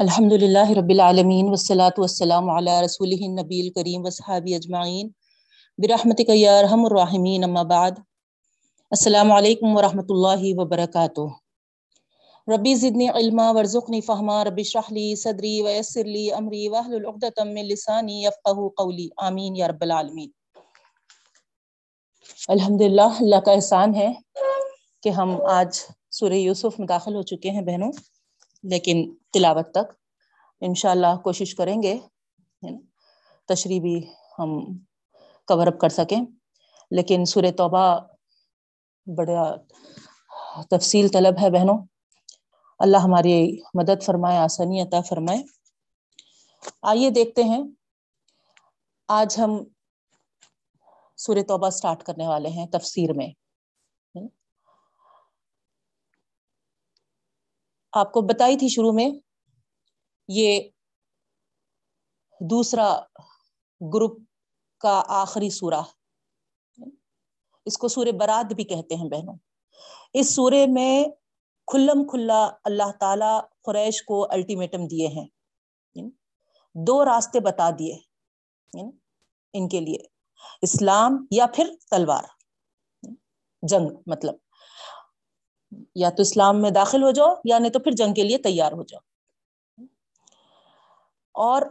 الحمد 0.00 0.32
للہ 0.32 0.70
رب 0.70 0.88
العالمین 0.88 1.46
والصلاة 1.46 1.90
والسلام 1.98 2.50
علی 2.50 2.70
رسول 2.84 3.08
النبی 3.20 3.60
الکریم 3.60 4.04
وصحابی 4.04 4.54
اجمعین۔ 4.54 5.10
برحمتک 5.78 6.30
یا 6.34 6.58
ارحم 6.58 6.84
الراحمین، 6.84 7.44
اما 7.44 7.62
بعد۔ 7.62 7.90
السلام 8.90 9.32
علیکم 9.32 9.76
ورحمۃ 9.76 10.06
اللہ 10.08 10.38
وبرکاتہ۔ 10.42 11.20
ربی 12.50 12.74
زدنی 12.74 13.08
علما، 13.08 13.50
ورزقنی 13.50 14.00
فہما 14.00 14.44
رب 14.44 14.54
اشرح 14.58 15.14
صدری، 15.14 15.62
ویسر 15.62 16.04
لی 16.04 16.32
امری، 16.32 16.68
واحلل 16.68 17.06
عقدۃ 17.06 17.44
لسانی 17.62 18.24
یفقهوا 18.24 18.68
قولی۔ 18.76 19.08
آمین 19.16 19.56
یا 19.56 19.68
رب 19.68 19.80
العالمین۔ 19.80 20.30
الحمد 22.48 22.80
الحمدللہ، 22.80 23.20
اللہ 23.20 23.40
کا 23.40 23.52
احسان 23.52 23.94
ہے 23.94 24.12
کہ 25.02 25.08
ہم 25.08 25.46
آج 25.46 25.80
سورہ 26.10 26.32
یوسف 26.32 26.78
میں 26.78 26.86
داخل 26.86 27.14
ہو 27.14 27.22
چکے 27.22 27.50
ہیں 27.50 27.62
بہنوں۔ 27.62 27.92
لیکن 28.62 29.14
تلاوت 29.32 29.70
تک 29.70 29.92
انشاءاللہ 30.60 31.16
کوشش 31.24 31.54
کریں 31.54 31.82
گے 31.82 31.98
تشریح 33.48 33.80
بھی 33.80 34.06
ہم 34.38 34.78
کور 35.46 35.66
اپ 35.66 35.80
کر 35.80 35.88
سکیں۔ 35.88 36.20
لیکن 36.90 37.24
سور 37.24 37.42
توبہ 37.56 38.00
بڑا 39.16 39.56
تفصیل 40.70 41.08
طلب 41.08 41.34
ہے 41.42 41.50
بہنوں۔ 41.50 41.78
اللہ 42.78 42.96
ہماری 42.96 43.58
مدد 43.74 44.02
فرمائے، 44.02 44.38
آسانی 44.38 44.80
عطا 44.80 45.00
فرمائے۔ 45.00 45.42
آئیے 46.82 47.10
دیکھتے 47.10 47.44
ہیں، 47.44 47.64
آج 49.08 49.38
ہم 49.38 49.64
سور 51.16 51.36
توبہ 51.48 51.70
سٹارٹ 51.70 52.02
کرنے 52.02 52.28
والے 52.28 52.48
ہیں 52.48 52.66
تفسیر 52.66 53.12
میں۔ 53.12 53.39
آپ 57.92 58.12
کو 58.12 58.20
بتائی 58.20 58.56
تھی 58.56 58.68
شروع 58.68 58.92
میں، 58.92 59.10
یہ 60.28 60.60
دوسرا 62.40 63.00
گروپ 63.94 64.18
کا 64.78 65.02
آخری 65.06 65.50
سورہ۔ 65.50 65.80
اس 67.66 67.78
کو 67.78 67.88
سورہ 67.88 68.12
برات 68.20 68.52
بھی 68.52 68.64
کہتے 68.64 68.94
ہیں 68.94 69.08
بہنوں۔ 69.08 69.34
اس 70.12 70.34
سورے 70.34 70.66
میں 70.66 71.04
کھلم 71.66 72.04
کھلا 72.04 72.50
اللہ 72.64 72.92
تعالی 73.00 73.40
قریش 73.62 74.02
کو 74.02 74.26
الٹیمیٹم 74.30 74.86
دیے 74.86 75.08
ہیں۔ 75.08 75.26
دو 76.74 77.04
راستے 77.04 77.40
بتا 77.40 77.70
دیے 77.78 77.98
ان 79.52 79.68
کے 79.68 79.80
لیے، 79.80 79.98
اسلام 80.62 81.26
یا 81.30 81.46
پھر 81.54 81.74
تلوار۔ 81.90 82.24
جنگ 83.62 83.88
مطلب۔ 84.06 84.34
یا 85.94 86.10
تو 86.10 86.22
اسلام 86.22 86.62
میں 86.62 86.70
داخل 86.70 87.02
ہو 87.02 87.10
جاؤ 87.10 87.34
یا 87.44 87.58
نہیں 87.58 87.72
تو 87.72 87.78
پھر 87.78 87.92
جنگ 87.92 88.14
کے 88.14 88.22
لیے 88.22 88.38
تیار 88.38 88.72
ہو 88.72 88.82
جاؤ۔ 88.82 89.00
اور 91.32 91.62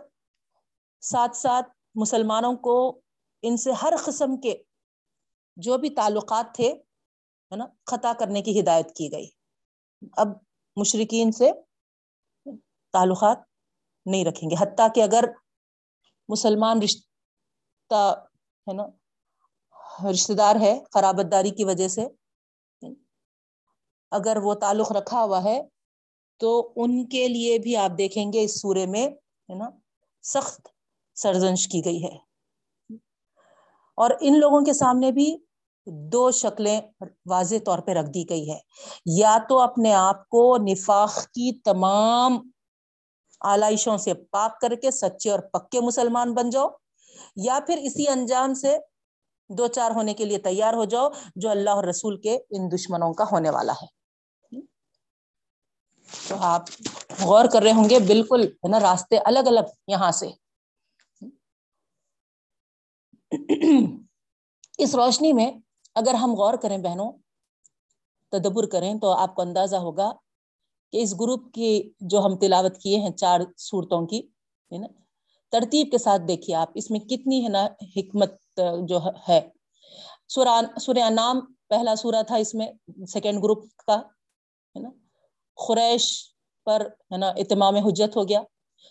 ساتھ 1.01 1.37
ساتھ 1.37 1.67
مسلمانوں 1.95 2.53
کو 2.53 3.01
ان 3.41 3.57
سے 3.57 3.71
ہر 3.71 3.93
قسم 4.05 4.37
کے 4.37 4.55
جو 5.55 5.77
بھی 5.77 5.89
تعلقات 5.89 6.45
تھے، 6.53 6.73
ہے 7.51 7.55
نا، 7.55 7.65
خطا 7.91 8.13
کرنے 8.19 8.41
کی 8.41 8.59
ہدایت 8.59 8.95
کی 8.95 9.11
گئی۔ 9.11 9.29
اب 10.17 10.27
مشرقین 10.75 11.31
سے 11.31 11.51
تعلقات 12.93 13.37
نہیں 14.05 14.25
رکھیں 14.25 14.49
گے۔ 14.49 14.55
حتیٰ 14.59 14.87
کہ 14.95 15.03
اگر 15.03 15.23
مسلمان 16.27 16.81
رشتہ، 16.81 18.25
ہے 18.67 18.73
نا 18.73 18.83
رشتے 20.11 20.33
دار 20.33 20.55
ہے 20.55 20.79
خرابت 20.93 21.31
داری 21.31 21.49
کی 21.49 21.63
وجہ 21.63 21.87
سے 21.87 22.07
اگر 24.11 24.37
وہ 24.43 24.53
تعلق 24.53 24.91
رکھا 24.91 25.23
ہوا 25.23 25.43
ہے، 25.43 25.61
تو 26.39 26.73
ان 26.75 27.07
کے 27.07 27.27
لیے 27.27 27.59
بھی 27.59 27.75
آپ 27.75 27.97
دیکھیں 27.97 28.33
گے 28.33 28.43
اس 28.43 28.61
سورے 28.61 28.85
میں، 28.85 29.07
ہے 29.07 29.55
نا، 29.55 29.69
سخت 30.23 30.67
سرزنش 31.15 31.67
کی 31.67 31.85
گئی 31.85 32.03
ہے۔ 32.03 32.17
اور 33.97 34.09
ان 34.21 34.39
لوگوں 34.39 34.61
کے 34.61 34.73
سامنے 34.73 35.11
بھی 35.11 35.37
دو 35.87 36.31
شکلیں 36.31 36.81
واضح 37.25 37.55
طور 37.65 37.79
پہ 37.79 37.91
رکھ 37.91 38.09
دی 38.09 38.29
گئی 38.29 38.51
ہے 38.51 38.57
یا 39.05 39.37
تو 39.49 39.59
اپنے 39.59 39.93
آپ 39.93 40.29
کو 40.29 40.57
نفاق 40.57 41.25
کی 41.25 41.59
تمام 41.59 42.37
آلائشوں 43.41 43.97
سے 43.97 44.13
پاک 44.13 44.61
کر 44.61 44.75
کے 44.75 44.91
سچے 44.91 45.31
اور 45.31 45.39
پکے 45.39 45.79
مسلمان 45.81 46.33
بن 46.33 46.49
جاؤ، 46.49 46.67
یا 47.35 47.59
پھر 47.67 47.77
اسی 47.77 48.07
انجام 48.07 48.53
سے 48.53 48.77
دو 49.49 49.67
چار 49.67 49.91
ہونے 49.91 50.13
کے 50.13 50.25
لیے 50.25 50.37
تیار 50.37 50.73
ہو 50.73 50.85
جاؤ، 50.85 51.09
جو 51.35 51.49
اللہ 51.49 51.69
اور 51.69 51.83
رسول 51.83 52.21
کے 52.21 52.37
ان 52.49 52.71
دشمنوں 52.71 53.13
کا 53.13 53.23
ہونے 53.31 53.49
والا 53.49 53.73
ہے۔ 53.73 53.98
تو 56.27 56.35
آپ 56.39 56.63
غور 57.21 57.45
کر 57.53 57.61
رہے 57.61 57.71
ہوں 57.71 57.89
گے، 57.89 57.99
بالکل 57.99 58.41
ہے 58.43 58.67
نا، 58.67 58.79
راستے 58.79 59.17
الگ 59.25 59.47
الگ 59.47 59.67
یہاں 59.87 60.11
سے۔ 60.11 60.29
اس 64.77 64.95
روشنی 64.95 65.33
میں 65.33 65.51
اگر 65.95 66.13
ہم 66.13 66.33
غور 66.33 66.53
کریں 66.53 66.77
بہنوں، 66.77 67.11
تدبر 68.31 68.65
کریں 68.65 68.93
تو 68.99 69.11
آپ 69.11 69.35
کو 69.35 69.41
اندازہ 69.41 69.75
ہوگا 69.75 70.11
کہ 70.93 71.01
اس 71.01 71.13
گروپ 71.13 71.53
کی 71.53 71.71
جو 71.99 72.19
ہم 72.19 72.37
تلاوت 72.37 72.77
کیے 72.77 72.99
ہیں 72.99 73.11
چار 73.11 73.39
صورتوں 73.57 74.05
کی، 74.07 74.19
ہے 74.71 74.77
نا، 74.77 74.87
ترتیب 75.51 75.91
کے 75.91 75.97
ساتھ 75.97 76.21
دیکھیے 76.27 76.55
آپ، 76.55 76.69
اس 76.75 76.91
میں 76.91 76.99
کتنی 76.99 77.43
ہے 77.43 77.49
نا 77.49 77.65
حکمت 77.95 78.59
جو 78.87 78.99
ہے۔ 79.29 79.41
سورہ 80.27 80.61
سورہ 80.79 81.09
نام 81.09 81.39
پہلا 81.67 81.95
سورہ 81.95 82.23
تھا 82.27 82.35
اس 82.35 82.53
میں، 82.53 82.71
سیکنڈ 83.07 83.43
گروپ 83.43 83.63
کا، 83.77 83.95
ہے 83.95 84.79
نا۔ 84.79 84.89
خریش 85.67 86.33
پر، 86.65 86.81
ہے 87.11 87.17
نا، 87.17 87.29
اتمام 87.29 87.75
حجت 87.75 88.17
ہو 88.17 88.29
گیا۔ 88.29 88.41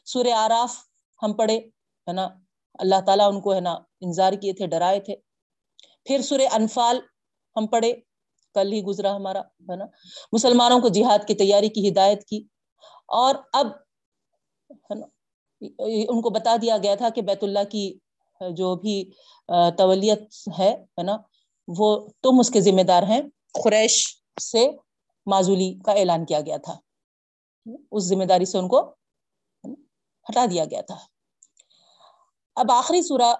سورہ 0.04 0.32
آراف 0.34 0.76
ہم 1.22 1.32
پڑھے، 1.32 1.58
ہے 2.08 2.12
نا، 2.12 2.28
اللہ 2.78 3.00
تعالیٰ 3.06 3.28
ان 3.28 3.40
کو، 3.40 3.54
ہے 3.54 3.60
نا 3.60 3.72
انظار 4.00 4.32
کیے 4.32 4.52
تھے، 4.52 4.66
ڈرائے 4.66 5.00
تھے۔ 5.00 5.16
پھر 6.04 6.22
سورہ 6.22 6.42
انفال 6.52 7.00
ہم 7.56 7.66
پڑھے، 7.66 7.92
کل 8.54 8.72
ہی 8.72 8.82
گزرا 8.82 9.16
ہمارا، 9.16 9.40
ہے 9.40 9.76
نا۔ 9.76 9.84
مسلمانوں 10.32 10.80
کو 10.80 10.88
جہاد 10.88 11.18
کی 11.28 11.34
تیاری 11.34 11.68
کی 11.68 11.88
ہدایت 11.88 12.24
کی۔ 12.24 12.44
اور 13.08 13.34
اب، 13.52 13.66
ہے 14.70 14.94
نا، 14.94 15.06
ان 16.08 16.22
کو 16.22 16.30
بتا 16.30 16.56
دیا 16.62 16.76
گیا 16.82 16.94
تھا 16.94 17.08
کہ 17.08 17.22
بیت 17.22 17.44
اللہ 17.44 17.64
کی 17.70 17.98
جو 18.50 18.76
بھی 18.76 19.10
تولیت 19.78 20.20
ہے 20.58 20.84
نا، 21.02 21.16
وہ 21.78 22.08
تم 22.22 22.40
اس 22.40 22.50
کے 22.50 22.60
ذمہ 22.60 22.82
دار 22.82 23.02
ہیں۔ 23.02 23.20
قریش 23.64 24.06
سے 24.40 24.70
معذولی 25.30 25.72
کا 25.86 25.92
اعلان 25.92 26.24
کیا 26.26 26.40
گیا 26.40 26.56
تھا۔ 26.56 26.78
اس 27.92 28.04
ذمہ 28.04 28.24
داری 28.24 28.44
سے 28.44 28.58
ان 28.58 28.68
کو 28.68 28.80
ہٹا 30.30 30.44
دیا 30.50 30.64
گیا 30.64 30.80
تھا۔ 30.80 30.98
اب 32.56 32.72
آخری 32.72 33.02
سورہ 33.02 33.34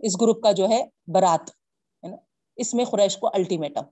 اس 0.00 0.20
گروپ 0.20 0.42
کا 0.42 0.52
جو 0.52 0.68
ہے 0.68 0.82
برات 1.06 1.50
اس 2.56 2.74
میں 2.74 2.84
قریش 2.84 3.16
کو 3.18 3.30
الٹیمیٹم 3.34 3.84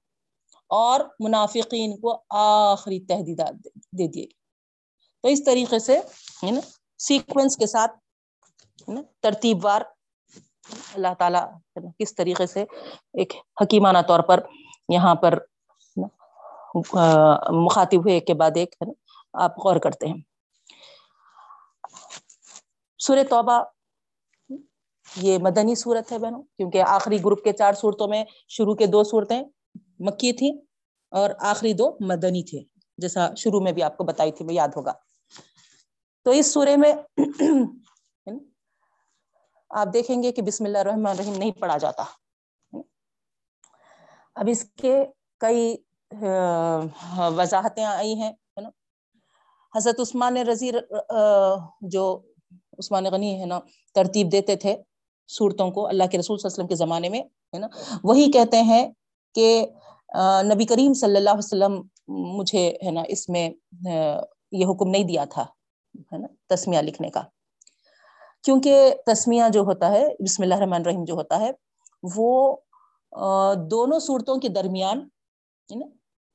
اور 0.70 1.00
منافقین 1.20 1.96
کو 1.96 2.22
آخری 2.30 3.00
تحدیدات 3.00 3.54
دے 3.98 4.06
دیے۔ 4.08 4.26
تو 5.20 5.28
اس 5.28 5.44
طریقے 5.44 5.78
سے 5.78 5.98
سیکوینس 6.98 7.56
کے 7.56 7.66
ساتھ 7.66 7.92
ترتیب 9.20 9.64
وار، 9.64 9.82
اللہ 10.94 11.14
تعالیٰ 11.18 11.44
کس 11.98 12.14
طریقے 12.14 12.46
سے 12.46 12.62
ایک 13.12 13.32
حکیمانہ 13.62 13.98
طور 14.08 14.20
پر 14.20 14.40
یہاں 14.88 15.14
پر 15.14 15.38
مخاطب 16.74 18.00
ہوئے 18.02 18.14
ایک 18.14 18.26
کے 18.26 18.34
بعد 18.34 18.56
ایک 18.56 18.74
آپ 19.32 19.58
غور 19.58 19.76
کرتے 19.80 20.06
ہیں۔ 20.06 20.20
سور 23.00 23.18
توبہ، 23.30 23.62
یہ 25.16 25.38
مدنی 25.42 25.74
صورت 25.74 26.12
ہے 26.12 26.18
بہنوں، 26.18 26.42
کیونکہ 26.56 26.82
آخری 26.86 27.18
گروپ 27.24 27.42
کے 27.44 27.52
چار 27.52 27.72
صورتوں 27.74 28.08
میں 28.08 28.24
شروع 28.48 28.74
کے 28.74 28.86
دو 28.86 29.02
صورتیں 29.04 29.42
مکی 30.06 30.32
تھیں 30.38 30.52
اور 31.12 31.30
آخری 31.50 31.72
دو 31.72 31.90
مدنی 32.08 32.42
تھے، 32.50 32.62
جیسا 32.98 33.28
شروع 33.34 33.60
میں 33.60 33.72
بھی 33.72 33.82
آپ 33.82 33.96
کو 33.96 34.04
بتائی 34.04 34.32
تھی، 34.32 34.44
وہ 34.44 34.52
یاد 34.52 34.68
ہوگا۔ 34.76 34.92
تو 36.26 36.30
اس 36.30 36.52
سورے 36.52 36.76
میں 36.76 36.92
آپ 39.70 39.92
دیکھیں 39.92 40.22
گے 40.22 40.32
کہ 40.32 40.42
بسم 40.42 40.64
اللہ 40.64 40.78
الرحمن 40.78 41.06
الرحیم 41.06 41.34
نہیں 41.34 41.52
پڑھا 41.60 41.76
جاتا 41.78 42.04
اب 44.34 44.48
اس 44.50 44.64
کے 44.82 44.94
کئی 45.40 45.76
وضاحتیں 46.10 47.84
آئی 47.84 48.14
ہیں 48.20 48.32
نا؟ 48.60 48.68
حضرت 49.74 50.00
عثمان 50.00 50.36
رضی 50.48 50.70
جو 51.92 52.04
عثمان 52.78 53.04
غنی، 53.12 53.40
ہے 53.40 53.46
نا، 53.46 53.58
ترتیب 53.96 54.32
دیتے 54.32 54.56
تھے 54.56 54.76
صورتوں 55.30 55.70
کو 55.70 55.86
اللہ 55.86 56.06
کے 56.10 56.18
رسول 56.18 56.38
صلی 56.38 56.46
اللہ 56.46 56.54
علیہ 56.54 56.54
وسلم 56.54 56.68
کے 56.68 56.74
زمانے 56.76 57.08
میں، 57.08 57.20
ہے 57.54 57.58
نا؟ 57.58 57.68
وہی 58.04 58.30
کہتے 58.32 58.62
ہیں 58.62 58.84
کہ 59.34 59.66
نبی 60.44 60.64
کریم 60.66 60.92
صلی 61.00 61.16
اللہ 61.16 61.30
علیہ 61.30 61.46
وسلم 61.46 61.80
مجھے، 62.38 62.68
ہے 62.84 62.90
نا، 62.90 63.02
اس 63.08 63.28
میں 63.28 63.48
یہ 64.52 64.64
حکم 64.70 64.90
نہیں 64.90 65.04
دیا 65.04 65.24
تھا، 65.30 65.44
ہے 66.12 66.18
نا، 66.18 66.26
تسمیہ 66.54 66.80
لکھنے 66.82 67.10
کا۔ 67.10 67.22
کیونکہ 68.44 68.94
تسمیہ 69.06 69.48
جو 69.52 69.60
ہوتا 69.62 69.90
ہے، 69.92 70.06
بسم 70.24 70.42
اللہ 70.42 70.54
الرحمن 70.54 70.80
الرحیم 70.80 71.04
جو 71.04 71.14
ہوتا 71.14 71.40
ہے، 71.40 71.50
وہ 72.02 72.56
دونوں 73.70 73.98
صورتوں 74.00 74.36
کے 74.40 74.48
درمیان 74.48 75.08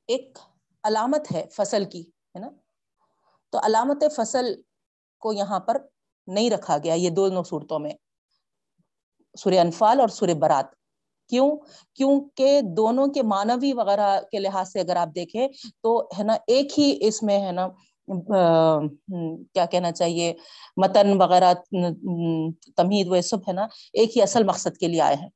ایک 0.06 0.38
علامت 0.84 1.32
ہے 1.34 1.44
فصل 1.52 1.84
کی، 1.84 2.00
ہے 2.02 2.38
نا؟ 2.38 2.48
تو 3.50 3.58
علامت 3.62 4.04
فصل 4.16 4.54
کو 5.20 5.32
یہاں 5.32 5.60
پر 5.60 5.76
نہیں 6.26 6.50
رکھا 6.50 6.78
گیا 6.78 6.94
یہ 6.94 7.10
دونوں 7.10 7.42
صورتوں 7.42 7.78
میں۔ 7.78 7.92
سورہ 9.38 9.58
انفال 9.60 10.00
اور 10.00 10.08
سورہ 10.08 10.34
برات۔ 10.34 10.66
کیوں؟ 11.28 11.56
کیونکہ 11.94 12.60
دونوں 12.76 13.06
کے 13.06 13.22
مانوی 13.22 13.72
وغیرہ 13.72 14.20
کے 14.30 14.38
لحاظ 14.38 14.72
سے 14.72 14.80
اگر 14.80 14.96
آپ 14.96 15.08
دیکھیں 15.14 15.48
تو، 15.82 16.08
ہے 16.18 16.22
نا، 16.22 16.36
ایک 16.46 16.78
ہی 16.78 16.98
اس 17.00 17.22
میں، 17.22 17.40
ہے 17.46 17.52
نا 17.52 17.68
کیا 19.54 19.66
کہنا 19.66 19.92
چاہیے، 19.92 20.34
متن 20.76 21.22
وغیرہ 21.22 21.54
تمہید، 22.76 23.06
وہ 23.08 23.20
سب، 23.20 23.48
ہے 23.48 23.52
نا، 23.52 23.66
ایک 23.92 24.16
ہی 24.16 24.22
اصل 24.22 24.44
مقصد 24.44 24.76
کے 24.76 24.88
لیے 24.88 25.00
آئے 25.00 25.16
ہیں۔ 25.16 25.30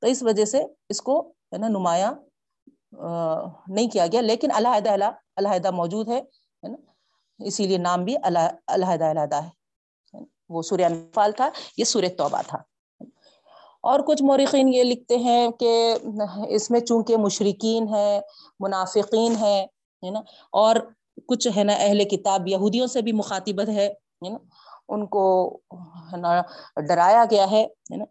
تو 0.00 0.06
اس 0.06 0.22
وجہ 0.22 0.44
سے 0.44 0.64
اس 0.88 1.00
کو، 1.02 1.28
ہے 1.28 1.58
نا، 1.58 1.68
نمایاں 1.68 2.12
نہیں 2.96 3.88
کیا 3.90 4.06
گیا، 4.06 4.20
لیکن 4.20 4.50
علیحدہ 4.54 5.10
علیحدہ 5.36 5.70
موجود 5.70 6.08
ہے 6.08 6.20
نا؟ 6.62 6.76
اسی 7.38 7.66
لیے 7.66 7.78
نام 7.78 8.04
بھی 8.04 8.16
علیحدہ 8.24 9.04
علیحدہ 9.04 9.42
ہے 9.42 10.20
وہ 10.48 10.62
سوریہ 10.62 10.86
انفال 10.86 11.32
تھا، 11.32 11.48
یہ 11.76 11.84
سورہ 11.84 12.08
توبہ 12.18 12.40
تھا۔ 12.46 12.58
اور 13.82 14.00
کچھ 14.06 14.22
مورخین 14.22 14.68
یہ 14.74 14.82
لکھتے 14.82 15.16
ہیں 15.16 15.48
کہ 15.50 15.94
اس 16.48 16.70
میں 16.70 16.80
چونکہ 16.80 17.16
مشرقین 17.16 17.88
ہے 17.88 18.20
منافقین 18.60 19.34
ہے 19.36 19.66
نا؟ 20.10 20.20
اور 20.52 20.76
کچھ، 21.28 21.48
ہے 21.56 21.64
نا، 21.64 21.72
اہل 21.72 22.04
کتاب 22.04 22.48
یہودیوں 22.48 22.86
سے 22.86 23.02
بھی 23.02 23.12
مخاطبت 23.12 23.68
ہے 23.68 23.92
نا؟ 24.22 24.36
ان 24.88 25.06
کو، 25.06 25.24
ہے 26.12 26.16
نا، 26.16 26.40
ڈرایا 26.88 27.24
گیا 27.30 27.50
ہے 27.50 27.66
نا؟ 27.96 28.04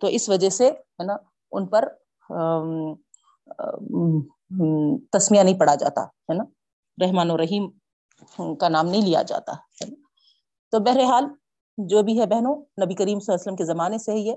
تو 0.00 0.06
اس 0.06 0.28
وجہ 0.28 0.50
سے، 0.50 0.68
ہے 0.68 1.04
نا، 1.04 1.16
ان 1.52 1.66
پر 1.66 1.88
تسمیہ 5.12 5.42
نہیں 5.42 5.58
پڑا 5.60 5.74
جاتا، 5.74 6.02
ہے 6.02 6.34
نا؟ 6.34 6.44
رحمان 6.98 7.30
و 7.30 7.36
رحیم 7.36 7.68
کا 8.56 8.68
نام 8.68 8.86
نہیں 8.88 9.02
لیا 9.02 9.22
جاتا 9.28 9.52
تو 10.72 10.78
بہرحال 10.80 11.24
جو 11.78 12.02
بھی 12.02 12.18
ہے 12.20 12.26
بہنوں، 12.26 12.54
نبی 12.82 12.94
کریم 12.94 13.18
صلی 13.18 13.32
اللہ 13.32 13.34
علیہ 13.34 13.42
وسلم 13.42 13.56
کے 13.56 13.64
زمانے 13.64 13.98
سے 13.98 14.12
ہی 14.12 14.30
ہے۔ 14.30 14.34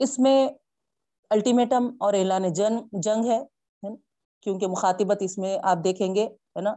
اس 0.00 0.18
میں 0.18 0.48
الٹیمیٹم 1.30 1.88
اور 2.00 2.14
اعلان 2.14 2.52
جنگ 2.52 3.00
جنگ 3.02 3.30
ہے 3.30 3.40
کیونکہ 4.42 4.66
مخاطبت 4.66 5.22
اس 5.22 5.38
میں 5.38 5.56
آپ 5.62 5.78
دیکھیں 5.84 6.14
گے، 6.14 6.24
ہے 6.24 6.60
نا؟ 6.60 6.74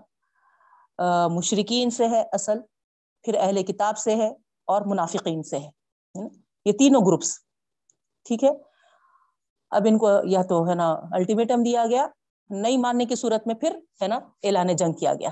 مشرقین 1.30 1.90
سے 1.90 2.08
ہے 2.08 2.22
اصل، 2.34 2.60
پھر 3.26 3.36
اہل 3.40 3.64
کتاب 3.64 3.98
سے 3.98 4.16
ہے 4.16 4.28
اور 4.68 4.82
منافقین 4.86 5.44
سے 5.44 5.60
ہے 5.60 5.70
یہ 6.66 6.72
تینوں 6.80 7.06
گروپس 7.06 7.38
ٹھیک 8.26 8.44
ہے؟ 8.44 8.50
اب 9.72 9.86
ان 9.88 9.98
کو 9.98 10.10
یا 10.30 10.42
تو 10.50 10.64
ہے 10.70 10.76
نا 10.76 10.90
الٹیمیٹم 11.14 11.64
دیا 11.64 11.86
گیا، 11.90 12.06
نہیں 12.50 12.78
ماننے 12.78 13.06
کی 13.06 13.16
صورت 13.16 13.48
میں 13.48 13.56
پھر 13.56 13.78
ہے 14.02 14.08
نا 14.08 14.20
اعلان 14.44 14.76
جنگ 14.76 14.94
کیا 15.00 15.14
گیا۔ 15.14 15.30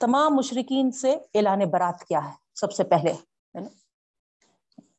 تمام 0.00 0.34
مشرقین 0.36 0.90
سے 0.92 1.12
اعلان 1.34 1.68
برات 1.70 2.04
کیا 2.08 2.20
ہے 2.24 2.32
سب 2.60 2.72
سے 2.72 2.84
پہلے، 2.84 3.12
ہے 3.12 3.60
نا؟ 3.60 3.68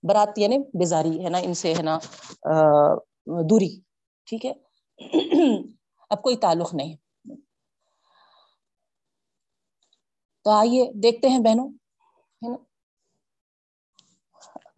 برات 0.08 0.38
یعنی 0.40 0.58
بیزاری 0.80 1.24
ہے 1.24 1.30
نا، 1.30 1.38
ان 1.38 1.54
سے 1.54 1.74
ہے 1.76 1.82
نا 1.84 1.98
دوری، 3.50 3.70
ٹھیک 4.28 4.46
ہے؟ 4.46 4.54
اب 6.12 6.22
کوئی 6.24 6.38
تعلق 6.38 6.74
نہیں۔ 6.74 6.96
تو 10.46 10.52
آئیے 10.52 10.92
دیکھتے 11.04 11.30
ہیں 11.30 11.40
بہنوں 11.40 11.68
ہے 12.42 12.50
نا 12.50 12.58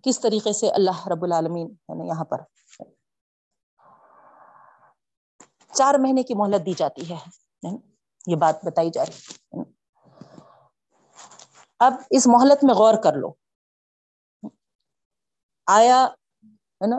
کس 0.03 0.19
طریقے 0.19 0.53
سے 0.53 0.69
اللہ 0.69 1.07
رب 1.07 1.23
العالمین 1.23 1.67
ہے 1.67 1.95
نا 1.95 2.03
یہاں 2.03 2.25
پر 2.25 2.37
چار 5.73 5.95
مہینے 5.99 6.23
کی 6.23 6.33
مہلت 6.33 6.65
دی 6.65 6.73
جاتی 6.73 7.13
ہے۔ 7.13 7.17
یہ 8.27 8.35
بات 8.35 8.65
بتائی 8.65 8.89
جا 8.89 9.05
رہی 9.05 9.59
اب 11.79 11.93
اس 12.09 12.27
مہلت 12.27 12.63
میں 12.63 12.73
غور 12.73 12.93
کر 13.03 13.13
لو۔ 13.13 13.33
آیا، 15.65 16.07
ہے 16.45 16.87
نا، 16.87 16.97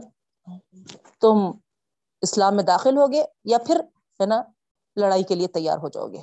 تم 1.21 1.59
اسلام 2.21 2.57
میں 2.57 2.65
داخل 2.65 2.97
ہوگے 2.97 3.25
یا 3.45 3.59
پھر، 3.59 3.81
ہے 4.21 4.27
نا، 4.27 4.43
لڑائی 4.97 5.23
کے 5.23 5.35
لیے 5.35 5.49
تیار 5.49 5.79
ہو 5.79 5.89
جاؤ 5.89 6.09
گے۔ 6.09 6.23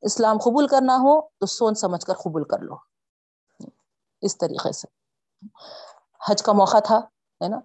اسلام 0.00 0.38
قبول 0.38 0.66
کرنا 0.66 0.96
ہو 0.96 1.28
تو 1.28 1.46
سوچ 1.46 1.78
سمجھ 1.78 2.06
کر 2.06 2.14
قبول 2.14 2.44
کر 2.44 2.58
لو۔ 2.58 2.95
اس 4.26 4.38
طریقے 4.38 4.72
سے۔ 4.72 4.86
حج 6.28 6.42
کا 6.42 6.52
موقع 6.52 6.78
تھا، 6.84 6.98
ہے 7.40 7.48
نا؟ 7.48 7.60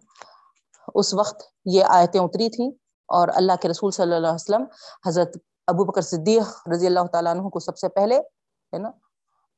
اس 0.96 1.14
وقت 1.14 1.44
یہ 1.66 1.84
آیتیں 1.90 2.20
اتری 2.22 2.50
تھیں 2.50 2.70
اور 3.10 3.28
اللہ 3.36 3.56
کے 3.62 3.70
رسول 3.70 3.92
صلی 3.92 4.04
اللہ 4.04 4.28
علیہ 4.28 4.34
وسلم 4.34 4.64
حضرت 5.08 5.38
ابو 5.68 5.84
بکر 5.86 6.02
صدیق 6.02 6.70
رضی 6.74 6.88
اللہ 6.88 7.08
تعالیٰ 7.12 7.32
عنہ 7.36 7.50
کو 7.50 7.60
سب 7.60 7.78
سے 7.78 7.90
پہلے، 7.90 8.18
ہے 8.18 8.78
نا، 8.78 8.92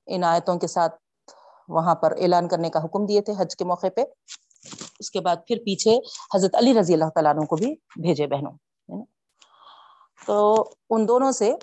ان 0.07 0.23
آیتوں 0.23 0.57
کے 0.59 0.67
ساتھ 0.67 0.95
وہاں 1.69 1.95
پر 1.95 2.13
اعلان 2.17 2.47
کرنے 2.47 2.69
کا 2.69 2.83
حکم 2.83 3.05
دیے 3.05 3.21
تھے 3.21 3.33
حج 3.37 3.55
کے 3.55 3.65
موقع 3.65 3.87
پہ۔ 3.95 4.03
اس 4.99 5.11
کے 5.11 5.19
بعد 5.21 5.37
پھر 5.47 5.57
پیچھے 5.65 5.97
حضرت 6.35 6.55
علی 6.55 6.73
رضی 6.79 6.93
اللہ 6.93 7.09
تعالیٰ 7.15 7.33
عنہ 7.33 7.45
کو 7.45 7.55
بھی 7.55 7.73
بھیجے 8.01 8.27
بہنوں 8.27 8.51
تو 10.25 10.35
ان 10.89 11.07
دونوں 11.07 11.31
سے 11.31 11.53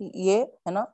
یہ، 0.00 0.42
ہے 0.42 0.70
نا، 0.70 0.84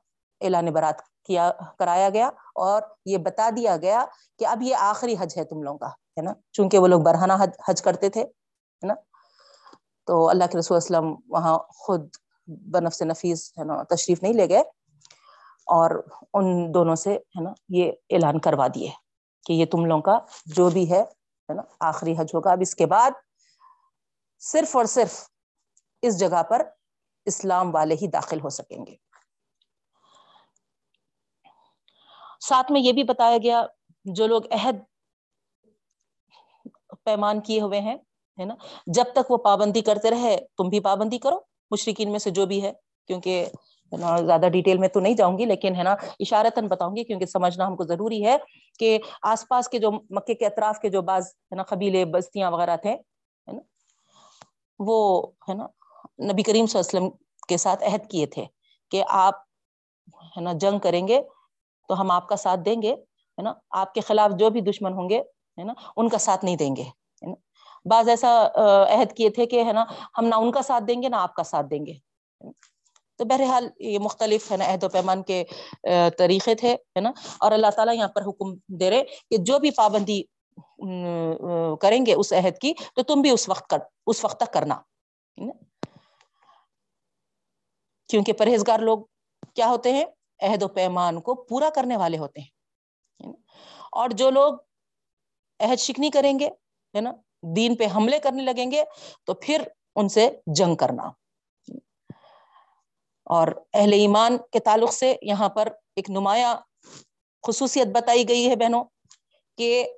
اعلان 0.41 0.71
برات 0.73 1.01
کیا 1.29 1.51
کرایا 1.79 2.09
گیا 2.09 2.27
اور 2.55 2.81
یہ 3.05 3.17
بتا 3.17 3.49
دیا 3.57 3.77
گیا 3.77 4.05
کہ 4.39 4.45
اب 4.47 4.61
یہ 4.61 4.75
آخری 4.75 5.15
حج 5.19 5.33
ہے 5.37 5.43
تم 5.43 5.61
لوگوں 5.63 5.77
کا، 5.77 5.87
ہے 5.87 6.21
نا؟ 6.21 6.33
چونکہ 6.51 6.79
وہ 6.79 6.87
لوگ 6.87 7.01
برہنہ 7.01 7.33
حج 7.39 7.49
حج 7.67 7.81
کرتے 7.81 8.09
تھے، 8.09 8.21
ہے 8.21 8.87
نا؟ 8.87 8.93
تو 10.07 10.29
اللہ 10.29 10.43
کے 10.51 10.57
رسول 10.57 10.77
وسلم 10.77 11.15
وہاں 11.27 11.57
خود 11.57 12.09
بنف 12.47 12.93
سے 12.93 13.05
نفیس، 13.05 13.51
ہے 13.59 13.63
نا، 13.63 13.83
تشریف 13.83 14.23
نہیں 14.23 14.33
لے 14.33 14.49
گئے 14.49 14.59
اور 15.67 15.91
ان 16.33 16.73
دونوں 16.73 16.95
سے، 16.95 17.13
ہے 17.13 17.41
نا، 17.43 17.53
یہ 17.69 17.91
اعلان 18.09 18.39
کروا 18.39 18.67
دیے 18.67 18.89
کہ 19.45 19.53
یہ 19.53 19.65
تم 19.65 19.85
لوگوں 19.85 20.01
کا 20.01 20.19
جو 20.45 20.69
بھی 20.69 20.91
ہے 20.91 21.03
نا، 21.49 21.61
آخری 21.79 22.13
حج 22.17 22.33
ہوگا۔ 22.33 22.51
اب 22.51 22.61
اس 22.61 22.75
کے 22.75 22.85
بعد 22.85 23.11
صرف 24.39 24.75
اور 24.75 24.85
صرف 24.85 25.13
اس 26.01 26.19
جگہ 26.19 26.43
پر 26.43 26.61
اسلام 27.25 27.75
والے 27.75 27.95
ہی 27.95 28.07
داخل 28.07 28.39
ہو 28.43 28.49
سکیں 28.49 28.85
گے۔ 28.85 28.95
ساتھ 32.41 32.71
میں 32.71 32.81
یہ 32.81 32.91
بھی 32.93 33.03
بتایا 33.03 33.37
گیا 33.43 33.63
جو 34.05 34.27
لوگ 34.27 34.41
عہد 34.51 34.77
پیمان 37.03 37.41
کیے 37.41 37.61
ہوئے 37.61 37.79
ہیں، 37.79 37.95
ہے 38.39 38.45
نا؟ 38.45 38.53
جب 38.87 39.11
تک 39.13 39.31
وہ 39.31 39.37
پابندی 39.43 39.81
کرتے 39.81 40.09
رہے، 40.11 40.35
تم 40.57 40.69
بھی 40.69 40.79
پابندی 40.79 41.17
کرو 41.17 41.39
مشرقین 41.71 42.11
میں 42.11 42.19
سے 42.19 42.29
جو 42.31 42.45
بھی 42.45 42.61
ہے، 42.63 42.71
کیونکہ 43.09 43.45
زیادہ 43.91 44.47
ڈیٹیل 44.51 44.77
میں 44.77 44.87
تو 44.87 44.99
نہیں 44.99 45.13
جاؤں 45.15 45.37
گی، 45.37 45.45
لیکن 45.45 45.75
ہے 45.75 45.83
نا، 45.83 45.95
اشارتاً 46.19 46.67
بتاؤں 46.67 46.95
گی، 46.95 47.03
کیونکہ 47.03 47.25
سمجھنا 47.25 47.67
ہم 47.67 47.75
کو 47.75 47.83
ضروری 47.83 48.25
ہے 48.25 48.35
کہ 48.79 48.97
آس 49.31 49.47
پاس 49.49 49.69
کے 49.69 49.79
جو 49.79 49.91
مکے 49.91 50.33
کے 50.33 50.45
اطراف 50.45 50.79
کے 50.79 50.89
جو 50.89 51.01
بعض 51.01 51.27
ہے 51.51 51.55
نا، 51.55 51.63
قبیلے، 51.63 52.03
بستیاں 52.05 52.51
وغیرہ 52.51 52.75
تھے، 52.77 52.91
ہے 52.91 53.51
نا، 53.53 53.61
وہ 54.79 54.99
ہے 55.49 55.53
نا، 55.53 55.67
نبی 56.31 56.43
کریم 56.43 56.65
صلی 56.65 56.79
اللہ 56.79 56.89
علیہ 56.89 56.99
وسلم 56.99 57.09
کے 57.47 57.57
ساتھ 57.57 57.83
عہد 57.83 58.09
کیے 58.11 58.25
تھے 58.25 58.45
کہ 58.91 59.03
آپ 59.09 59.35
ہے 60.37 60.41
نا، 60.41 60.53
جنگ 60.61 60.79
کریں 60.79 61.07
گے 61.07 61.21
تو 61.89 61.99
ہم 62.01 62.11
آپ 62.11 62.27
کا 62.29 62.35
ساتھ 62.35 62.59
دیں 62.65 62.81
گے، 62.81 62.91
ہے 62.91 63.41
نا؟ 63.41 63.53
آپ 63.81 63.93
کے 63.93 64.01
خلاف 64.01 64.31
جو 64.39 64.49
بھی 64.49 64.61
دشمن 64.61 64.93
ہوں 64.93 65.09
گے، 65.09 65.19
ہے 65.57 65.63
نا؟ 65.63 65.73
ان 65.97 66.09
کا 66.09 66.17
ساتھ 66.17 66.45
نہیں 66.45 66.55
دیں 66.55 66.75
گے 66.75 66.83
بعض 67.85 68.09
ایسا 68.09 68.31
عہد 68.89 69.15
کیے 69.17 69.29
تھے 69.29 69.45
کہ، 69.45 69.63
ہے 69.63 69.73
نا، 69.73 69.83
ہم 70.17 70.25
نہ 70.25 70.35
ان 70.35 70.51
کا 70.51 70.61
ساتھ 70.61 70.83
دیں 70.87 71.01
گے، 71.01 71.09
نہ 71.09 71.15
آپ 71.15 71.33
کا 71.35 71.43
ساتھ 71.43 71.67
دیں 71.69 71.85
گے 71.85 71.93
تو 73.19 73.25
بہرحال 73.25 73.67
یہ 73.79 73.99
مختلف، 73.99 74.51
ہے 74.51 74.57
نا، 74.57 74.65
عہد 74.65 74.83
و 74.83 74.89
پیمان 74.89 75.23
کے 75.23 75.43
طریقے 76.17 76.55
تھے، 76.55 76.73
ہے 76.73 77.01
نا؟ 77.01 77.11
اور 77.39 77.51
اللہ 77.51 77.71
تعالیٰ 77.75 77.95
یہاں 77.95 78.07
پر 78.15 78.21
حکم 78.21 78.53
دے 78.79 78.89
رہے 78.89 79.03
کہ 79.03 79.37
جو 79.41 79.59
بھی 79.59 79.71
پابندی 79.77 80.21
کریں 81.81 82.05
گے 82.05 82.13
اس 82.13 82.33
عہد 82.33 82.57
کی، 82.61 82.73
تو 82.95 83.03
تم 83.03 83.21
بھی 83.21 83.29
اس 83.29 83.49
وقت 83.49 83.67
کر، 83.69 83.79
اس 84.07 84.23
وقت 84.23 84.39
تک 84.39 84.53
کرنا 84.53 84.79
کیونکہ 88.09 88.33
پرہیزگار 88.33 88.79
لوگ 88.79 88.99
کیا 89.55 89.67
ہوتے 89.69 89.91
ہیں؟ 89.93 90.05
عہد 90.41 90.63
و 90.63 90.67
پیمان 90.67 91.21
کو 91.21 91.35
پورا 91.35 91.69
کرنے 91.69 91.97
والے 91.97 92.17
ہوتے 92.17 92.41
ہیں 92.41 92.59
اور 93.91 94.09
جو 94.09 94.29
لوگ 94.29 94.53
عہد 95.59 95.79
شکنی 95.79 96.09
کریں 96.09 96.39
گے، 96.39 96.47
ہے 96.95 97.01
نا، 97.01 97.11
دین 97.55 97.75
پہ 97.75 97.87
حملے 97.95 98.19
کرنے 98.19 98.43
لگیں 98.43 98.71
گے، 98.71 98.83
تو 99.23 99.33
پھر 99.33 99.63
ان 99.95 100.09
سے 100.09 100.29
جنگ 100.55 100.75
کرنا۔ 100.75 101.03
اور 103.23 103.47
اہل 103.73 103.93
ایمان 103.93 104.37
کے 104.51 104.59
تعلق 104.59 104.93
سے 104.93 105.15
یہاں 105.21 105.49
پر 105.49 105.67
ایک 105.95 106.09
نمایاں 106.09 106.55
خصوصیت 107.47 107.87
بتائی 107.87 108.29
گئی 108.29 108.49
ہے 108.49 108.55
بہنوں 108.55 108.83
کہ 109.57 109.89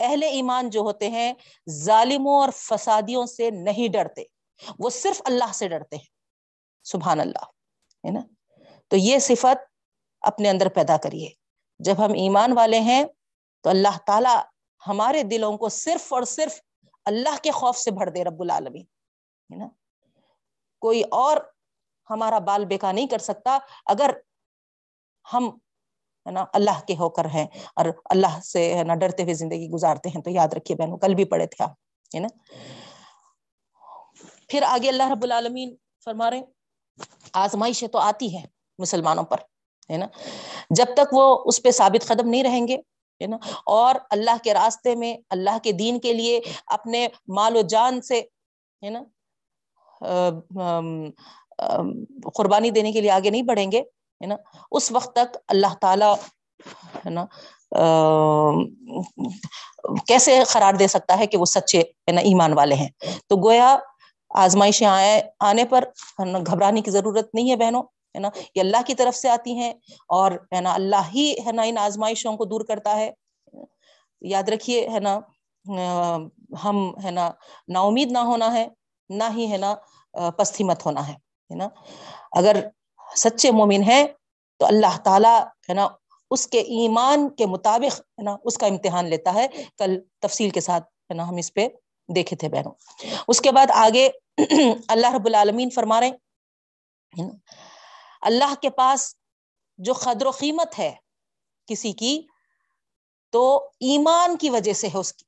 اہل 0.00 0.22
ایمان 0.22 0.70
جو 0.70 0.80
ہوتے 0.80 1.10
ہیں، 1.10 1.32
ظالموں 1.70 2.40
اور 2.40 2.48
فسادیوں 2.54 3.26
سے 3.26 3.50
نہیں 3.50 3.92
ڈرتے، 3.92 4.22
وہ 4.78 4.90
صرف 4.90 5.22
اللہ 5.24 5.52
سے 5.52 5.68
ڈرتے 5.68 5.96
ہیں، 5.96 6.04
سبحان 6.84 7.20
اللہ، 7.20 7.44
ہے 8.06 8.10
نا؟ 8.10 8.20
تو 8.88 8.96
یہ 8.96 9.18
صفت 9.18 9.69
اپنے 10.20 10.50
اندر 10.50 10.68
پیدا 10.68 10.96
کریے۔ 10.96 11.28
جب 11.78 12.04
ہم 12.04 12.12
ایمان 12.12 12.52
والے 12.52 12.80
ہیں 12.80 13.04
تو 13.64 13.70
اللہ 13.70 13.98
تعالی 14.06 14.34
ہمارے 14.86 15.22
دلوں 15.22 15.56
کو 15.58 15.68
صرف 15.68 16.12
اور 16.12 16.22
صرف 16.22 16.60
اللہ 17.06 17.36
کے 17.42 17.50
خوف 17.50 17.76
سے 17.76 17.90
بھر 17.90 18.08
دے، 18.08 18.24
رب 18.24 18.40
العالمین، 18.40 18.84
ہے 19.50 19.56
نا؟ 19.56 19.68
کوئی 20.78 21.02
اور 21.10 21.36
ہمارا 22.10 22.38
بال 22.38 22.64
بیکا 22.64 22.92
نہیں 22.92 23.06
کر 23.06 23.18
سکتا 23.18 23.58
اگر 23.86 24.10
ہم، 25.32 25.48
ہے 26.26 26.30
نا، 26.30 26.44
اللہ 26.52 26.80
کے 26.86 26.96
ہو 26.98 27.08
کر 27.08 27.24
ہیں 27.24 27.46
اور 27.76 27.86
اللہ 28.04 28.40
سے، 28.40 28.74
ہے 28.74 28.82
نا، 28.84 28.94
ڈرتے 28.94 29.22
ہوئے 29.22 29.34
زندگی 29.34 29.68
گزارتے 29.68 30.08
ہیں۔ 30.08 30.22
تو 30.22 30.30
یاد 30.30 30.48
رکھیے 30.52 30.76
بہنوں، 30.76 30.98
کل 30.98 31.14
بھی 31.14 31.24
پڑھے 31.24 31.46
تھے 31.46 31.64
آپ، 31.64 31.70
ہے 32.14 32.20
نا؟ 32.20 32.28
پھر 34.48 34.62
آگے 34.62 34.88
اللہ 34.88 35.10
رب 35.10 35.22
العالمین 35.22 35.76
فرما 36.04 36.30
رہے 36.30 36.42
آزمائشیں 37.32 37.88
تو 37.88 37.98
آتی 37.98 38.38
ہے 38.38 38.44
مسلمانوں 38.78 39.24
پر۔ 39.24 39.36
ہے 39.90 39.96
نا؟ 39.96 40.06
جب 40.70 40.94
تک 40.96 41.12
وہ 41.12 41.42
اس 41.46 41.62
پہ 41.62 41.70
ثابت 41.70 42.06
قدم 42.06 42.28
نہیں 42.28 42.42
رہیں 42.42 42.66
گے، 42.68 42.76
ہے 43.20 43.26
نا؟ 43.26 43.36
اور 43.66 43.94
اللہ 44.10 44.36
کے 44.44 44.54
راستے 44.54 44.94
میں، 44.94 45.16
اللہ 45.30 45.58
کے 45.62 45.72
دین 45.72 45.98
کے 46.00 46.12
لیے 46.12 46.40
اپنے 46.66 47.06
مال 47.28 47.56
و 47.56 47.62
جان 47.62 48.00
سے، 48.00 48.20
ہے 48.82 48.90
نا؟ 48.90 49.02
قربانی 52.34 52.70
دینے 52.70 52.92
کے 52.92 53.00
لیے 53.00 53.10
آگے 53.10 53.30
نہیں 53.30 53.42
بڑھیں 53.42 53.70
گے، 53.72 53.80
ہے 53.80 54.26
نا؟ 54.26 54.36
اس 54.70 54.92
وقت 54.92 55.12
تک 55.14 55.36
اللہ 55.48 55.74
تعالی، 55.80 56.12
ہے 57.04 57.10
نا؟ 57.10 57.24
کیسے 60.06 60.40
قرار 60.52 60.74
دے 60.74 60.86
سکتا 60.86 61.18
ہے 61.18 61.26
کہ 61.26 61.36
وہ 61.38 61.44
سچے، 61.44 61.80
ہے 61.80 62.12
نا، 62.12 62.20
ایمان 62.20 62.52
والے 62.52 62.74
ہیں؟ 62.74 62.88
تو 63.28 63.36
گویا 63.44 63.76
آزمائشیں 64.30 64.86
آئے، 64.86 65.20
آنے 65.40 65.64
پر 65.64 65.84
گھبرانے 66.18 66.80
کی 66.80 66.90
ضرورت 66.90 67.34
نہیں 67.34 67.50
ہے 67.50 67.56
بہنوں۔ 67.56 67.82
ہے 68.14 68.20
نا؟ 68.20 68.28
یہ 68.54 68.60
اللہ 68.60 68.82
کی 68.86 68.94
طرف 68.94 69.16
سے 69.16 69.28
آتی 69.28 69.54
ہیں 69.54 69.72
اور 70.08 70.32
ہے 70.54 70.60
نا، 70.60 70.74
اللہ 70.74 71.02
ہی 71.14 71.34
ہے 71.46 71.52
نا 71.52 71.62
ان 71.62 71.78
آزمائشوں 71.78 72.36
کو 72.36 72.44
دور 72.44 72.60
کرتا 72.60 72.96
ہے۔ 72.96 73.10
یاد 74.20 74.48
رکھیے 74.48 74.88
ہے 74.88 75.00
نا 75.00 75.18
ہم 76.64 76.76
ہے 77.04 77.10
نا 77.10 77.30
نا 77.68 77.80
امید 77.80 78.12
نہ 78.12 78.18
ہونا 78.18 78.52
ہے، 78.52 78.68
نہ 79.10 79.24
ہی 79.36 79.50
ہے 79.52 79.56
نا 79.56 79.74
پستی 80.36 80.64
مت 80.64 80.86
ہونا 80.86 81.08
ہے 81.08 81.54
نا؟ 81.54 81.68
اگر 82.32 82.56
سچے 83.16 83.50
مومن 83.50 83.82
ہیں 83.82 84.06
تو 84.60 84.66
اللہ 84.66 84.98
تعالی 85.04 85.36
ہے 85.68 85.74
نا، 85.74 85.88
اس 86.30 86.46
کے 86.46 86.60
ایمان 86.60 87.28
کے 87.28 87.46
مطابق 87.46 88.00
ہے 88.00 88.22
نا، 88.22 88.36
اس 88.44 88.58
کا 88.58 88.66
امتحان 88.66 89.06
لیتا 89.06 89.34
ہے۔ 89.34 89.46
کل 89.78 89.98
تفصیل 90.20 90.50
کے 90.50 90.60
ساتھ 90.60 90.84
ہے 90.84 91.14
نا، 91.14 91.28
ہم 91.28 91.36
اس 91.36 91.54
پہ 91.54 91.68
دیکھے 92.08 92.36
تھے 92.36 92.48
بہنوں۔ 92.48 92.72
اس 93.28 93.40
کے 93.40 93.52
بعد 93.52 93.70
آگے 93.74 94.08
اللہ 94.88 95.14
رب 95.14 95.26
العالمین 95.26 95.70
فرما 95.70 96.00
رہے 96.00 96.10
اللہ 98.22 98.54
کے 98.62 98.70
پاس 98.70 99.14
جو 99.78 99.92
قدر 99.92 100.26
و 100.26 100.30
قیمت 100.30 100.78
ہے 100.78 100.94
کسی 101.68 101.92
کی، 101.92 102.20
تو 103.32 103.42
ایمان 103.80 104.36
کی 104.36 104.50
وجہ 104.50 104.72
سے 104.72 104.86
ہے 104.86 104.98
اس 104.98 105.12
کی، 105.12 105.24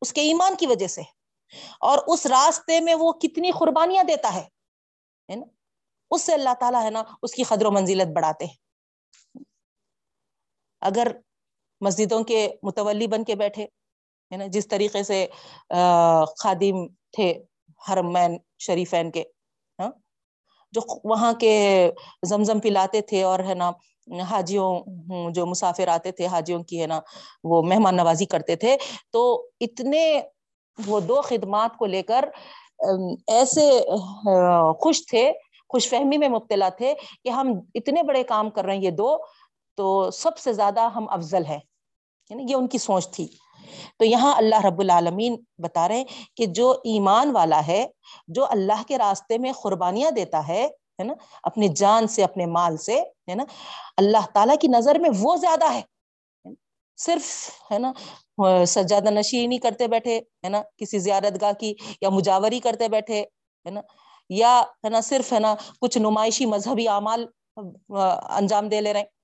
اس 0.00 0.12
کے 0.12 0.20
ایمان 0.20 0.56
کی 0.56 0.66
وجہ 0.66 0.86
سے 0.86 1.02
اور 1.80 1.98
اس 2.06 2.26
راستے 2.26 2.80
میں 2.80 2.94
وہ 2.94 3.12
کتنی 3.12 3.50
قربانیاں 3.50 4.04
دیتا 4.04 4.34
ہے 4.34 5.36
نا؟ 5.36 5.46
اس 6.10 6.22
سے 6.22 6.32
اللہ 6.34 6.54
تعالیٰ، 6.60 6.84
ہے 6.84 6.90
نا، 6.90 7.02
اس 7.22 7.32
کی 7.32 7.42
قدر 7.42 7.66
و 7.66 7.70
منزلت 7.70 8.14
بڑھاتے 8.16 8.44
ہیں۔ 8.44 8.56
اگر 10.82 11.08
مسجدوں 11.80 12.22
کے 12.24 12.48
متولی 12.62 13.06
بن 13.06 13.24
کے 13.24 13.34
بیٹھے، 13.34 13.64
ہے 14.30 14.36
نا، 14.36 14.46
جس 14.46 14.68
طریقے 14.68 15.02
سے 15.02 15.26
خادم 16.38 16.86
تھے 17.12 17.32
حرمین 17.88 18.36
شریفین 18.58 19.10
کے 19.10 19.24
جو 20.72 20.80
وہاں 21.04 21.32
کے 21.32 21.90
زمزم 22.26 22.60
پلاتے 22.60 23.00
تھے 23.00 23.22
اور 23.22 23.38
ہے 23.38 23.54
نا 23.54 23.70
حاجیوں 24.30 24.70
جو 25.30 25.46
مسافر 25.46 25.88
آتے 25.88 26.12
تھے، 26.12 26.26
حاجیوں 26.26 26.62
کی 26.62 26.80
ہے 26.82 26.86
نا 26.86 27.00
وہ 27.44 27.62
مہمان 27.62 27.96
نوازی 27.96 28.24
کرتے 28.24 28.56
تھے۔ 28.56 28.76
تو 29.10 29.48
اتنے 29.60 30.20
وہ 30.86 31.00
دو 31.00 31.20
خدمات 31.22 31.76
کو 31.76 31.86
لے 31.86 32.02
کر 32.02 32.24
ایسے 33.26 33.80
خوش 34.80 35.06
تھے، 35.06 35.32
خوش 35.68 35.88
فہمی 35.88 36.18
میں 36.18 36.28
مبتلا 36.28 36.68
تھے 36.68 36.94
کہ 37.24 37.28
ہم 37.28 37.52
اتنے 37.74 38.02
بڑے 38.02 38.22
کام 38.22 38.50
کر 38.50 38.64
رہے 38.64 38.74
ہیں 38.76 38.82
یہ 38.82 38.90
دو، 38.90 39.16
تو 39.74 40.10
سب 40.10 40.38
سے 40.38 40.52
زیادہ 40.52 40.80
ہم 40.80 41.06
افضل 41.10 41.44
ہیں۔ 41.44 41.58
یعنی 42.30 42.44
یہ 42.48 42.54
ان 42.54 42.66
کی 42.66 42.78
سوچ 42.78 43.08
تھی۔ 43.08 43.26
تو 43.98 44.04
یہاں 44.04 44.34
اللہ 44.34 44.64
رب 44.64 44.80
العالمین 44.80 45.36
بتا 45.58 45.88
رہے 45.88 45.96
ہیں 45.96 46.04
کہ 46.36 46.46
جو 46.46 46.70
ایمان 46.70 47.30
والا 47.30 47.66
ہے، 47.66 47.86
جو 48.28 48.46
اللہ 48.50 48.82
کے 48.88 48.98
راستے 48.98 49.38
میں 49.38 49.52
قربانیاں 49.52 50.10
دیتا 50.10 50.48
ہے 50.48 50.68
ہے 50.98 51.04
نا 51.04 51.14
اپنے 51.42 51.68
جان 51.68 52.06
سے، 52.06 52.24
اپنے 52.24 52.46
مال 52.46 52.76
سے، 52.76 53.00
ہے 53.00 53.34
نا، 53.34 53.44
اللہ 53.96 54.26
تعالیٰ 54.34 54.56
کی 54.60 54.68
نظر 54.68 54.98
میں 54.98 55.10
وہ 55.18 55.36
زیادہ 55.36 55.72
ہے۔ 55.72 55.82
صرف، 56.96 57.50
ہے 57.72 57.78
نا، 57.78 57.92
سجادہ 58.64 59.10
نشی 59.10 59.46
نہیں 59.46 59.58
کرتے 59.58 59.86
بیٹھے، 59.88 60.18
ہے 60.18 60.48
نا، 60.48 60.62
کسی 60.76 60.98
زیارت 60.98 61.40
گاہ 61.40 61.52
کی 61.52 61.74
یا 62.00 62.08
مجاوری 62.08 62.60
کرتے 62.60 62.88
بیٹھے، 62.88 63.20
ہے 63.66 63.70
نا، 63.70 63.80
یا، 64.28 64.62
ہے 64.84 64.88
نا، 64.88 65.00
صرف، 65.00 65.32
ہے 65.32 65.38
نا، 65.38 65.54
کچھ 65.80 65.98
نمائشی 65.98 66.46
مذہبی 66.46 66.88
اعمال 66.88 67.26
انجام 68.30 68.68
دے 68.68 68.80
لے 68.80 68.92
رہے 68.92 69.00
ہیں۔ 69.00 69.17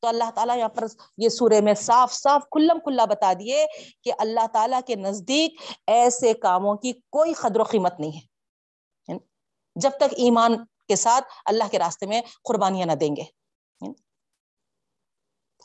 تو 0.00 0.08
اللہ 0.08 0.30
تعالیٰ 0.34 0.58
یہاں 0.58 0.68
پر 0.68 0.84
یہ 1.18 1.28
سورے 1.28 1.60
میں 1.60 1.74
صاف 1.74 2.12
صاف 2.12 2.42
کھلم 2.42 2.78
کھلا 2.78 3.04
بتا 3.04 3.32
دیے 3.32 3.66
کہ 4.02 4.12
اللہ 4.18 4.46
تعالیٰ 4.46 4.80
کے 4.86 4.94
نزدیک 4.94 5.60
ایسے 5.86 6.34
کاموں 6.34 6.76
کی 6.76 6.92
کوئی 6.92 7.32
قدر 7.32 7.60
و 7.60 7.62
قیمت 7.62 8.00
نہیں 8.00 8.16
ہے۔ 8.16 8.38
جب 9.76 9.90
تک 9.90 10.14
ایمان 10.16 10.64
کے 10.88 10.96
ساتھ 10.96 11.24
اللہ 11.44 11.64
کے 11.70 11.78
راستے 11.78 12.06
میں 12.06 12.22
قربانیاں 12.44 12.86
نہ 12.86 12.92
دیں 12.92 13.16
گے۔ 13.16 13.22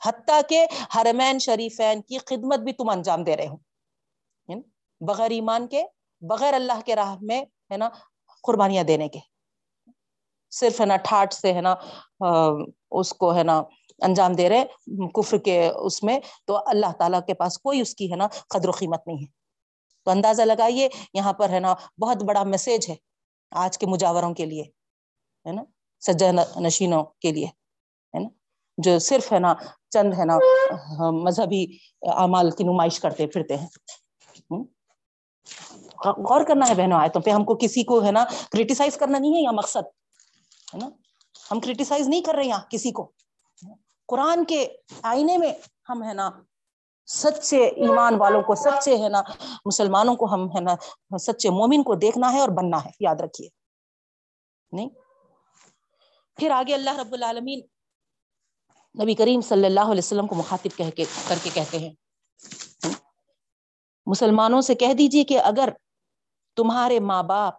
حتیٰ 0.05 0.41
کہ 0.49 0.67
حرمین 0.95 1.39
شریفین 1.39 2.01
کی 2.01 2.17
خدمت 2.17 2.59
بھی 2.59 2.73
تم 2.73 2.89
انجام 2.89 3.23
دے 3.23 3.37
رہے 3.37 3.47
ہو۔ 3.47 3.55
بغیر 5.01 5.31
ایمان 5.31 5.67
کے، 5.67 5.83
بغیر 6.21 6.53
اللہ 6.53 6.81
کے 6.85 6.95
راہ 6.95 7.15
میں، 7.21 7.41
ہے 7.41 7.77
نا، 7.77 7.89
قربانیاں 8.43 8.83
دینے 8.83 9.09
کے۔ 9.09 9.32
صرف 10.53 10.79
ہے 10.81 10.85
نا 10.85 10.95
ٹھاٹ 11.05 11.33
سے 11.33 11.53
ہے 11.53 11.61
نا 11.61 11.75
اس 12.91 13.13
کو 13.13 13.35
ہے 13.35 13.43
نا 13.43 13.61
انجام 13.99 14.33
دے 14.33 14.49
رہے 14.49 14.63
کفر 15.15 15.37
کے 15.37 15.57
اس 15.67 16.01
میں، 16.03 16.19
تو 16.47 16.57
اللہ 16.65 16.91
تعالیٰ 16.99 17.19
کے 17.27 17.33
پاس 17.33 17.57
کوئی 17.59 17.81
اس 17.81 17.93
کی 17.95 18.11
ہے 18.11 18.15
نا 18.15 18.27
قدر 18.49 18.69
و 18.69 18.71
قیمت 18.71 19.07
نہیں 19.07 19.17
ہے۔ 19.17 19.31
تو 20.07 20.11
اندازہ 20.11 20.41
لگائیے 20.41 20.87
یہاں 21.13 21.33
پر 21.33 21.49
ہے 21.49 21.59
نا 21.59 21.73
بہت 22.01 22.23
بڑا 22.23 22.43
میسج 22.43 22.89
ہے 22.89 22.95
آج 23.51 23.77
کے 23.77 23.85
مجاوروں 23.87 24.33
کے 24.33 24.45
لیے، 24.45 24.63
ہے 25.45 25.51
نا 25.51 25.63
سجا 26.01 26.31
نشینوں 26.61 27.03
کے 27.21 27.31
لیے، 27.31 27.45
ہے 27.45 28.19
نا، 28.19 28.29
جو 28.77 28.97
صرف 28.99 29.31
ہے 29.33 29.39
نا 29.39 29.53
چند 29.91 30.13
ہے 30.19 30.25
نا 30.25 30.37
مذہبی 31.23 31.65
اعمال 32.13 32.51
کی 32.51 32.63
نمائش 32.63 32.99
کرتے 32.99 33.27
پھرتے 33.27 33.57
ہیں۔ 33.57 33.67
غور 36.19 36.43
کرنا 36.47 36.67
ہے 36.69 36.73
بہنوں 36.75 36.99
آیتوں 36.99 37.21
پہ، 37.21 37.29
ہم 37.31 37.43
کو 37.45 37.55
کسی 37.61 37.83
کو 37.83 38.03
ہے 38.05 38.11
نا 38.11 38.23
کریٹیسائز 38.51 38.97
کرنا 38.97 39.17
نہیں 39.17 39.35
ہے 39.35 39.41
یا 39.41 39.51
مقصد۔ 39.53 39.85
ہے 40.73 40.77
نا؟ 40.77 40.89
ہم 41.51 41.59
کریٹیسائز 41.59 42.07
نہیں 42.07 42.21
کر 42.21 42.35
رہے 42.35 42.45
یہاں 42.45 42.61
کسی 42.69 42.91
کو۔ 42.91 43.11
قرآن 44.07 44.45
کے 44.45 44.67
آئینے 45.01 45.37
میں 45.37 45.53
ہم 45.89 46.03
ہے 46.03 46.13
نا 46.13 46.29
سچے 47.05 47.65
ایمان 47.67 48.15
والوں 48.15 48.41
کو، 48.41 48.55
سچے 48.55 48.97
ہے 48.97 49.09
نا 49.09 49.21
مسلمانوں 49.65 50.15
کو 50.15 50.33
ہم 50.33 50.47
ہے 50.55 50.61
نا 50.61 51.17
سچے 51.17 51.49
مومن 51.49 51.83
کو 51.83 51.95
دیکھنا 51.95 52.33
ہے 52.33 52.39
اور 52.39 52.49
بننا 52.49 52.85
ہے، 52.85 52.89
یاد 52.99 53.15
رکھیے۔ 53.15 53.49
نہیں؟ 54.71 54.89
پھر 56.35 56.51
آگے 56.51 56.73
اللہ 56.73 56.99
رب 56.99 57.13
العالمین 57.13 57.61
نبی 59.03 59.13
کریم 59.15 59.41
صلی 59.41 59.65
اللہ 59.65 59.79
علیہ 59.79 60.03
وسلم 60.03 60.27
کو 60.27 60.35
مخاطب 60.35 60.77
کہہ 60.77 60.89
کے، 60.89 61.05
کر 61.27 61.35
کے 61.43 61.49
کہتے 61.53 61.79
ہیں۔ 61.79 61.93
مسلمانوں 64.05 64.61
سے 64.61 64.75
کہہ 64.75 64.93
دیجیے 64.93 65.23
کہ 65.23 65.39
اگر 65.39 65.69
تمہارے 66.55 66.99
ماں 66.99 67.23
باپ، 67.23 67.53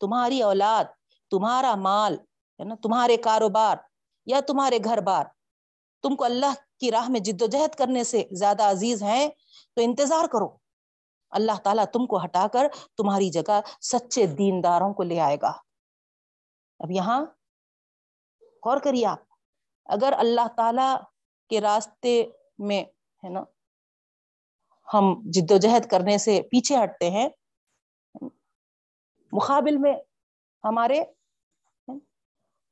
تمہاری 0.00 0.42
اولاد، 0.42 0.84
تمہارا 1.30 1.74
مال 1.74 2.16
ہے 2.60 2.64
نا، 2.64 2.74
تمہارے 2.82 3.16
کاروبار 3.16 3.76
یا 4.26 4.40
تمہارے 4.46 4.78
گھر 4.84 5.00
بار۔ 5.00 5.24
تم 6.02 6.16
کو 6.16 6.24
اللہ 6.24 6.54
کی 6.78 6.90
راہ 6.90 7.10
میں 7.10 7.20
جد 7.20 7.42
و 7.42 7.46
جہد 7.46 7.74
کرنے 7.74 8.04
سے 8.04 8.24
زیادہ 8.32 8.62
عزیز 8.62 9.02
ہیں، 9.02 9.28
تو 9.74 9.82
انتظار 9.82 10.26
کرو۔ 10.26 10.56
اللہ 11.30 11.52
تعالیٰ 11.64 11.84
تم 11.84 12.06
کو 12.06 12.24
ہٹا 12.24 12.46
کر 12.52 12.66
تمہاری 12.96 13.30
جگہ 13.30 13.60
سچے 13.80 14.26
دینداروں 14.26 14.94
کو 14.94 15.02
لے 15.02 15.20
آئے 15.20 15.36
گا۔ 15.42 15.52
اب 16.78 16.90
یہاں 16.90 17.26
غور 18.64 18.78
کریے 18.78 19.06
آپ، 19.06 19.18
اگر 19.84 20.14
اللہ 20.18 20.48
تعالی 20.56 20.96
کے 21.48 21.60
راستے 21.60 22.30
میں 22.58 22.84
ہے 23.24 23.28
نا، 23.28 23.44
ہم 24.94 25.22
جد 25.24 25.50
و 25.50 25.56
جہد 25.56 25.86
کرنے 25.90 26.18
سے 26.18 26.42
پیچھے 26.42 26.76
ہٹتے 26.84 27.10
ہیں، 27.10 27.28
مقابل 29.32 29.76
میں 29.76 29.96
ہمارے 30.64 31.02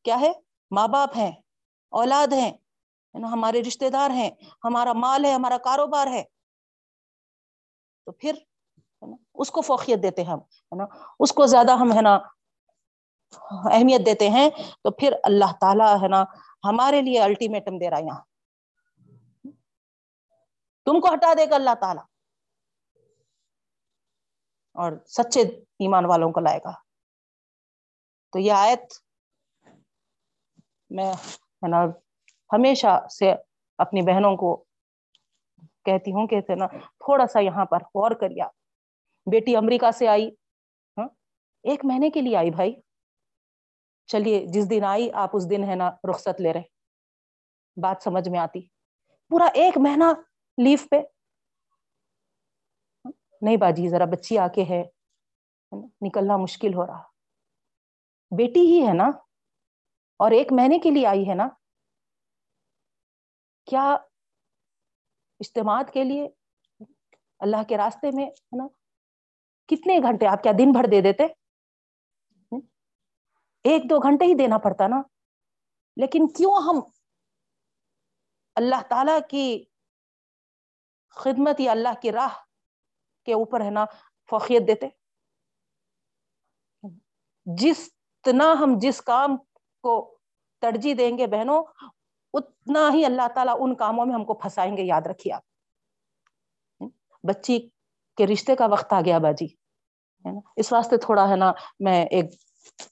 کیا 0.02 0.20
ہے؟ 0.20 0.32
ماں 0.70 0.88
باپ 0.88 1.10
ہیں، 1.16 1.32
اولاد 1.88 2.32
ہیں 2.32 2.52
یعنی 3.14 3.24
ہمارے 3.24 3.62
رشتے 3.62 3.90
دار 3.90 4.10
ہیں، 4.10 4.30
ہمارا 4.64 4.92
مال 4.92 5.24
ہے، 5.24 5.32
ہمارا 5.32 5.58
کاروبار 5.58 6.06
ہے۔ 6.06 6.24
تو 8.04 8.12
پھر 8.12 8.34
اس 9.34 9.50
کو 9.50 9.60
فوقیت 9.60 10.02
دیتے 10.02 10.24
ہیں 10.24 10.30
ہم، 10.30 10.38
ہے 10.38 10.76
نا، 10.76 10.84
اس 11.20 11.32
کو 11.32 11.46
زیادہ 11.46 11.72
ہم، 11.72 11.92
ہے 11.96 12.02
نا، 12.02 12.14
اہمیت 13.50 14.06
دیتے 14.06 14.28
ہیں۔ 14.28 14.50
تو 14.82 14.90
پھر 14.90 15.12
اللہ 15.22 15.52
تعالیٰ، 15.60 16.02
ہے 16.02 16.08
نا، 16.08 16.22
ہمارے 16.64 17.02
لیے 17.02 17.20
الٹیمیٹم 17.20 17.78
دے 17.78 17.90
رہا 17.90 17.98
یہاں۔ 17.98 18.20
تم 20.84 21.00
کو 21.00 21.14
ہٹا 21.14 21.34
دے 21.38 21.50
گا 21.50 21.54
اللہ 21.54 21.74
تعالی۔ 21.80 22.00
اور 24.74 24.92
سچے 25.06 25.40
ایمان 25.78 26.04
والوں 26.04 26.32
کو 26.32 26.40
لائے 26.40 26.58
گا۔ 26.64 26.72
تو 28.32 28.38
یہ 28.38 28.52
آیت 28.52 28.80
میں 30.90 31.12
ہے 31.62 31.68
نا 31.68 31.84
ہمیشہ 32.52 33.06
سے 33.06 33.32
اپنی 33.78 34.02
بہنوں 34.02 34.36
کو 34.36 34.64
کہتی 35.84 36.12
ہوں 36.12 36.26
کہ 36.26 36.40
نا، 36.54 36.66
تھوڑا 36.66 37.26
سا 37.26 37.40
یہاں 37.40 37.64
پر 37.64 37.78
غور 37.94 38.10
کریا۔ 38.10 38.46
بیٹی 39.26 39.56
امریکہ 39.56 39.90
سے 39.90 40.08
آئی۔ 40.08 40.30
ہاں 40.96 41.08
ایک 41.62 41.84
مہینے 41.84 42.10
کے 42.10 42.20
لیے 42.20 42.36
آئی 42.36 42.50
بھائی۔ 42.50 42.74
چلیے، 44.06 44.46
جس 44.46 44.70
دن 44.70 44.84
آئی، 44.84 45.10
آپ 45.12 45.30
اس 45.32 45.50
دن 45.50 45.64
ہے 45.64 45.74
نا 45.74 45.90
رخصت 46.10 46.40
لے 46.40 46.52
رہے۔ 46.52 46.62
بات 47.76 48.02
سمجھ 48.02 48.28
میں 48.28 48.38
آتی۔ 48.38 48.60
پورا 49.30 49.48
ایک 49.54 49.78
مہینہ 49.78 50.04
لیو 50.58 50.78
پہ۔ 50.90 51.00
نہیں 53.42 53.56
باجی، 53.56 53.88
ذرا 53.88 54.04
بچی 54.04 54.38
آ 54.38 54.48
کے 54.48 54.64
ہے۔ 54.64 54.84
نکلنا 56.00 56.36
مشکل 56.36 56.74
ہو 56.74 56.86
رہا۔ 56.86 57.02
بیٹی 58.30 58.60
ہی 58.60 58.86
ہے 58.86 58.92
نا۔ 58.92 59.10
اور 60.20 60.30
ایک 60.30 60.52
مہینے 60.52 60.78
کے 60.78 60.90
لیے 60.90 61.06
آئی 61.06 61.28
ہے 61.28 61.34
نا، 61.34 61.48
کیا 63.68 63.92
اجتماع 65.40 65.82
کے 65.92 66.04
لیے، 66.04 66.28
اللہ 67.40 67.62
کے 67.68 67.76
راستے 67.76 68.10
میں، 68.14 68.26
ہے 68.26 68.56
نا، 68.56 68.66
کتنے 69.68 69.98
گھنٹے 70.02 70.26
آپ 70.26 70.42
کیا 70.42 70.52
دن 70.58 70.72
بھر 70.72 70.90
دے 70.90 71.00
دیتے؟ 71.00 71.26
ایک 73.64 73.82
دو 73.90 73.98
گھنٹے 73.98 74.24
ہی 74.24 74.34
دینا 74.34 74.58
پڑتا 74.58 74.86
نا۔ 74.86 75.02
لیکن 75.96 76.26
کیوں 76.26 76.54
ہم 76.62 76.80
اللہ 78.56 78.82
تعالی 78.88 79.12
کی 79.30 79.64
خدمت 81.16 81.60
یا 81.60 81.72
اللہ 81.72 82.00
کی 82.02 82.12
راہ 82.12 82.34
کے 83.26 83.34
اوپر، 83.34 83.60
ہے 83.60 83.70
نا 83.70 83.84
فوقیت 84.30 84.62
دیتے؟ 84.68 84.88
جس 87.46 87.90
جسنا 88.24 88.52
ہم، 88.52 88.78
جس 88.78 89.00
کام 89.02 89.36
کو 89.82 90.18
ترجیح 90.60 90.94
دیں 90.98 91.18
گے 91.18 91.26
بہنوں، 91.26 91.64
اتنا 92.32 92.90
ہی 92.94 93.04
اللہ 93.04 93.28
تعالیٰ 93.34 93.54
ان 93.60 93.74
کاموں 93.74 94.06
میں 94.06 94.14
ہم 94.14 94.24
کو 94.24 94.34
پھنسائیں 94.34 94.76
گے، 94.76 94.82
یاد 94.82 95.02
رکھیے 95.06 95.32
آپ۔ 95.32 95.42
بچی 97.22 97.68
کے 98.16 98.26
رشتے 98.26 98.56
کا 98.56 98.66
وقت 98.66 98.92
آ 98.92 99.00
گیا 99.00 99.18
باجی۔ 99.18 99.46
ہے 100.24 100.32
نا 100.32 100.40
اس 100.56 100.72
واسطے 100.72 100.96
تھوڑا 100.96 101.28
ہے 101.28 101.36
نا، 101.36 101.52
میں 101.80 102.04
ایک 102.04 102.24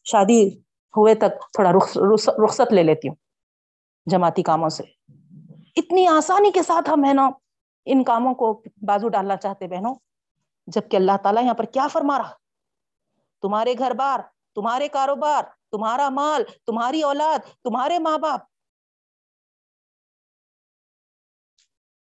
شادی 0.05 0.59
ہوئے 0.97 1.15
تک 1.15 1.41
تھوڑا 1.53 1.71
رخصت 2.45 2.73
لے 2.73 2.83
لیتی 2.83 3.09
ہوں 3.09 3.17
جماعتی 4.07 4.43
کاموں 4.43 4.69
سے۔ 4.69 4.83
اتنی 5.77 6.07
آسانی 6.07 6.51
کے 6.51 6.63
ساتھ 6.63 6.91
ہم 6.91 7.05
ہے 7.05 7.13
نا 7.13 7.31
ان 7.85 8.05
کاموں 8.05 8.35
کو 8.35 8.63
بازو 8.87 9.09
ڈالنا 9.09 9.37
چاہتے 9.37 9.69
بہنوں۔ 9.69 9.95
جبکہ 10.67 10.97
اللہ 10.97 11.17
تعالیٰ 11.23 11.45
یہاں 11.45 11.55
پر 11.55 11.65
کیا 11.65 11.89
فرما 11.89 12.19
رہا؟ 12.19 12.33
تمہارے 13.43 13.75
گھر 13.79 13.91
بار، 13.91 14.21
تمہارے 14.55 14.89
کاروبار 14.89 15.45
تمہارا 15.71 16.09
مال، 16.09 16.43
تمہاری 16.67 17.03
اولاد، 17.03 17.39
تمہارے 17.63 17.99
ماں 17.99 18.19
باپ۔ 18.19 18.41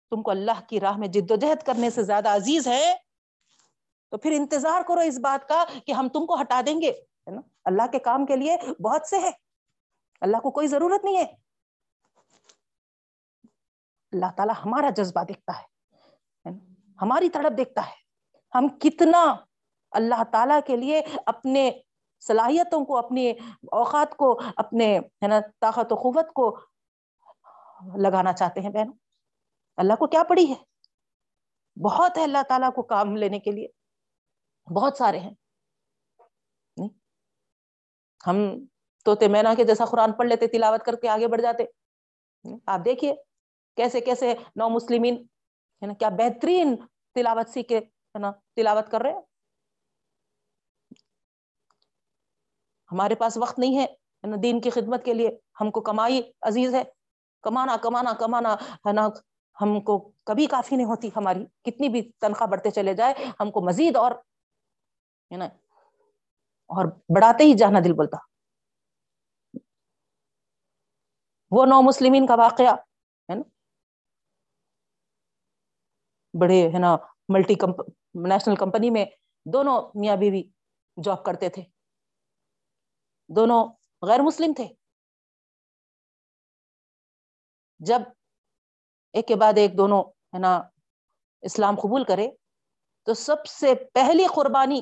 تم 0.09 0.23
کو 0.23 0.31
اللہ 0.31 0.61
کی 0.69 0.79
راہ 0.79 0.97
میں 0.97 1.07
جد 1.07 1.31
و 1.31 1.35
جہد 1.35 1.63
کرنے 1.65 1.89
سے 1.89 2.03
زیادہ 2.03 2.29
عزیز 2.29 2.67
ہے۔ 2.67 2.95
تو 4.09 4.17
پھر 4.17 4.31
انتظار 4.31 4.81
کرو 4.87 4.99
اس 4.99 5.19
بات 5.19 5.47
کا 5.49 5.63
کہ 5.85 5.91
ہم 5.91 6.07
تم 6.07 6.25
کو 6.25 6.41
ہٹا 6.41 6.61
دیں 6.65 6.81
گے 6.81 6.91
اللہ 7.65 7.87
کے 7.91 7.99
کام 7.99 8.25
کے 8.25 8.35
لیے 8.35 8.57
بہت 8.81 9.07
سے 9.07 9.19
ہے 9.19 9.29
اللہ 10.21 10.37
کو 10.37 10.51
کوئی 10.51 10.67
ضرورت 10.67 11.05
نہیں 11.05 11.17
ہے۔ 11.17 11.35
اللہ 14.11 14.31
تعالیٰ 14.37 14.55
ہمارا 14.65 14.89
جذبہ 14.89 15.23
دیکھتا 15.23 15.59
ہے 15.59 15.65
ہماری 17.01 17.29
طرف 17.29 17.57
دیکھتا 17.57 17.81
ہے۔ 17.87 17.95
ہم 18.55 18.67
کتنا 18.79 19.35
اللہ 19.91 20.23
تعالی 20.31 20.53
کے 20.67 20.75
لیے 20.75 21.01
اپنے 21.25 21.71
صلاحیتوں 22.19 22.85
کو 22.85 22.97
اپنے 22.97 23.31
اوقات 23.71 24.17
کو، 24.17 24.41
اپنے، 24.55 24.99
ہے 24.99 25.27
نا، 25.27 25.39
طاقت 25.61 25.91
و 25.91 25.95
قوت 25.95 26.33
کو 26.33 26.59
لگانا 28.03 28.33
چاہتے 28.33 28.61
ہیں 28.61 28.69
بہنوں۔ 28.69 28.93
اللہ 29.77 29.93
کو 29.93 30.07
کیا 30.07 30.23
پڑی 30.23 30.53
ہے؟ 30.53 30.55
بہت 31.83 32.17
ہے 32.17 32.23
اللہ 32.23 32.37
تعالیٰ 32.49 32.73
کو 32.73 32.81
کام 32.81 33.15
لینے 33.15 33.39
کے 33.39 33.51
لیے۔ 33.51 33.67
بہت 34.75 34.97
سارے 34.97 35.19
ہیں۔ 35.19 35.33
ہم 38.27 38.37
توتے 39.05 39.27
مینا 39.27 39.53
کے 39.53 39.63
جیسا 39.63 39.85
قرآن 39.85 40.11
پڑھ 40.11 40.27
لیتے، 40.27 40.47
تلاوت 40.47 40.85
کر 40.85 40.95
کے 40.95 41.09
آگے 41.09 41.27
بڑھ 41.27 41.41
جاتے۔ 41.41 41.65
آپ 42.65 42.79
دیکھیے 42.85 43.15
کیسے 43.75 44.01
کیسے 44.01 44.33
نو 44.55 44.69
مسلمین، 44.69 45.15
ہے 45.81 45.85
نا، 45.85 45.93
کیا 45.93 46.09
بہترین 46.09 46.75
تلاوت 47.15 47.49
سی 47.49 47.63
کے 47.63 47.77
ہے 47.77 48.19
نا، 48.19 48.31
تلاوت 48.55 48.91
کر 48.91 49.01
رہے 49.01 49.13
ہمارے 52.91 53.15
پاس 53.15 53.37
وقت 53.37 53.59
نہیں 53.59 53.77
ہے 53.77 53.85
دین 54.43 54.61
کی 54.61 54.69
خدمت 54.69 55.05
کے 55.05 55.13
لیے 55.13 55.29
ہم 55.61 55.71
کو 55.71 55.81
کمائی 55.81 56.21
عزیز 56.41 56.75
ہے۔ 56.75 56.83
کمانا 57.41 57.77
کمانا 57.81 58.13
کمانا، 58.19 58.53
ہے 58.53 58.93
نا؟ 58.93 59.07
ہم 59.61 59.81
کو 59.81 60.11
کبھی 60.25 60.45
کافی 60.45 60.75
نہیں 60.75 60.87
ہوتی 60.87 61.09
ہماری۔ 61.15 61.45
کتنی 61.63 61.89
بھی 61.89 62.11
تنخواہ 62.11 62.49
بڑھتے 62.49 62.71
چلے 62.71 62.93
جائے، 62.93 63.13
ہم 63.39 63.51
کو 63.51 63.61
مزید 63.61 63.95
اور، 63.95 64.11
ہے 65.31 65.37
نا؟ 65.37 65.45
اور 65.45 66.85
بڑھاتے 67.15 67.43
ہی 67.43 67.53
جانا 67.53 67.79
دل 67.85 67.93
بولتا۔ 67.93 68.17
وہ 71.51 71.65
نو 71.65 71.81
مسلمین 71.81 72.27
کا 72.27 72.35
واقعہ، 72.35 72.73
ہے 73.29 73.35
نا؟ 73.35 73.41
بڑے، 76.41 76.67
ہے 76.73 76.79
نا؟ 76.79 76.97
ملٹی 77.29 77.55
کمپ، 77.55 77.79
نیشنل 78.13 78.55
کمپنی 78.55 78.89
میں 78.89 79.05
دونوں 79.45 79.91
میاں 79.95 80.15
بیوی 80.15 80.43
جاب 81.03 81.23
کرتے 81.25 81.49
تھے۔ 81.49 81.78
دونوں 83.35 83.67
غیر 84.01 84.19
مسلم 84.19 84.53
تھے۔ 84.55 84.67
جب 87.79 88.01
ایک 89.13 89.27
کے 89.27 89.35
بعد 89.35 89.53
ایک 89.55 89.77
دونوں 89.77 90.03
ہے 90.33 90.39
نا 90.39 90.61
اسلام 91.41 91.75
قبول 91.75 92.03
کرے، 92.03 92.29
تو 93.03 93.13
سب 93.13 93.45
سے 93.45 93.75
پہلی 93.93 94.25
قربانی 94.35 94.81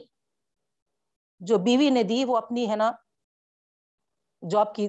جو 1.40 1.58
بیوی 1.58 1.90
نے 1.90 2.04
دی، 2.04 2.26
وہ 2.26 2.38
اپنی 2.38 2.70
ہے 2.72 2.76
نا 2.76 2.92
جاب 4.52 4.76
کی۔ 4.76 4.88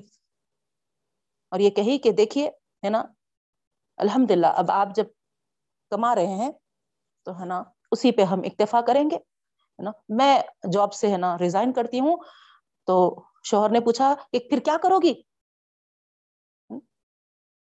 اور 1.49 1.61
یہ 1.61 1.71
کہی 1.71 1.99
کہ 1.99 2.13
دیکھیے، 2.13 2.49
ہے 2.85 2.91
نا 2.91 3.03
الحمد 3.97 4.31
للہ 4.31 4.47
اب 4.47 4.71
آپ 4.71 4.89
جب 4.95 5.05
کما 5.91 6.15
رہے 6.15 6.27
ہیں، 6.27 6.53
تو 7.23 7.41
ہے 7.41 7.45
نا 7.45 7.63
اسی 7.91 8.13
پہ 8.13 8.23
ہم 8.23 8.41
اکتفا 8.45 8.81
کریں 8.87 9.05
گے 9.11 9.19
نا۔ 9.83 9.91
میں 10.09 10.43
جاب 10.73 10.93
سے، 10.93 11.13
ہے 11.13 11.17
نا 11.17 11.39
ریزائن 11.39 11.73
کرتی 11.73 12.01
ہوں، 12.01 12.17
تو 12.87 13.25
شوہر 13.51 13.71
نے 13.71 13.81
پوچھا 13.81 14.15
کہ 14.33 14.39
پھر 14.39 14.59
کیا 14.59 14.77
کرو 14.83 14.99
گی؟ 14.99 15.15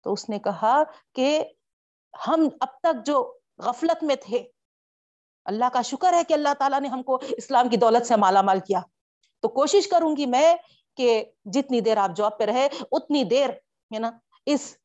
تو 0.05 0.13
اس 0.13 0.29
نے 0.29 0.39
کہا 0.39 0.83
کہ 1.15 1.45
ہم 2.27 2.49
اب 2.61 2.69
تک 2.83 3.07
جو 3.07 3.39
غفلت 3.59 4.05
میں 4.05 4.17
تھے، 4.21 4.49
اللہ 5.45 5.65
کا 5.73 5.83
شکر 5.83 6.13
ہے 6.13 6.25
کہ 6.25 6.35
اللہ 6.35 6.55
تعالیٰ 6.59 6.81
نے 6.81 6.89
ہم 6.89 7.03
کو 7.03 7.19
اسلام 7.39 7.69
کی 7.69 7.77
دولت 7.77 8.07
سے 8.07 8.17
مالا 8.17 8.43
مال 8.43 8.61
کیا۔ 8.61 8.81
تو 9.41 9.49
کوشش 9.49 9.89
کروں 9.89 10.17
گی 10.17 10.27
میں 10.27 10.57
کہ 10.97 11.25
جتنی 11.45 11.81
دیر 11.81 11.97
آپ 11.97 12.11
جاب 12.17 12.39
پہ 12.39 12.45
رہے، 12.45 12.69
اتنی 12.93 13.25
دیر، 13.25 13.51
ہے 13.95 13.99
نا، 13.99 14.11
اس 14.47 14.77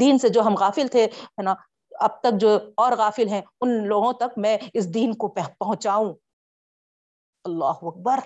دین 0.00 0.18
سے 0.18 0.28
جو 0.28 0.40
ہم 0.40 0.54
غافل 0.54 0.88
تھے، 0.88 1.04
ہے 1.04 1.42
نا، 1.42 1.54
اب 2.00 2.20
تک 2.20 2.40
جو 2.40 2.58
اور 2.76 2.92
غافل 2.92 3.28
ہیں، 3.28 3.42
ان 3.60 3.88
لوگوں 3.88 4.12
تک 4.12 4.38
میں 4.38 4.58
اس 4.74 4.94
دین 4.94 5.14
کو 5.14 5.28
پہنچاؤں۔ 5.28 6.14
اللہ 7.44 7.78
اکبر۔ 7.82 8.18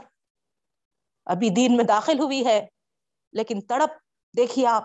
ابھی 1.26 1.50
دین 1.50 1.76
میں 1.76 1.84
داخل 1.84 2.18
ہوئی 2.18 2.44
ہے، 2.46 2.60
لیکن 3.34 3.60
تڑپ، 3.60 3.92
دیکھیے 4.34 4.66
آپ، 4.66 4.84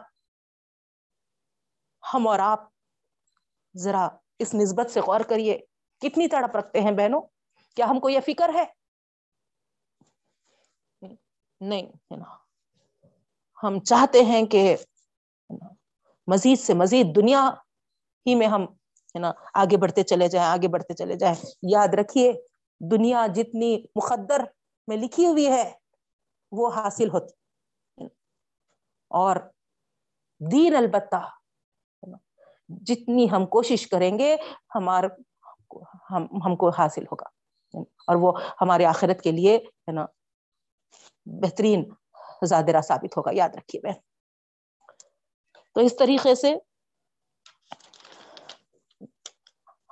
ہم 2.04 2.28
اور 2.28 2.40
آپ، 2.40 2.68
ذرا 3.76 4.08
اس 4.40 4.54
نسبت 4.54 4.92
سے 4.92 5.02
غور 5.02 5.22
کریے، 5.22 5.58
کتنی 6.02 6.28
تڑپ 6.28 6.56
رکھتے 6.56 6.82
ہیں 6.82 6.92
بہنوں؟ 6.92 7.22
کیا 7.78 7.90
ہم 7.90 8.00
کو 8.00 8.10
یہ 8.10 8.20
فکر 8.20 8.50
ہے؟ 8.54 8.64
نہیں 11.62 11.88
ہم 13.64 13.80
چاہتے 13.80 14.24
ہیں 14.24 14.46
کہ 14.46 14.76
مزید 16.28 16.60
سے 16.60 16.74
مزید 16.74 17.16
دنیا 17.16 17.50
ہی 18.26 18.36
میں 18.36 18.48
ہم، 18.48 18.64
ہے 19.16 19.20
نا، 19.20 19.32
آگے 19.54 19.78
بڑھتے 19.78 20.04
چلے 20.04 20.28
جائیں، 20.28 20.48
آگے 20.48 20.68
بڑھتے 20.68 20.94
چلے 20.94 21.16
جائیں۔ 21.16 21.36
یاد 21.72 21.94
رکھیے، 21.94 22.32
دنیا 22.82 23.26
جتنی 23.28 23.78
مقدر 23.96 24.44
میں 24.88 24.98
لکھی 24.98 25.26
ہوئی 25.28 25.48
ہے 25.48 25.64
وہ 26.52 26.74
حاصل 26.74 27.10
ہوتی 27.10 28.06
اور 29.10 29.36
دین 30.52 30.76
البتہ 30.76 31.30
جتنی 32.68 33.32
ہم 33.32 33.46
کوشش 33.46 33.88
کریں 33.88 34.20
گے، 34.20 34.38
ہمار 34.76 35.04
ہم 36.12 36.24
ہم 36.46 36.56
کو 36.56 36.70
حاصل 36.70 37.04
ہوگا۔ 37.04 37.28
اور 37.84 38.16
وہ 38.16 38.34
ہمارے 38.62 38.86
آخرت 38.86 39.22
کے 39.22 39.32
لیے 39.32 39.58
ہے 39.58 39.92
نا 39.92 40.06
بہترین 41.26 41.90
زیادہ 42.44 42.82
ثابت 42.82 43.18
ہوگا، 43.18 43.32
یاد 43.34 43.50
رکھیے 43.50 43.82
بہن۔ 43.82 44.00
تو 45.74 45.82
اس 45.82 45.98
طریقے 45.98 46.36
سے 46.36 46.56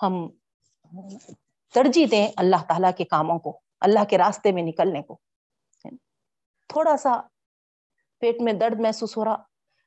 ہم 0.01 0.29
ترجیح 1.73 2.05
دیں 2.11 2.31
اللہ 2.37 2.63
تعالی 2.67 2.87
کے 2.97 3.03
کاموں 3.05 3.39
کو، 3.39 3.59
اللہ 3.79 4.03
کے 4.09 4.17
راستے 4.17 4.51
میں 4.51 4.63
نکلنے 4.63 5.01
کو۔ 5.01 5.19
تھوڑا 6.67 6.97
سا 6.97 7.21
پیٹ 8.19 8.35
میں 8.41 8.53
درد 8.53 8.79
محسوس 8.79 9.17
ہو 9.17 9.25
رہا۔ 9.25 9.35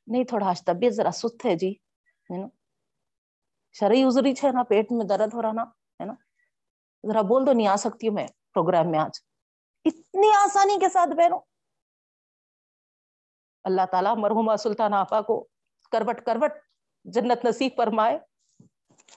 نہیں 0.07 0.23
تھوڑا 0.23 0.49
آج 0.49 0.63
طبیعت 0.65 0.93
ذرا 0.93 1.11
سست 1.11 1.45
ہے 1.45 1.55
جی 1.55 1.71
ہے 2.29 2.37
نا؟ 2.41 2.47
شرعی 3.73 4.03
ازری 4.03 4.31
ہے 4.31 4.51
نا، 4.51 4.63
پیٹ 4.63 4.91
میں 4.91 5.05
درد 5.05 5.33
ہو 5.33 5.41
رہا 5.41 5.51
نا، 5.51 5.63
ہے 5.99 6.05
نا؟ 6.05 6.13
ذرا 7.07 7.21
بول 7.21 7.45
دو 7.47 7.53
نہیں 7.53 7.67
آ 7.67 7.75
سکتی 7.75 8.07
ہوں 8.07 8.15
میں 8.15 8.27
پروگرام 8.53 8.91
میں 8.91 8.99
آج۔ 8.99 9.19
اتنی 9.85 10.31
آسانی 10.35 10.79
کے 10.79 10.89
ساتھ 10.89 11.09
بہنوں۔ 11.09 11.39
اللہ 13.63 13.81
تعالیٰ 13.91 14.15
مرحوما 14.17 14.57
سلطان 14.57 14.93
آپا 14.93 15.21
کو 15.21 15.47
کروٹ 15.91 16.21
کروٹ 16.21 16.51
جنت 17.03 17.45
نصیب 17.45 17.71
فرمائے۔ 17.77 18.17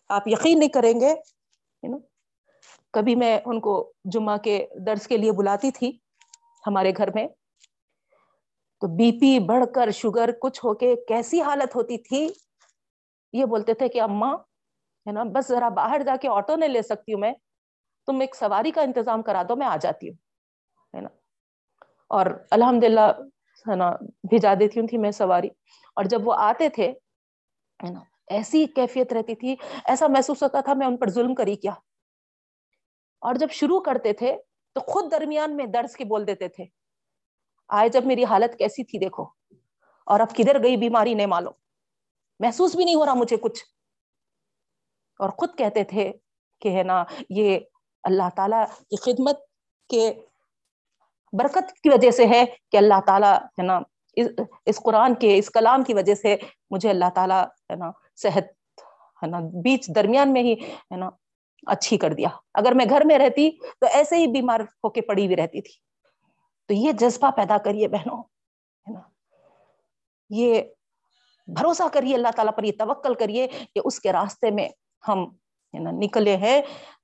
آپ 0.09 0.29
یقین 0.29 0.59
نہیں 0.59 0.69
کریں 0.69 1.01
گے 1.01 1.15
کبھی 2.91 3.15
میں 3.15 3.39
ان 3.45 3.61
کو 3.61 3.93
جمعہ 4.05 4.37
کے 4.37 4.67
درس 4.87 5.07
کے 5.07 5.17
لیے 5.17 5.33
بلاتی 5.33 5.71
تھی 5.71 5.99
ہمارے 6.67 6.93
گھر 6.97 7.09
میں۔ 7.15 7.27
تو 8.85 8.89
بی 8.89 9.13
پی 9.13 9.39
بڑھ 9.39 9.65
کر 9.75 9.91
شوگر 9.91 10.31
کچھ 10.41 10.65
ہو 10.65 10.75
کے 10.75 10.97
کیسی 11.09 11.43
حالت 11.43 11.77
ہوتی 11.77 11.99
تھی؟ 11.99 12.29
یہ 13.33 13.45
بولتے 13.45 13.75
تھے 13.75 13.89
کہ 13.89 14.01
اما 14.01 14.35
ہے 15.07 15.13
نا، 15.13 15.23
بس 15.23 15.49
ذرا 15.49 15.69
باہر 15.69 16.03
جا 16.07 16.17
کے 16.21 16.29
آٹو 16.29 16.57
نہیں 16.57 16.69
لے 16.69 16.83
سکتی 16.83 17.13
ہوں 17.13 17.21
میں، 17.21 17.33
تم 18.07 18.21
ایک 18.21 18.37
سواری 18.37 18.71
کا 18.71 18.83
انتظام 18.83 19.23
کرا 19.23 19.43
دو، 19.49 19.57
میں 19.57 19.67
آ 19.67 19.77
جاتی 19.77 20.09
ہوں، 20.09 20.15
ہے 20.97 21.01
نا۔ 21.01 21.09
اور 22.09 22.27
الحمد 22.51 22.85
للہ 22.85 23.11
ہے 23.69 23.75
نا، 23.75 23.91
بھیجا 24.01 24.55
دیتی 24.61 24.81
ہوں 24.81 24.87
تھی 24.87 24.99
میں 24.99 25.11
سواری۔ 25.11 25.49
اور 25.97 26.05
جب 26.05 26.29
وہ 26.29 26.35
آتے 26.39 26.69
تھے، 26.69 26.89
ہے 27.85 27.91
نا، 27.91 28.01
ایسی 28.27 28.67
کیفیت 28.67 29.13
رہتی 29.13 29.35
تھی، 29.35 29.57
ایسا 29.85 30.07
محسوس 30.07 30.43
ہوتا 30.43 30.61
تھا 30.61 30.75
میں 30.75 30.87
ان 30.87 30.97
پر 30.97 31.11
ظلم 31.11 31.35
کری 31.35 31.57
کیا۔ 31.57 31.73
اور 33.21 33.35
جب 33.35 33.49
شروع 33.51 33.81
کرتے 33.81 34.13
تھے، 34.13 34.37
تو 34.73 34.81
خود 34.81 35.11
درمیان 35.11 35.57
میں 35.57 35.67
درس 35.67 35.97
کے 35.97 36.05
بول 36.05 36.27
دیتے 36.27 36.49
تھے۔ 36.49 36.84
آئے 37.69 37.89
جب 37.89 38.07
میری 38.07 38.25
حالت 38.25 38.59
کیسی 38.59 38.85
تھی 38.85 38.99
دیکھو۔ 38.99 39.25
اور 40.07 40.21
اب 40.21 40.35
کدھر 40.35 40.63
گئی 40.63 40.77
بیماری 40.77 41.15
نہیں 41.15 41.27
معلوم۔ 41.27 41.53
محسوس 42.41 42.77
بھی 42.77 42.85
نہیں 42.85 42.95
ہو 42.95 43.07
رہا 43.07 43.15
مجھے 43.15 43.37
کچھ۔ 43.37 43.65
اور 45.19 45.31
خود 45.31 45.49
کہتے 45.59 45.85
تھے 45.85 46.13
کہ 46.61 46.69
ہے 46.69 46.83
نا، 46.83 47.05
یہ 47.31 47.59
اللہ 48.03 48.29
تعالی 48.37 48.57
کی 48.91 48.97
خدمت 48.97 49.41
کے 49.89 50.13
برکت 51.33 51.73
کی 51.83 51.89
وجہ 51.89 52.11
سے 52.11 52.27
ہے 52.27 52.45
کہ 52.71 52.77
اللہ 52.77 53.01
تعالیٰ 53.07 53.39
ہے 53.39 53.63
نا 53.63 53.81
اس 54.67 54.81
قرآن 54.85 55.15
کے، 55.15 55.39
اس 55.39 55.51
کلام 55.51 55.83
کی 55.83 55.95
وجہ 55.95 56.15
سے 56.15 56.37
مجھے 56.71 56.91
اللہ 56.91 57.11
تعالیٰ 57.15 57.45
ہے 57.45 57.77
نا، 57.77 57.91
صحت 58.17 58.45
ہے 59.23 59.27
نا، 59.27 59.41
بیچ 59.41 59.91
درمیان 59.95 60.33
میں 60.33 60.43
ہی 60.43 60.53
ہے 60.71 60.97
نا، 60.97 61.11
اچھی 61.67 61.99
کر 61.99 62.13
دیا۔ 62.13 62.29
اگر 62.55 62.73
میں 62.73 62.87
گھر 62.89 63.03
میں 63.05 63.19
رہتی 63.19 63.51
تو 63.51 63.87
ایسے 63.93 64.17
ہی 64.17 64.27
بیمار 64.27 64.61
ہو 64.61 64.91
کے 64.91 65.01
پڑی 65.01 65.27
ہوئی 65.27 65.37
رہتی 65.37 65.63
تھی۔ 65.63 65.94
تو 66.69 66.75
یہ 66.75 66.93
جذبہ 66.93 67.31
پیدا 67.31 67.59
کریے 67.59 67.89
بہنوں، 67.89 68.23
ہے 68.87 68.93
نا؟ 68.93 69.01
یہ 70.31 70.63
بھروسہ 71.49 71.89
کریے 71.93 72.15
اللہ 72.15 72.29
تعالیٰ 72.37 72.55
پر، 72.57 72.65
یہ 72.65 72.73
توکل 72.79 73.15
کریے 73.15 73.47
کہ 73.47 73.81
اس 73.85 74.01
کے 74.01 74.13
راستے 74.13 74.51
میں 74.51 74.69
ہم، 75.09 75.25
ہے 75.75 75.79
نا، 75.79 75.91
نکلے 75.91 76.37
ہیں 76.37 76.61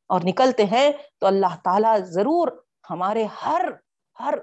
اور 0.07 0.20
نکلتے 0.25 0.64
ہیں 0.64 0.90
تو 1.18 1.27
اللہ 1.27 1.57
تعالیٰ 1.64 1.96
ضرور 2.05 2.49
ہمارے 2.90 3.25
ہر 3.44 3.68
ہر 4.16 4.35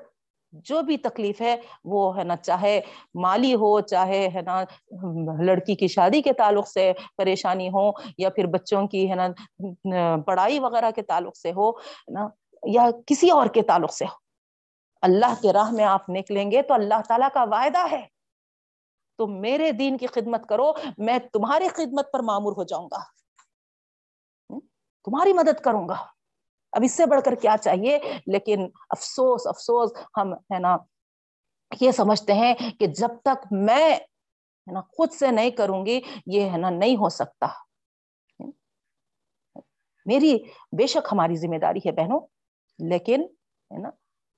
جو 0.68 0.82
بھی 0.82 0.98
تکلیف 0.98 1.42
ہے، 1.42 1.56
وہ، 1.86 2.18
ہے 2.18 2.24
نا، 2.24 2.36
چاہے 2.36 2.80
مالی 3.16 3.54
ہو، 3.56 3.80
چاہے، 3.82 4.28
ہے 4.36 4.42
نا، 4.42 4.62
لڑکی 5.46 5.76
کی 5.76 5.88
شادی 5.88 6.22
کے 6.22 6.34
تعلق 6.34 6.68
سے 6.68 6.92
پریشانی 7.18 7.68
ہو 7.70 7.90
یا 8.18 8.30
پھر 8.30 8.46
بچوں 8.46 8.86
کی، 8.88 9.10
ہے 9.10 9.16
نا، 9.16 9.28
پڑھائی 10.26 10.60
وغیرہ 10.60 10.92
کے 10.92 11.02
تعلق 11.02 11.38
سے 11.38 11.52
ہو 11.52 11.72
نا، 12.08 12.28
یا 12.64 12.90
کسی 13.06 13.30
اور 13.30 13.48
کے 13.48 13.62
تعلق 13.62 13.94
سے 13.94 14.06
ہو۔ 14.06 14.27
اللہ 15.02 15.42
کے 15.42 15.54
راہ 15.54 15.72
میں 15.72 15.86
آپ 15.86 16.10
نکلیں 16.10 16.52
گے 16.52 16.62
تو 16.62 16.74
اللہ 16.74 17.02
تعالیٰ 17.08 17.30
کا 17.34 17.44
وعدہ 17.44 17.92
ہے۔ 17.92 18.08
تو 19.18 19.28
میرے 19.28 19.72
دین 19.72 19.98
کی 19.98 20.08
خدمت 20.08 20.50
کرو، 20.50 20.72
میں 20.98 21.20
تمہاری 21.34 21.68
خدمت 21.68 22.12
پر 22.12 22.20
معمور 22.20 22.54
ہو 22.58 22.64
جاؤں 22.64 22.90
گا۔ 22.92 23.18
تمہاری 25.04 25.34
مدد 25.34 25.62
کروں 25.62 25.90
گا۔ 25.90 26.06
اب 26.72 26.82
اس 26.84 26.92
سے 26.92 27.06
بڑھ 27.06 27.22
کر 27.22 27.36
کیا 27.36 27.56
چاہیے؟ 27.62 28.00
لیکن 28.28 28.70
افسوس 28.90 29.48
افسوس، 29.48 29.92
ہم، 30.18 30.34
ہے 30.34 30.60
نا، 30.60 30.78
یہ 31.82 31.92
سمجھتے 31.92 32.34
ہیں 32.34 32.54
کہ 32.80 32.88
جب 32.88 33.08
تک 33.24 33.48
میں، 33.52 33.96
ہے 33.96 34.72
نا، 34.72 34.82
خود 34.82 35.12
سے 35.12 35.32
نہیں 35.32 35.50
کروں 35.50 35.86
گی، 35.86 36.02
یہ، 36.26 36.50
ہے 36.50 36.58
نا، 36.58 36.70
نہیں 36.70 36.96
ہو 36.96 37.10
سکتا۔ 37.10 37.48
میری 40.06 40.38
بے 40.78 40.88
شک 40.88 41.08
ہماری 41.12 41.36
ذمہ 41.36 41.58
داری 41.58 41.80
ہے 41.86 41.92
بہنوں، 41.92 42.20
لیکن، 42.80 43.22
ہے 43.72 43.78
نا 43.78 43.90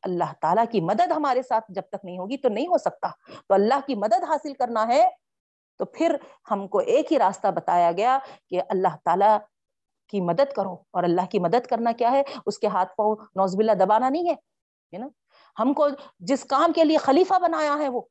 اللہ 0.01 0.33
تعالیٰ 0.41 0.63
کی 0.71 0.81
مدد 0.81 1.11
ہمارے 1.15 1.41
ساتھ 1.41 1.65
جب 1.69 1.81
تک 1.89 2.05
نہیں 2.05 2.17
ہوگی 2.17 2.37
تو 2.37 2.49
نہیں 2.49 2.67
ہو 2.67 2.77
سکتا۔ 2.77 3.07
تو 3.47 3.53
اللہ 3.53 3.73
کی 3.87 3.95
مدد 3.95 4.23
حاصل 4.23 4.53
کرنا 4.53 4.87
ہے۔ 4.87 5.09
تو 5.77 5.85
پھر 5.85 6.15
ہم 6.51 6.67
کو 6.67 6.77
ایک 6.79 7.11
ہی 7.11 7.19
راستہ 7.19 7.47
بتایا 7.47 7.91
گیا 7.91 8.19
کہ 8.49 8.61
اللہ 8.69 8.95
تعالیٰ 9.03 9.37
کی 10.07 10.21
مدد 10.21 10.53
کرو۔ 10.55 10.73
اور 10.73 11.03
اللہ 11.03 11.25
کی 11.31 11.39
مدد 11.39 11.67
کرنا 11.67 11.91
کیا 11.91 12.11
ہے؟ 12.11 12.23
اس 12.45 12.59
کے 12.59 12.67
ہاتھ 12.67 12.95
پاؤں 12.95 13.15
نوز 13.35 13.55
باللہ 13.55 13.71
دبانا 13.71 14.09
نہیں 14.09 14.29
ہے 14.29 14.97
نا؟ 14.97 15.07
ہم 15.59 15.73
کو 15.73 15.87
جس 16.19 16.43
کام 16.43 16.71
کے 16.73 16.83
لیے 16.83 16.97
خلیفہ 16.97 17.39
بنایا 17.39 17.75
ہے 17.79 17.89
وہ۔ 17.89 18.01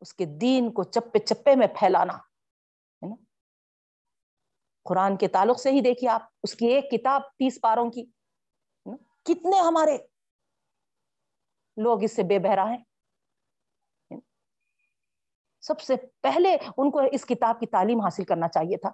اس 0.00 0.14
کے 0.14 0.24
دین 0.24 0.72
کو 0.72 0.82
چپے 0.82 1.18
چپے 1.18 1.54
میں 1.54 1.66
پھیلانا، 1.66 2.12
ہے 2.12 3.06
نا؟ 3.06 3.14
قرآن 4.84 5.16
کے 5.16 5.28
تعلق 5.28 5.60
سے 5.60 5.70
ہی 5.70 5.80
دیکھیے 5.80 6.10
آپ، 6.10 6.22
اس 6.42 6.54
کی 6.54 6.66
ایک 6.66 6.90
کتاب 6.90 7.22
تیس 7.22 7.58
پاروں 7.62 7.90
کی۔ 7.90 8.04
کتنے 9.24 9.58
ہمارے 9.58 9.98
لوگ 11.76 12.02
اس 12.02 12.16
سے 12.16 12.22
بے 12.22 12.38
بہرا 12.38 12.70
ہیں؟ 12.70 12.78
سب 15.60 15.80
سے 15.80 15.94
پہلے 16.20 16.56
ان 16.76 16.90
کو 16.90 17.00
اس 17.12 17.24
کتاب 17.24 17.60
کی 17.60 17.66
تعلیم 17.66 18.00
حاصل 18.00 18.24
کرنا 18.24 18.48
چاہیے 18.48 18.76
تھا۔ 18.76 18.90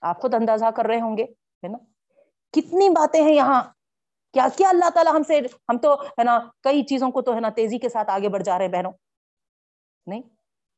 آپ 0.00 0.20
خود 0.20 0.34
اندازہ 0.34 0.64
کر 0.76 0.84
رہے 0.84 1.00
ہوں 1.00 1.16
گے، 1.16 1.22
ہے 1.62 1.68
نا؟ 1.68 1.78
کتنی 2.52 2.88
باتیں 2.88 3.22
ہیں 3.22 3.34
یہاں؟ 3.34 3.62
کیا 4.32 4.46
کیا 4.56 4.68
اللہ 4.68 4.90
تعالیٰ 4.90 5.14
ہم 5.14 5.22
سے 5.22 5.38
ہم 5.38 5.78
تو، 5.78 5.94
ہے 5.94 6.24
نا، 6.24 6.38
کئی 6.60 6.82
چیزوں 6.82 7.10
کو 7.10 7.22
تو، 7.22 7.34
ہے 7.34 7.40
نا، 7.40 7.48
تیزی 7.48 7.78
کے 7.78 7.88
ساتھ 7.88 8.10
آگے 8.10 8.28
بڑھ 8.28 8.42
جا 8.42 8.58
رہے 8.58 8.64
ہیں 8.64 8.72
بہنوں۔ 8.72 8.92
نہیں، 10.06 10.22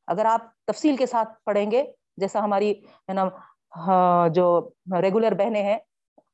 اگر 0.07 0.25
آپ 0.25 0.41
تفصیل 0.65 0.97
کے 0.97 1.05
ساتھ 1.05 1.29
پڑھیں 1.45 1.71
گے، 1.71 1.83
جیسا 2.17 2.43
ہماری، 2.43 2.71
ہے 2.85 3.13
نا 3.13 3.29
ہاں، 3.77 4.29
جو 4.29 4.69
ریگولر 5.01 5.31
بہنیں 5.31 5.63
ہیں، 5.63 5.77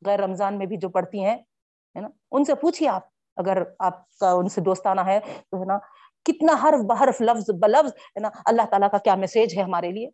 غیر 0.05 0.19
رمضان 0.19 0.57
میں 0.57 0.65
بھی 0.65 0.77
جو 0.77 0.89
پڑھتی 0.89 1.25
ہیں 1.25 1.37
ہے 1.95 2.01
نا؟ 2.01 2.07
ان 2.31 2.43
سے 2.43 2.55
پوچھیے 2.55 2.89
آپ، 2.89 3.07
اگر 3.35 3.57
آپ 3.79 4.17
کا 4.17 4.31
ان 4.31 4.49
سے 4.49 4.61
دوستانہ 4.61 5.01
ہے 5.01 5.19
تو 5.19 5.59
ہے 5.59 5.65
نا، 5.65 5.77
کتنا 6.23 6.53
حرف 6.53 6.85
بحرف 6.85 7.21
لفظ 7.21 7.49
بلفظ، 7.49 7.93
ہے 7.97 8.19
نا، 8.19 8.29
اللہ 8.45 8.61
تعالیٰ 8.69 8.91
کا 8.91 8.97
کیا 8.97 9.15
میسج 9.15 9.57
ہے 9.57 9.63
ہمارے 9.63 9.91
لیے؟ 9.91 10.07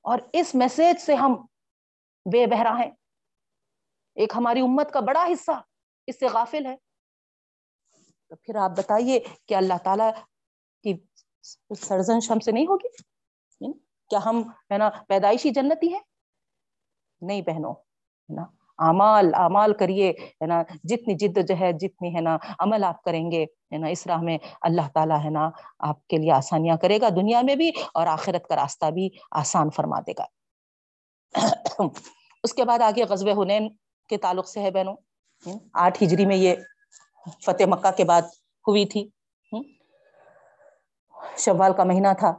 اور 0.00 0.18
اس 0.32 0.54
میسج 0.54 1.00
سے 1.00 1.14
ہم 1.14 1.46
بے 2.32 2.46
بہرا 2.46 2.78
ہیں۔ 2.78 2.90
ایک 4.14 4.32
ہماری 4.36 4.60
امت 4.60 4.92
کا 4.92 5.00
بڑا 5.00 5.26
حصہ 5.32 5.50
اس 6.06 6.18
سے 6.18 6.26
غافل 6.26 6.66
ہے۔ 6.66 6.76
تو 8.28 8.36
پھر 8.36 8.56
آپ 8.56 8.70
بتائیے 8.70 9.20
کہ 9.46 9.54
اللہ 9.54 9.78
تعالیٰ 9.84 10.10
کی 10.82 10.98
سرزنش 11.76 12.30
ہم 12.30 12.38
سے 12.38 12.52
نہیں 12.52 12.64
ہوگی؟ 12.64 12.88
کیا 14.08 14.18
ہم، 14.26 14.42
ہے 14.72 14.78
نا، 14.78 14.90
پیدائشی 15.08 15.50
جنتی 15.50 15.94
ہے 15.94 15.98
نہیں 17.20 17.42
بہنوں، 17.42 17.72
ہے 17.72 18.34
نا 18.34 18.44
امال 18.78 19.30
امال 19.34 19.72
کریے، 19.72 20.10
ہے 20.10 20.46
نا؟ 20.46 20.62
جتنی 20.84 21.14
جد 21.14 21.38
جہد 21.48 21.80
جتنی، 21.80 22.16
ہے 22.16 22.20
نا، 22.20 22.36
عمل 22.58 22.84
آپ 22.84 23.02
کریں 23.02 23.30
گے، 23.30 23.44
ہے 23.44 23.78
نا، 23.78 23.86
اس 23.86 24.06
راہ 24.06 24.20
میں 24.22 24.38
اللہ 24.60 24.88
تعالیٰ، 24.94 25.24
ہے 25.24 25.30
نا، 25.30 25.50
آپ 25.78 26.06
کے 26.06 26.16
لیے 26.16 26.32
آسانیاں 26.32 26.76
کرے 26.76 26.98
گا 27.00 27.08
دنیا 27.08 27.42
میں 27.42 27.56
بھی 27.56 27.70
اور 27.94 28.06
آخرت 28.06 28.48
کا 28.48 28.56
راستہ 28.56 28.86
بھی 28.90 29.08
آسان 29.30 29.70
فرما 29.70 30.00
دے 30.00 30.12
گا۔ 30.18 30.24
اس 32.42 32.54
کے 32.54 32.64
بعد 32.64 32.78
آگے 32.78 33.04
غزب 33.04 33.42
ہنین 33.42 33.68
کے 34.08 34.16
تعلق 34.16 34.48
سے 34.48 34.60
ہے 34.60 34.70
بہنوں۔ 34.70 34.96
آٹھ 35.72 36.02
ہجری 36.02 36.26
میں 36.26 36.36
یہ 36.36 36.54
فتح 37.44 37.64
مکہ 37.66 37.90
کے 37.96 38.04
بعد 38.04 38.22
ہوئی 38.68 38.84
تھی۔ 38.84 39.08
شوال 41.38 41.72
کا 41.72 41.84
مہینہ 41.84 42.08
تھا۔ 42.18 42.32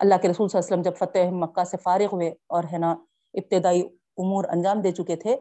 اللہ 0.00 0.14
کے 0.22 0.28
رسول 0.28 0.48
صلی 0.48 0.60
اللہ 0.60 0.74
علیہ 0.74 0.80
وسلم 0.80 0.82
جب 0.82 0.96
فتح 0.98 1.44
مکہ 1.44 1.64
سے 1.64 1.76
فارغ 1.76 2.06
ہوئے 2.12 2.28
اور، 2.28 2.64
ہے 2.72 2.78
نا، 2.78 2.90
ابتدائی 3.34 3.82
امور 4.18 4.44
انجام 4.54 4.80
دے 4.80 4.92
چکے 4.92 5.16
تھے، 5.16 5.36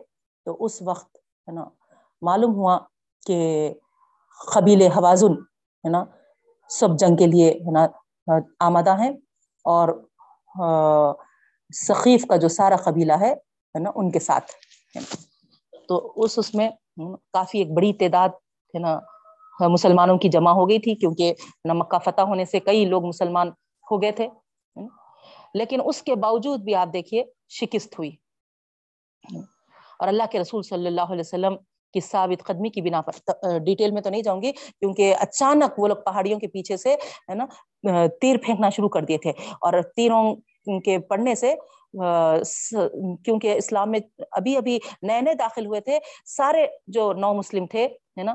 تو 0.45 0.57
اس 0.65 0.81
وقت 0.81 1.17
ہے 1.47 1.53
نا، 1.53 1.63
معلوم 2.21 2.53
ہوا 2.55 2.77
کہ 3.23 3.39
قبیل 4.41 4.81
حوازن 4.97 5.33
ہے 5.83 5.89
نا، 5.89 6.03
سب 6.69 6.97
جنگ 6.99 7.15
کے 7.15 7.27
لیے 7.27 7.49
ہے 7.65 7.71
نا، 7.71 7.85
آمادہ 8.67 8.97
ہیں 8.99 9.11
اور 9.65 9.89
ثقیف 11.73 12.25
کا 12.29 12.35
جو 12.35 12.47
سارا 12.49 12.75
قبیلہ 12.85 13.13
ہے 13.21 13.33
نا، 13.75 13.91
ان 13.95 14.11
کے 14.11 14.19
ساتھ 14.19 14.51
تو 15.89 15.95
اس 16.23 16.37
اس 16.39 16.53
میں 16.55 16.69
کافی 17.33 17.57
ایک 17.59 17.73
بڑی 17.75 17.91
تعداد 17.99 18.29
ہے 18.73 18.79
نا، 18.79 18.99
مسلمانوں 19.59 20.17
کی 20.17 20.29
جمع 20.29 20.51
ہو 20.53 20.67
گئی 20.69 20.79
تھی، 20.79 20.95
کیونکہ 20.95 21.33
نہ 21.65 21.73
مکہ 21.73 21.97
فتح 22.05 22.21
ہونے 22.27 22.45
سے 22.45 22.59
کئی 22.59 22.85
لوگ 22.85 23.05
مسلمان 23.05 23.49
ہو 23.87 24.01
گئے 24.01 24.11
تھے 24.11 24.27
لیکن 25.55 25.81
اس 25.85 26.01
کے 26.01 26.15
باوجود 26.15 26.59
بھی 26.63 26.75
آپ 26.75 26.93
دیکھیے، 26.93 27.23
شکست 27.59 27.97
ہوئی۔ 27.99 28.11
اور 29.99 30.07
اللہ 30.07 30.23
کے 30.31 30.39
رسول 30.39 30.63
صلی 30.63 30.87
اللہ 30.87 31.01
علیہ 31.01 31.19
وسلم 31.19 31.55
کی 31.93 31.99
ثابت 31.99 32.43
قدمی 32.45 32.69
کی 32.69 32.81
بنا 32.81 33.01
پر 33.01 33.11
ڈیٹیل 33.65 33.91
میں 33.91 34.01
تو 34.01 34.09
نہیں 34.09 34.21
جاؤں 34.21 34.41
گی، 34.41 34.51
کیونکہ 34.51 35.15
اچانک 35.19 35.79
وہ 35.79 35.87
لوگ 35.87 35.97
پہاڑیوں 36.05 36.39
کے 36.39 36.47
پیچھے 36.47 36.77
سے، 36.77 36.93
ہے 37.29 37.33
نا 37.35 37.45
تیر 38.21 38.37
پھینکنا 38.45 38.69
شروع 38.69 38.89
کر 38.89 39.01
دیے 39.05 39.17
تھے۔ 39.17 39.29
اور 39.61 39.81
تیروں 39.95 40.35
کے 40.85 40.97
پڑھنے 40.99 41.35
سے 41.35 41.53
کیونکہ 43.25 43.53
اسلام 43.57 43.91
میں 43.91 43.99
ابھی 44.31 44.57
ابھی 44.57 44.79
نئے 45.01 45.21
نئے 45.21 45.33
داخل 45.33 45.65
ہوئے 45.65 45.81
تھے، 45.81 45.99
سارے 46.25 46.65
جو 46.87 47.11
نو 47.13 47.33
مسلم 47.33 47.65
تھے، 47.65 47.85
ہے 48.17 48.23
نا 48.23 48.33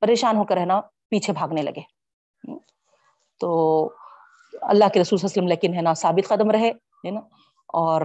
پریشان 0.00 0.36
ہو 0.36 0.44
کر، 0.44 0.56
ہے 0.56 0.64
نا، 0.64 0.80
پیچھے 1.10 1.32
بھاگنے 1.32 1.62
لگے۔ 1.62 1.80
تو 3.40 3.48
اللہ 4.62 4.84
کے 4.92 5.00
رسول 5.00 5.18
وسلم 5.22 5.46
لیکن، 5.48 5.74
ہے 5.74 5.82
نا، 5.82 5.94
ثابت 5.94 6.28
قدم 6.28 6.50
رہے، 6.50 6.70
ہے 7.04 7.10
نا۔ 7.10 7.20
اور 7.68 8.00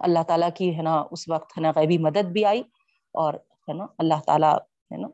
اللہ 0.00 0.22
تعالیٰ 0.28 0.48
کی 0.54 0.76
ہے 0.76 0.82
نا، 0.82 0.94
اس 1.10 1.28
وقت 1.28 1.56
ہے 1.56 1.62
نا 1.62 1.70
غیبی 1.76 1.98
مدد 1.98 2.32
بھی 2.32 2.44
آئی 2.44 2.62
اور 3.14 3.34
ہے 3.68 3.72
نا 3.72 3.86
اللہ 3.98 4.20
تعالیٰ 4.26 4.54
ہے 4.92 4.96
نا 4.96 5.08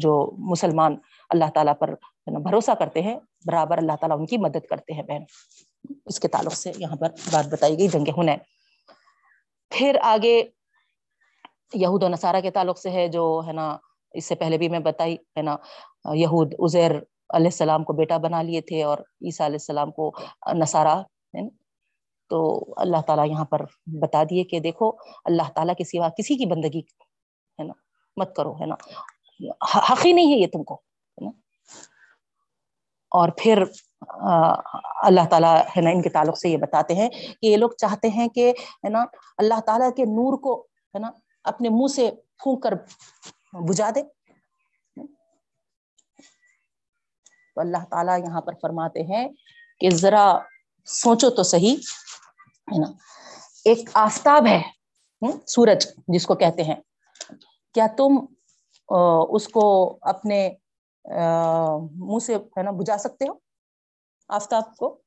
جو 0.00 0.14
مسلمان 0.50 0.96
اللہ 1.30 1.50
تعالیٰ 1.54 1.72
پر 1.78 1.94
بھروسہ 2.26 2.70
کرتے 2.78 3.02
ہیں، 3.02 3.18
برابر 3.46 3.78
اللہ 3.78 3.96
تعالیٰ 4.00 4.18
ان 4.18 4.26
کی 4.26 4.36
مدد 4.38 4.66
کرتے 4.70 4.92
ہیں 4.92 5.02
بہن۔ 5.02 5.22
اس 6.06 6.20
کے 6.20 6.28
تعلق 6.28 6.54
سے 6.54 6.72
یہاں 6.78 6.96
پر 6.96 7.08
بات 7.32 7.46
بتائی 7.52 7.78
گئی، 7.78 7.88
جنگ 7.88 8.08
ہن 8.18 8.28
پھر 9.72 9.96
آگے 10.02 10.42
یہود 11.74 12.02
و 12.02 12.08
نصارہ 12.08 12.40
کے 12.40 12.50
تعلق 12.50 12.78
سے 12.78 12.90
ہے، 12.90 13.06
جو 13.08 13.24
ہے 13.46 13.52
نا، 13.52 13.76
اس 14.14 14.24
سے 14.24 14.34
پہلے 14.34 14.58
بھی 14.58 14.68
میں 14.68 14.78
بتائی، 14.80 15.14
ہے 15.36 15.42
نا، 15.42 15.56
یہود 16.14 16.54
عزیر 16.58 16.90
علیہ 17.36 17.52
السلام 17.52 17.84
کو 17.84 17.92
بیٹا 17.92 18.16
بنا 18.24 18.42
لیے 18.42 18.60
تھے 18.60 18.82
اور 18.82 18.98
عیسیٰ 18.98 19.46
علیہ 19.46 19.60
السلام 19.60 19.90
کو 19.90 20.10
نصارہ 20.54 20.96
تو 22.32 22.74
اللہ 22.76 23.00
تعالیٰ 23.06 23.28
یہاں 23.28 23.44
پر 23.44 23.64
بتا 23.86 24.22
دیے 24.30 24.44
کہ 24.44 24.60
دیکھو، 24.60 24.90
اللہ 25.24 25.50
تعالیٰ 25.54 25.74
کے 25.74 25.84
سوا 25.84 26.08
کسی 26.08 26.36
کی 26.36 26.46
بندگی 26.46 26.80
ہے 27.58 27.64
نا؟ 27.64 27.72
مت 28.16 28.34
کرو، 28.36 28.54
ہے 28.54 28.66
نا؟ 28.66 28.74
حق 29.90 30.06
ہی 30.06 30.12
نہیں 30.12 30.32
ہے 30.32 30.38
یہ 30.38 30.46
تم 30.46 30.64
کو 30.64 30.82
اور 33.12 33.28
پھر 33.28 33.62
اللہ 35.02 35.26
تعالیٰ 35.30 35.62
ہے 35.76 35.80
نا، 35.80 35.90
ان 35.90 36.02
کے 36.02 36.08
تعلق 36.08 36.38
سے 36.38 36.48
یہ 36.48 36.56
بتاتے 36.56 36.94
ہیں 36.94 37.08
کہ 37.08 37.46
یہ 37.46 37.56
لوگ 37.56 37.70
چاہتے 37.70 38.08
ہیں 38.08 38.28
کہ، 38.28 38.50
ہے 38.84 38.88
نا، 38.88 39.04
اللہ 39.38 39.60
تعالیٰ 39.60 39.90
کے 39.96 40.04
نور 40.04 40.38
کو، 40.38 40.60
ہے 40.94 40.98
نا، 40.98 41.10
اپنے 41.44 41.68
منہ 41.68 41.86
سے 41.86 42.10
پھونک 42.38 42.62
کر 42.62 42.74
بجھا 43.52 43.90
دے۔ 43.94 44.02
تو 47.54 47.60
اللہ 47.60 47.84
تعالیٰ 47.90 48.18
یہاں 48.18 48.40
پر 48.40 48.52
فرماتے 48.62 49.02
ہیں 49.02 49.28
کہ 49.80 49.90
ذرا 49.90 50.38
سوچو 50.86 51.30
تو 51.30 51.42
صحیح 51.42 51.76
ہے 52.72 52.80
نا۔ 52.80 52.90
ایک 53.64 53.88
آفتاب 53.94 54.46
ہے 54.46 54.60
سورج، 55.46 55.86
جس 56.08 56.26
کو 56.26 56.34
کہتے 56.34 56.62
ہیں۔ 56.62 56.76
کیا 57.74 57.86
تم 57.96 58.12
اس 59.34 59.48
کو 59.48 59.98
اپنے 60.00 60.48
منہ 61.96 62.18
سے، 62.18 62.34
ہے 62.36 62.62
نا، 62.62 62.70
بجھا 62.70 62.96
سکتے 62.98 63.28
ہو؟ 63.28 63.34
آفتاب 64.28 64.76
کو 64.76 64.98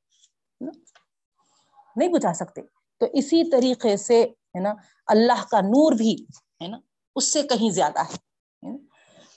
نہیں 1.96 2.10
بجھا 2.10 2.34
سکتے۔ 2.34 2.62
تو 3.00 3.06
اسی 3.14 3.50
طریقے 3.50 3.98
سے، 3.98 4.24
ہے 4.24 4.60
نا، 4.60 4.74
اللہ 5.08 5.44
کا 5.52 5.60
نور 5.62 5.92
بھی، 5.92 6.16
ہے 6.62 6.68
نا، 6.68 6.78
اس 7.16 7.34
سے 7.34 7.44
کہیں 7.44 7.70
زیادہ 7.70 8.00
ہے 8.00 8.16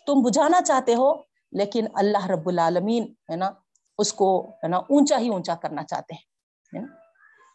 تم 0.06 0.20
بجھانا 0.24 0.60
چاہتے 0.62 0.94
ہو، 0.94 1.12
لیکن 1.52 1.86
اللہ 1.94 2.26
رب 2.26 2.48
العالمین، 2.48 3.04
ہے 3.30 3.36
نا، 3.36 3.50
اس 3.98 4.12
کو، 4.12 4.50
ہے 4.50 4.68
نا، 4.68 4.76
اونچا 4.76 5.18
ہی 5.18 5.28
اونچا 5.28 5.54
کرنا 5.54 5.82
چاہتے 5.84 6.14
ہیں 6.14 6.84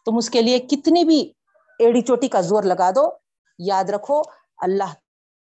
تم 0.04 0.16
اس 0.16 0.30
کے 0.30 0.42
لیے 0.42 0.58
کتنی 0.58 1.04
بھی 1.04 1.32
ایڑی 1.78 2.00
چوٹی 2.00 2.28
کا 2.28 2.40
زور 2.40 2.62
لگا 2.62 2.90
دو، 2.90 3.10
یاد 3.58 3.84
رکھو، 3.84 4.22
اللہ 4.56 4.94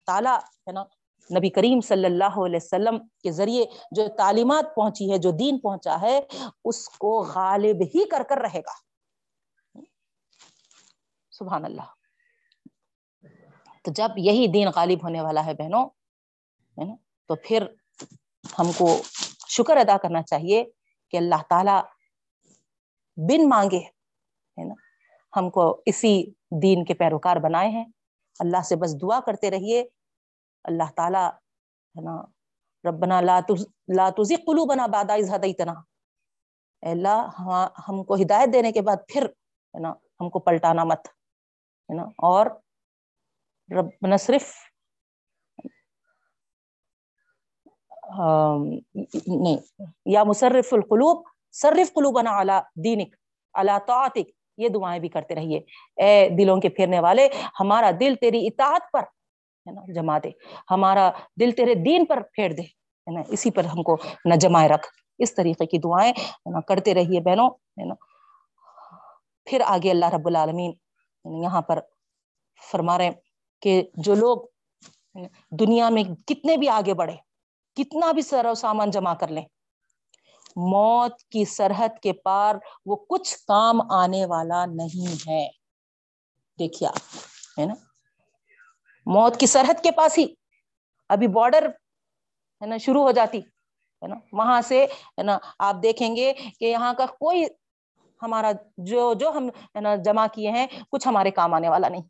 تعالی 0.05 0.35
ہے 0.35 0.71
نا، 0.71 0.83
نبی 1.37 1.49
کریم 1.49 1.81
صلی 1.81 2.05
اللہ 2.05 2.45
علیہ 2.45 2.59
وسلم 2.63 2.97
کے 3.23 3.31
ذریعے 3.31 3.65
جو 3.91 4.07
تعلیمات 4.17 4.75
پہنچی 4.75 5.11
ہے، 5.11 5.17
جو 5.17 5.31
دین 5.31 5.59
پہنچا 5.59 6.01
ہے، 6.01 6.19
اس 6.65 6.89
کو 6.89 7.21
غالب 7.21 7.81
ہی 7.81 8.07
کر 8.07 8.23
کر 8.29 8.37
رہے 8.37 8.59
گا۔ 8.59 8.89
سبحان 11.31 11.65
اللہ۔ 11.65 11.81
تو 13.83 13.91
جب 13.91 14.07
یہی 14.17 14.47
دین 14.47 14.67
غالب 14.75 15.03
ہونے 15.03 15.21
والا 15.21 15.45
ہے 15.45 15.53
بہنوں، 15.53 15.85
ہے 16.77 16.83
نا، 16.83 16.95
تو 17.27 17.35
پھر 17.35 17.65
ہم 18.59 18.71
کو 18.77 19.01
شکر 19.47 19.77
ادا 19.77 19.97
کرنا 19.97 20.21
چاہیے 20.21 20.63
کہ 21.11 21.17
اللہ 21.17 21.41
تعالی 21.49 21.79
بن 23.17 23.49
مانگے۔ 23.49 23.98
ہے 24.59 24.67
نا؟ 24.67 24.75
ہم 25.39 25.49
کو 25.49 25.81
اسی 25.85 26.31
دین 26.61 26.85
کے 26.85 26.93
پیروکار 26.93 27.35
بنائے 27.35 27.69
ہیں۔ 27.69 27.85
اللہ 28.39 28.61
سے 28.61 28.75
بس 28.75 29.01
دعا 29.01 29.19
کرتے 29.19 29.51
رہیے۔ 29.51 29.83
اللہ 30.63 30.91
تعالی 30.95 31.27
ہے 31.95 32.01
نا؟ 32.01 32.39
ربنا 32.89 33.21
لا 33.21 33.39
لا 33.95 34.09
تزغ 34.09 34.35
قلوبنا 34.47 34.87
بعد 34.87 35.09
اذ 35.09 35.33
هديتنا 35.35 35.73
اللہ، 36.81 37.27
ہم 37.87 38.03
کو 38.03 38.15
ہدایت 38.15 38.53
دینے 38.53 38.71
کے 38.71 38.81
بعد 38.81 38.95
پھر 39.07 39.25
ہے 39.75 39.79
نا؟ 39.79 39.89
ہم 39.89 40.29
کو 40.29 40.39
پلٹانا 40.39 40.83
مت۔ 40.83 41.07
ہے 41.89 41.95
نا؟ 41.95 42.03
اور 42.03 42.45
رب 43.75 44.17
صرف 44.19 44.53
نہیں، 49.27 49.81
یا 50.05 50.23
مصرف 50.23 50.73
القلوب، 50.73 51.27
صرف 51.51 51.93
قلوبنا 51.93 52.41
علی 52.41 52.53
دینک، 52.83 53.15
علی 53.53 53.71
طاعتک۔ 53.87 54.38
یہ 54.59 54.69
دعائیں 54.69 54.99
بھی 54.99 55.09
کرتے 55.09 55.35
رہیے۔ 55.35 55.59
اے 55.95 56.29
دلوں 56.29 56.61
کے 56.61 56.69
پھیرنے 56.69 56.99
والے، 56.99 57.27
ہمارا 57.59 57.91
دل 57.99 58.15
تیری 58.21 58.47
اطاعت 58.47 58.91
پر، 58.93 59.03
ہے 59.65 59.71
نا، 59.71 59.81
جما 59.93 60.17
دے۔ 60.17 60.31
ہمارا 60.71 61.09
دل 61.39 61.51
تیرے 61.51 61.73
دین 61.75 62.05
پر 62.05 62.21
پھیر 62.33 62.51
دے، 62.51 62.61
ہے 62.61 63.11
نا، 63.11 63.21
اسی 63.27 63.51
پر 63.51 63.63
ہم 63.63 63.83
کو 63.83 63.97
نہ 64.25 64.35
جمائے 64.35 64.69
رکھ۔ 64.69 64.87
اس 65.19 65.35
طریقے 65.35 65.65
کی 65.65 65.77
دعائیں 65.77 66.13
نا، 66.45 66.61
کرتے 66.61 66.93
رہیے 66.93 67.19
بہنوں، 67.21 67.49
ہے 67.49 67.85
نا۔ 67.85 67.95
پھر 69.45 69.61
آگے 69.65 69.91
اللہ 69.91 70.09
رب 70.13 70.27
العالمین 70.27 70.71
یہاں 71.43 71.61
پر 71.61 71.79
فرما 72.71 72.97
رہے 72.97 73.09
کہ 73.61 73.81
جو 73.95 74.15
لوگ 74.15 74.37
دنیا 75.51 75.89
میں 75.89 76.03
کتنے 76.27 76.57
بھی 76.57 76.69
آگے 76.69 76.93
بڑھے، 76.93 77.15
کتنا 77.75 78.11
بھی 78.11 78.21
سر 78.21 78.45
و 78.45 78.53
سامان 78.53 78.91
جمع 78.91 79.13
کر 79.13 79.27
لیں 79.27 79.45
موت 80.59 81.23
کی 81.23 81.45
سرحد 81.45 81.99
کے 81.99 82.13
پار 82.13 82.55
وہ 82.85 82.95
کچھ 82.95 83.35
کام 83.47 83.91
آنے 83.91 84.25
والا 84.25 84.65
نہیں 84.65 85.29
ہے۔ 85.29 85.47
دیکھیے 86.59 86.89
ہے 87.59 87.65
نا؟ 87.65 87.73
موت 89.05 89.37
کی 89.37 89.45
سرحد 89.45 89.83
کے 89.83 89.91
پاس 89.91 90.17
ہی۔ 90.17 90.25
ابھی 91.09 91.27
بارڈر 91.27 91.69
ہے 92.61 92.65
نا، 92.65 92.77
شروع 92.77 93.03
ہو 93.03 93.11
جاتی، 93.11 93.39
ہے 94.01 94.07
نا؟ 94.07 94.15
وہاں 94.33 94.61
سے، 94.61 94.85
ہے 94.85 95.23
نا، 95.23 95.37
آپ 95.59 95.75
دیکھیں 95.83 96.15
گے 96.15 96.33
کہ 96.59 96.65
یہاں 96.65 96.93
کا 96.93 97.05
کوئی 97.05 97.45
ہمارا 98.21 98.51
جو 98.77 99.13
جو 99.13 99.29
ہم، 99.29 99.47
ہے 99.47 99.79
نا، 99.79 99.95
جمع 99.95 100.25
کیے 100.33 100.51
ہیں، 100.51 100.67
کچھ 100.91 101.07
ہمارے 101.07 101.31
کام 101.31 101.53
آنے 101.53 101.69
والا 101.69 101.89
نہیں۔ 101.89 102.01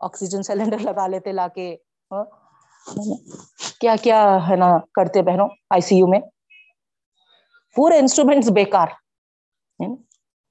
آکسیجن 0.00 0.42
سلنڈر 0.42 0.78
لگا 0.88 1.06
لیتے، 1.06 1.32
لا 1.32 1.48
کے۔ 1.48 1.76
ہاں، 2.10 2.24
کیا 3.80 3.96
کیا، 4.02 4.36
ہے 4.48 4.56
نا، 4.56 4.78
کرتے 4.78 5.22
بہنوں 5.22 5.48
آئی 5.70 5.80
سی 5.80 5.96
یو 5.96 6.06
میں؟ 6.06 6.20
پورے 7.76 7.98
انسٹرومینٹس 7.98 8.50
بیکار 8.50 8.86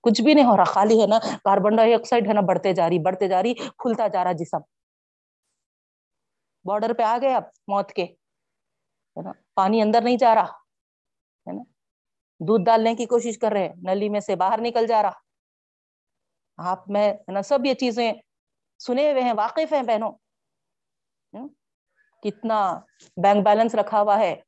کچھ 0.04 0.22
بھی 0.22 0.34
نہیں 0.34 0.46
ہو 0.46 0.58
رہا، 0.58 0.64
خالی 0.64 1.02
ہے 1.02 1.08
نا 1.08 1.20
کاربن 1.20 1.76
ڈائی 1.76 1.94
آکسائڈ 1.94 2.28
ہے 2.28 2.34
نا، 2.34 2.42
بڑھتے 2.42 2.74
جا 2.74 2.90
رہی، 2.90 3.00
بڑھتے 3.00 3.28
جا 3.28 3.44
رہی، 3.44 3.54
کھلتا 3.54 4.08
جا 4.08 4.24
رہا 4.24 4.32
جسم۔ 4.32 4.58
بارڈر 6.66 6.94
پہ 6.94 7.04
آ 7.04 7.18
گئے 7.22 7.34
اب، 7.34 7.44
موت 7.68 7.92
کے۔ 7.92 8.04
ہے 8.04 9.22
نا، 9.22 9.32
پانی 9.56 9.82
اندر 9.82 10.02
نہیں 10.02 10.18
جا 10.18 10.36
رہا۔ 10.36 10.44
ہے 10.44 11.52
نا، 11.52 11.64
دودھ 12.40 12.64
ڈالنے 12.64 12.96
کی 12.96 13.06
کوشش 13.06 13.38
کر 13.38 13.52
رہے 13.52 13.70
نلی 13.84 14.10
میں 14.10 14.20
سے 14.20 14.36
باہر 14.36 14.60
نکل 14.62 14.88
جا 14.88 15.02
رہا۔ 15.02 15.12
آپ، 16.58 16.90
میں، 16.90 17.14
ہے 17.14 17.32
نا، 17.32 17.42
سب 17.42 17.66
یہ 17.66 17.74
چیزیں 17.74 18.14
سنے 18.80 19.12
ہوئے 19.12 19.24
ہیں، 19.24 19.34
واقف 19.38 19.74
ہیں 19.74 19.84
بہنوں۔ 19.84 20.12
کتنا 22.24 22.80
بینک 23.24 23.46
بیلنس 23.46 23.76
رکھا 23.76 24.02
ہوا 24.02 24.20
ہے۔ 24.20 24.42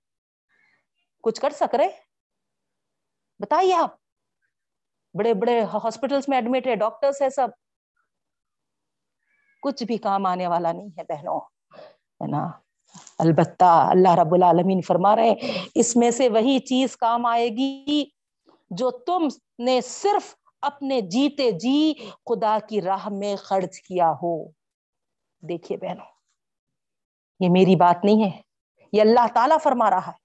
کچھ 1.23 1.41
کر 1.41 1.49
سک 1.49 1.75
رہے؟ 1.75 2.02
بتائیے 3.43 3.75
آپ۔ 3.75 3.91
بڑے 5.13 5.33
بڑے 5.33 5.61
ہاسپٹلس 5.73 6.29
میں 6.29 6.37
ایڈمٹ 6.37 6.67
ہے 6.67 6.75
ڈاکٹرس 6.75 7.21
ہے 7.21 7.29
سب۔ 7.29 7.47
کچھ 9.61 9.83
بھی 9.83 9.97
کام 9.97 10.25
آنے 10.25 10.47
والا 10.47 10.71
نہیں 10.71 10.89
ہے 10.97 11.03
بہنوں، 11.03 11.39
ہے 12.21 12.27
نا؟ 12.27 12.47
البتہ 13.19 13.69
اللہ 13.89 14.13
رب 14.15 14.33
العالمین 14.33 14.81
فرما 14.81 15.15
رہے 15.15 15.33
اس 15.75 15.95
میں 15.95 16.11
سے 16.11 16.29
وہی 16.29 16.59
چیز 16.59 16.97
کام 16.97 17.25
آئے 17.25 17.49
گی 17.49 18.03
جو 18.69 18.91
تم 18.91 19.27
نے 19.59 19.79
صرف 19.81 20.35
اپنے 20.61 21.01
جیتے 21.01 21.51
جی 21.51 21.93
خدا 22.25 22.57
کی 22.69 22.81
راہ 22.81 23.07
میں 23.11 23.35
خرچ 23.35 23.79
کیا 23.81 24.11
ہو۔ 24.21 24.35
دیکھیے 25.43 25.77
بہنوں، 25.77 26.05
یہ 27.39 27.49
میری 27.51 27.75
بات 27.75 28.03
نہیں 28.03 28.23
ہے، 28.23 28.41
یہ 28.93 29.01
اللہ 29.01 29.27
تعالی 29.33 29.55
فرما 29.63 29.89
رہا 29.89 30.07
ہے۔ 30.07 30.21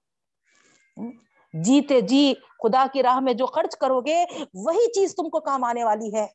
جیتے 1.53 2.01
جی 2.01 2.33
خدا 2.63 2.85
کی 2.93 3.03
راہ 3.03 3.19
میں 3.19 3.33
جو 3.33 3.45
خرچ 3.45 3.77
کرو 3.77 4.01
گے، 4.01 4.25
وہی 4.53 4.91
چیز 4.91 5.15
تم 5.15 5.29
کو 5.29 5.39
کام 5.39 5.63
آنے 5.63 5.83
والی 5.83 6.13
ہے۔ 6.13 6.27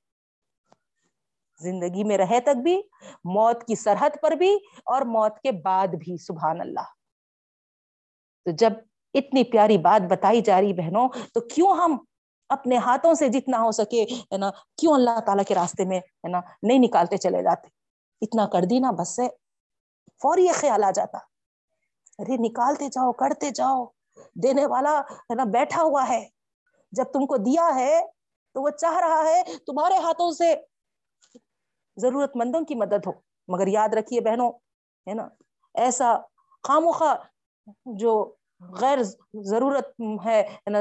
زندگی 1.60 2.04
میں 2.04 2.18
رہے 2.18 2.40
تک 2.40 2.56
بھی، 2.56 2.82
موت 3.24 3.64
کی 3.64 3.74
سرحد 3.74 4.10
پر 4.22 4.30
بھی، 4.30 4.54
اور 4.84 5.02
موت 5.02 5.40
کے 5.40 5.52
بعد 5.52 5.88
بھی، 5.88 6.16
سبحان 6.16 6.60
اللہ۔ 6.60 6.86
تو 8.44 8.50
جب 8.50 8.72
اتنی 9.14 9.44
پیاری 9.44 9.78
بات 9.78 10.02
بتائی 10.10 10.40
جا 10.40 10.60
رہی 10.60 10.72
بہنوں، 10.72 11.08
تو 11.34 11.40
کیوں 11.40 11.76
ہم 11.76 11.96
اپنے 12.48 12.76
ہاتھوں 12.76 13.14
سے 13.14 13.28
جتنا 13.28 13.58
ہو 13.58 13.72
سکے، 13.72 14.02
ہے 14.02 14.36
نا، 14.36 14.50
کیوں 14.50 14.94
اللہ 14.94 15.20
تعالیٰ 15.20 15.44
کے 15.44 15.54
راستے 15.54 15.84
میں، 15.84 15.98
ہے 15.98 16.28
نا، 16.28 16.40
نہیں 16.62 16.78
نکالتے 16.78 17.16
چلے 17.16 17.42
جاتے؟ 17.42 17.68
اتنا 18.20 18.46
کر 18.46 18.62
دی 18.70 18.78
نا 18.78 18.90
بس 18.90 19.16
سے 19.16 19.28
فوری 20.22 20.44
یہ 20.44 20.52
خیال 20.54 20.84
آ 20.84 20.90
جاتا۔ 20.90 21.18
ارے، 22.18 22.36
نکالتے 22.36 22.88
جاؤ، 22.88 23.12
کرتے 23.12 23.50
جاؤ۔ 23.50 23.86
دینے 24.34 24.66
والا 24.66 25.00
ہے 25.00 25.34
نا، 25.34 25.44
بیٹھا 25.44 25.82
ہوا 25.82 26.08
ہے۔ 26.08 26.28
جب 26.92 27.04
تم 27.04 27.26
کو 27.26 27.36
دیا 27.36 27.70
ہے 27.74 28.00
تو 28.54 28.62
وہ 28.62 28.70
چاہ 28.70 28.96
رہا 28.96 29.22
ہے 29.24 29.42
تمہارے 29.66 29.94
ہاتھوں 29.94 30.30
سے۔ 30.30 30.54
ضرورت 31.96 32.36
مندوں 32.36 32.60
کی 32.60 32.74
مدد 32.74 33.06
ہو۔ 33.06 33.12
مگر 33.48 33.66
یاد 33.66 33.88
رکھیے 33.94 34.20
بہنوں، 34.20 34.50
ہے 35.08 35.14
نا، 35.14 35.28
ایسا 35.74 36.16
خاموخواہ 36.62 37.14
جو 37.84 38.34
غیر 38.80 38.98
ضرورت 39.34 39.88
ہے 40.24 40.56
نا، 40.66 40.78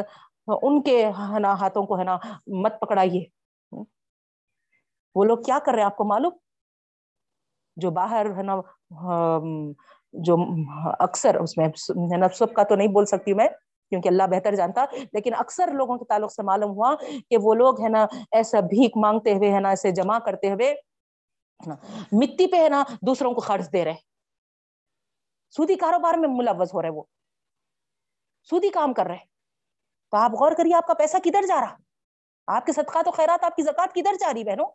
ان 0.47 0.81
کے 0.81 1.05
ہے 1.05 1.39
نا 1.39 1.53
ہاتھوں 1.53 1.85
کو، 1.85 1.99
ہے 1.99 2.03
نا، 2.03 2.17
مت 2.47 2.73
پکڑائیے۔ 2.81 3.25
وہ 5.15 5.23
لوگ 5.23 5.37
کیا 5.37 5.59
کر 5.65 5.71
رہے 5.71 5.79
ہیں 5.79 5.85
آپ 5.85 5.97
کو 5.97 6.03
معلوم؟ 6.03 6.37
جو 7.75 7.91
باہر، 7.91 8.25
ہے 8.37 8.43
نا 8.43 8.55
جو 10.13 10.37
اکثر 10.99 11.35
اس 11.35 11.57
میں 11.57 11.67
سب 12.33 12.53
کا 12.53 12.63
تو 12.63 12.75
نہیں 12.75 12.87
بول 12.87 13.05
سکتی 13.05 13.33
میں، 13.33 13.47
کیونکہ 13.89 14.07
اللہ 14.07 14.23
بہتر 14.23 14.55
جانتا، 14.55 14.85
لیکن 15.13 15.33
اکثر 15.33 15.71
لوگوں 15.73 15.97
کے 15.97 16.05
تعلق 16.05 16.33
سے 16.33 16.43
معلوم 16.43 16.71
ہوا 16.71 16.95
کہ 17.29 17.37
وہ 17.41 17.53
لوگ 17.53 17.81
ہے 17.81 17.89
نا 17.89 18.05
ایسا 18.31 18.59
بھیک 18.59 18.97
مانگتے 18.97 19.33
ہوئے، 19.33 19.53
ہے 19.53 19.59
نا، 19.59 19.69
ایسے 19.69 19.91
جمع 19.91 20.19
کرتے 20.19 20.51
ہوئے 20.51 20.75
مٹی 22.11 22.47
پہ 22.47 22.63
ہے 22.63 22.69
نا 22.69 22.83
دوسروں 23.01 23.33
کو 23.33 23.41
خرچ 23.41 23.73
دے 23.73 23.85
رہے۔ 23.85 23.95
سودی 25.49 25.75
کاروبار 25.75 26.13
میں 26.13 26.29
ملوث 26.31 26.73
ہو 26.73 26.81
رہے 26.81 26.89
وہ۔ 26.89 27.03
سودی 28.49 28.69
کام 28.69 28.93
کر 28.93 29.05
رہے۔ 29.05 29.33
تو 30.11 30.17
آپ 30.17 30.31
غور 30.31 30.51
کریے، 30.51 30.75
آپ 30.75 30.87
کا 30.87 30.93
پیسہ 30.93 31.17
کدھر 31.23 31.45
جا 31.47 31.61
رہا؟ 31.61 31.75
آپ 32.47 32.65
کے 32.65 32.71
صدقات 32.71 33.07
و 33.07 33.11
خیرات، 33.11 33.43
آپ 33.43 33.55
کی 33.55 33.63
زکات 33.63 33.93
کدھر 33.93 34.13
جا 34.19 34.33
رہی 34.33 34.43
بہنوں؟ 34.43 34.65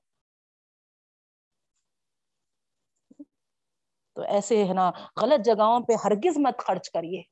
تو 4.19 4.25
ایسے 4.25 4.65
ہے 4.65 4.73
نا، 4.73 4.91
غلط 5.21 5.45
جگہوں 5.45 5.81
پہ 5.81 5.93
ہرگز 6.05 6.39
مت 6.39 6.59
خرچ 6.59 6.91
کریے۔ 6.91 7.23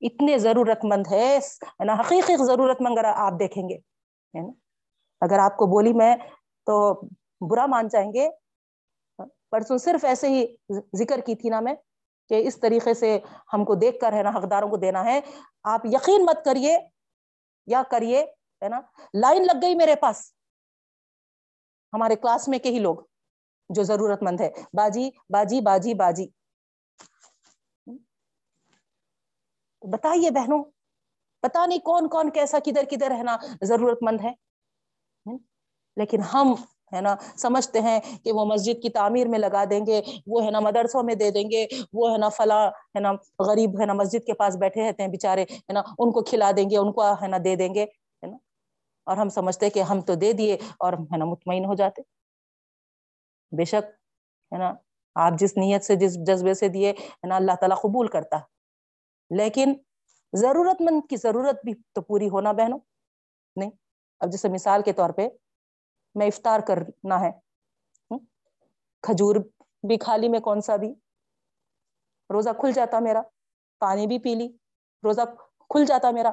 اتنے 0.00 0.38
ضرورت 0.38 0.84
مند 0.84 1.06
ہے 1.12 1.38
نا، 1.84 1.94
حقیقی 1.94 2.36
ضرورت 2.46 2.80
مند 2.80 2.98
اگر 2.98 3.04
آپ 3.04 3.32
دیکھیں 3.40 3.68
گے 3.68 3.78
اگر 5.20 5.38
آپ 5.38 5.56
کو 5.56 5.66
بولی 5.66 5.92
میں 5.92 6.16
تو 6.66 7.00
برا 7.50 7.66
مان 7.66 7.88
جائیں 7.88 8.12
گے۔ 8.14 8.28
پرسوں 9.50 9.78
صرف 9.78 10.04
ایسے 10.04 10.28
ہی 10.28 10.46
ذکر 10.98 11.20
کی 11.20 11.34
تھی 11.34 11.48
نا 11.48 11.60
میں 11.60 11.74
کہ 12.28 12.48
اس 12.48 12.60
طریقے 12.60 12.94
سے 12.94 13.18
ہم 13.52 13.64
کو 13.64 13.74
دیکھ 13.74 14.00
کر، 14.00 14.12
ہے 14.12 14.22
نا، 14.22 14.30
حقداروں 14.30 14.68
کو 14.68 14.76
دینا 14.76 15.04
ہے۔ 15.04 15.20
آپ 15.64 15.80
یقین 15.84 16.24
مت 16.24 16.44
کریے، 16.44 16.78
یا 17.66 17.82
کریے، 17.90 18.20
ہے 18.62 18.68
نا، 18.68 18.80
لائن 19.14 19.42
لگ 19.42 19.58
گئی 19.62 19.74
میرے 19.74 19.96
پاس۔ 19.96 20.32
ہمارے 21.92 22.16
کلاس 22.16 22.48
میں 22.48 22.58
کے 22.58 22.68
ہی 22.68 22.78
لوگ۔ 22.78 23.09
جو 23.74 23.82
ضرورت 23.82 24.22
مند 24.22 24.40
ہے۔ 24.40 24.50
باجی 24.72 25.10
باجی 25.28 25.60
باجی 25.60 25.94
باجی۔ 25.94 26.26
بتائیے 29.82 30.30
بہنوں 30.30 30.64
پتا 31.42 31.66
نہیں 31.66 31.78
کون 31.78 32.08
کون 32.08 32.30
کیسا 32.30 32.58
کدھر 32.64 32.84
کدھر 32.84 33.08
رہنا 33.10 33.36
ضرورت 33.62 33.98
مند 34.02 34.20
ہے۔ 34.24 34.32
لیکن 35.96 36.20
ہم، 36.20 36.54
ہے 36.94 37.00
نا، 37.00 37.14
سمجھتے 37.36 37.80
ہیں 37.80 38.00
کہ 38.24 38.32
وہ 38.32 38.44
مسجد 38.44 38.82
کی 38.82 38.90
تعمیر 38.90 39.28
میں 39.28 39.38
لگا 39.38 39.64
دیں 39.70 39.86
گے، 39.86 40.02
وہ 40.26 40.44
ہے 40.44 40.50
نا 40.50 40.60
مدرسوں 40.60 41.02
میں 41.02 41.14
دے 41.14 41.30
دیں 41.30 41.50
گے، 41.50 41.66
وہ 41.92 42.12
ہے 42.12 42.18
نا 42.18 42.28
فلاں، 42.28 42.66
ہے 42.68 43.00
نا، 43.00 43.12
غریب، 43.38 43.80
ہے 43.80 43.86
نا، 43.86 43.92
مسجد 43.92 44.26
کے 44.26 44.34
پاس 44.34 44.56
بیٹھے 44.56 44.88
رہتے 44.88 45.02
ہیں 45.02 45.10
بےچارے 45.10 45.42
ہے 45.42 45.72
نا، 45.72 45.80
ان 45.98 46.12
کو 46.12 46.24
کھلا 46.24 46.50
دیں 46.56 46.70
گے، 46.70 46.76
ان 46.76 46.92
کو، 46.92 47.02
ہے 47.12 47.26
نا، 47.26 47.36
دے 47.44 47.56
دیں 47.56 47.74
گے، 47.74 47.82
ہے 47.82 48.26
نا۔ 48.26 48.36
اور 49.04 49.16
ہم 49.16 49.28
سمجھتے 49.28 49.70
کہ 49.70 49.82
ہم 49.82 50.00
تو 50.00 50.14
دے 50.14 50.32
دیے 50.32 50.54
اور، 50.78 50.92
ہے 50.92 51.16
نا، 51.16 51.24
مطمئن 51.24 51.64
ہو 51.64 51.74
جاتے۔ 51.74 52.02
بے 53.52 53.64
شک، 53.64 53.90
ہے 54.52 54.58
نا؟ 54.58 54.74
آپ 55.14 55.32
جس 55.38 55.56
نیت 55.56 55.84
سے، 55.84 55.96
جس 55.96 56.14
جذبے 56.26 56.54
سے 56.54 56.68
دیے، 56.68 56.90
ہے 56.92 57.26
نا، 57.26 57.36
اللہ 57.36 57.52
تعالیٰ 57.60 57.76
قبول 57.76 58.08
کرتا۔ 58.08 58.38
لیکن 59.30 59.74
ضرورت 60.32 60.82
مند 60.82 61.00
کی 61.10 61.16
ضرورت 61.16 61.64
بھی 61.64 61.74
تو 61.92 62.02
پوری 62.02 62.28
ہونا 62.28 62.52
بہنوں۔ 62.52 62.78
نہیں، 63.56 63.70
اب 64.20 64.32
جیسے 64.32 64.48
مثال 64.48 64.82
کے 64.82 64.92
طور 64.92 65.10
پہ 65.10 65.28
میں 66.14 66.26
افطار 66.26 66.60
کرنا 66.60 67.20
ہے۔ 67.20 67.30
کھجور 69.02 69.36
بھی 69.88 69.96
کھا 69.96 70.16
لی 70.16 70.28
میں، 70.28 70.40
کون 70.40 70.60
سا 70.60 70.76
بھی۔ 70.76 70.94
روزہ 72.30 72.50
کھل 72.60 72.72
جاتا 72.72 72.98
میرا، 72.98 73.22
پانی 73.78 74.06
بھی 74.06 74.18
پی 74.18 74.34
لی۔ 74.34 74.48
روزہ 75.04 75.20
کھل 75.58 75.84
جاتا 75.84 76.10
میرا۔ 76.10 76.30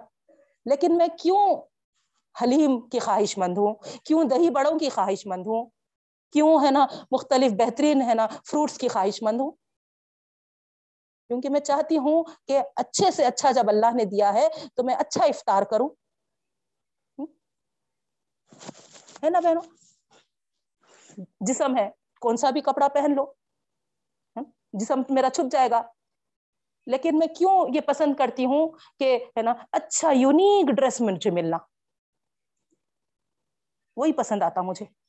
لیکن 0.65 0.97
میں 0.97 1.07
کیوں 1.19 1.55
حلیم 2.43 2.89
کی 2.89 2.99
خواہش 2.99 3.37
مند 3.37 3.57
ہوں؟ 3.57 3.75
کیوں 4.03 4.23
دہی 4.23 4.49
بڑوں 4.49 4.79
کی 4.79 4.89
خواہش 4.89 5.25
مند 5.25 5.47
ہوں؟ 5.47 5.65
کیوں 6.37 6.65
ہے 6.65 6.71
نا 6.71 6.85
مختلف 7.11 7.51
بہترین 7.51 8.01
ہے 8.01 8.13
نا 8.13 8.27
فروٹس 8.27 8.77
کی 8.77 8.87
خواہش 8.87 9.23
مند 9.23 9.39
ہوں؟ 9.39 9.51
کیونکہ 11.27 11.49
میں 11.49 11.59
چاہتی 11.59 11.97
ہوں 11.97 12.23
کہ 12.47 12.59
اچھے 12.75 13.11
سے 13.11 13.25
اچھا 13.25 13.51
جب 13.51 13.63
اللہ 13.67 13.95
نے 13.95 14.05
دیا 14.05 14.33
ہے 14.33 14.47
تو 14.75 14.83
میں 14.83 14.95
اچھا 14.95 15.25
افطار 15.25 15.63
کروں۔ 15.63 15.89
ہے 19.23 19.29
نا 19.29 19.39
بہنوں؟ 19.39 19.61
جسم 21.39 21.77
ہے، 21.77 21.89
کون 22.21 22.37
سا 22.37 22.49
بھی 22.49 22.61
کپڑا 22.61 22.87
پہن 22.87 23.15
لو۔ 23.15 23.33
جسم 24.73 25.01
میرا 25.09 25.29
چھپ 25.29 25.51
جائے 25.51 25.69
گا۔ 25.69 25.81
لیکن 26.85 27.19
میں 27.19 27.27
کیوں 27.27 27.67
یہ 27.73 27.81
پسند 27.81 28.15
کرتی 28.15 28.45
ہوں 28.45 28.69
کہ 28.99 29.25
ہے 29.37 29.41
نا 29.41 29.53
اچھا 29.71 30.11
یونیک 30.11 30.75
ڈریس 30.75 31.01
مجھے 31.01 31.31
ملنا۔ 31.31 31.57
وہی 33.97 34.13
پسند 34.13 34.43
آتا 34.43 34.61
مجھے۔ 34.61 35.06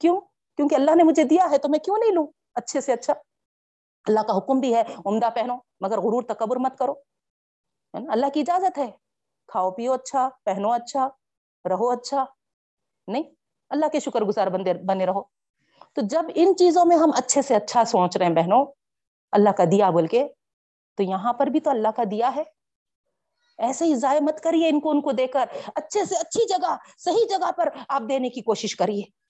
کیوں؟ 0.00 0.20
کیونکہ 0.56 0.74
اللہ 0.74 0.90
نے 0.94 1.02
مجھے 1.02 1.24
دیا 1.24 1.50
ہے 1.50 1.58
تو 1.58 1.68
میں 1.68 1.78
کیوں 1.78 1.98
نہیں 1.98 2.10
لوں؟ 2.10 2.26
اچھے 2.54 2.80
سے 2.80 2.92
اچھا۔ 2.92 3.12
اللہ 4.08 4.20
کا 4.20 4.36
حکم 4.36 4.60
بھی 4.60 4.74
ہے، 4.74 4.82
عمدہ 5.06 5.28
پہنو، 5.34 5.56
مگر 5.80 5.98
غرور، 5.98 6.22
تکبر 6.22 6.56
مت 6.56 6.78
کرو۔ 6.78 6.94
اللہ 7.92 8.26
کی 8.34 8.40
اجازت 8.40 8.78
ہے۔ 8.78 8.90
کھاؤ، 9.46 9.70
پیو 9.70 9.92
اچھا 9.92 10.28
پہنو 10.44 10.72
اچھا 10.72 11.08
رہو 11.68 11.90
اچھا۔ 11.90 12.24
نہیں، 13.08 13.22
اللہ 13.70 13.86
کے 13.92 14.00
شکر 14.00 14.20
گزار 14.20 14.46
بندے، 14.46 14.74
بنے 14.74 15.06
رہو۔ 15.06 15.22
تو 15.92 16.00
جب 16.04 16.22
ان 16.34 16.56
چیزوں 16.56 16.84
میں 16.84 16.96
ہم 16.96 17.10
اچھے 17.16 17.42
سے 17.42 17.54
اچھا 17.54 17.84
سوچ 17.84 18.16
رہے 18.16 18.26
ہیں 18.26 18.34
بہنوں، 18.34 18.64
اللہ 19.32 19.50
کا 19.50 19.64
دیا 19.64 19.90
بول 19.90 20.06
کے، 20.06 20.28
تو 20.94 21.02
یہاں 21.02 21.32
پر 21.32 21.46
بھی 21.46 21.60
تو 21.60 21.70
اللہ 21.70 21.88
کا 21.96 22.02
دیا 22.10 22.30
ہے۔ 22.36 22.42
ایسے 23.58 23.84
ہی 23.84 23.94
ضائع 23.94 24.20
مت 24.20 24.40
کریے 24.40 24.68
ان 24.68 24.80
کو 24.80 24.90
ان 24.90 25.00
کو 25.00 25.12
دے 25.12 25.26
کر۔ 25.26 25.44
اچھے 25.74 26.04
سے 26.04 26.16
اچھی 26.16 26.48
جگہ، 26.48 26.76
صحیح 26.98 27.24
جگہ 27.30 27.52
پر 27.56 27.68
آپ 27.88 28.02
دینے 28.08 28.28
کی 28.28 28.40
کوشش 28.40 28.76
کریے۔ 28.76 29.25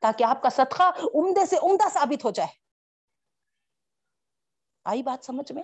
تاکہ 0.00 0.24
آپ 0.24 0.42
کا 0.42 0.48
صدقہ 0.48 0.82
عمدے 1.14 1.46
سے 1.46 1.56
عمدہ 1.62 1.88
ثابت 1.92 2.24
ہو 2.24 2.30
جائے۔ 2.30 2.48
آئی 4.84 5.02
بات 5.02 5.24
سمجھ 5.24 5.52
میں؟ 5.52 5.62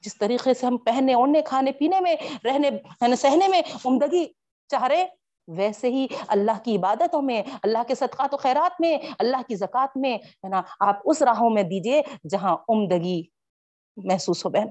جس 0.00 0.18
طریقے 0.18 0.54
سے 0.54 0.66
ہم 0.66 0.76
پہننے 0.76 1.14
اوڑھنے، 1.14 1.42
کھانے، 1.42 1.72
پینے 1.72 2.00
میں 2.00 2.16
رہنے 2.44 2.68
یعنی 3.00 3.16
سہنے 3.16 3.48
میں 3.48 3.62
عمدگی 3.84 4.26
چاہ 4.68 4.82
رہے 4.82 5.06
ویسے 5.48 5.88
ہی 5.88 6.06
اللہ 6.28 6.58
کی 6.64 6.76
عبادتوں 6.76 7.22
میں، 7.22 7.42
اللہ 7.62 7.78
کے 7.88 7.94
صدقات 7.94 8.34
و 8.34 8.36
خیرات 8.36 8.80
میں، 8.80 8.98
اللہ 9.18 9.36
کی 9.48 9.54
زکات 9.54 9.96
میں، 9.96 10.18
ہے 10.18 10.48
نا، 10.48 10.62
آپ 10.80 10.96
اس 11.04 11.22
راہوں 11.22 11.50
میں 11.50 11.62
دیجیے 11.62 12.02
جہاں 12.30 12.56
عمدگی 12.68 13.22
محسوس 13.96 14.44
ہو، 14.44 14.50
بہن۔ 14.50 14.66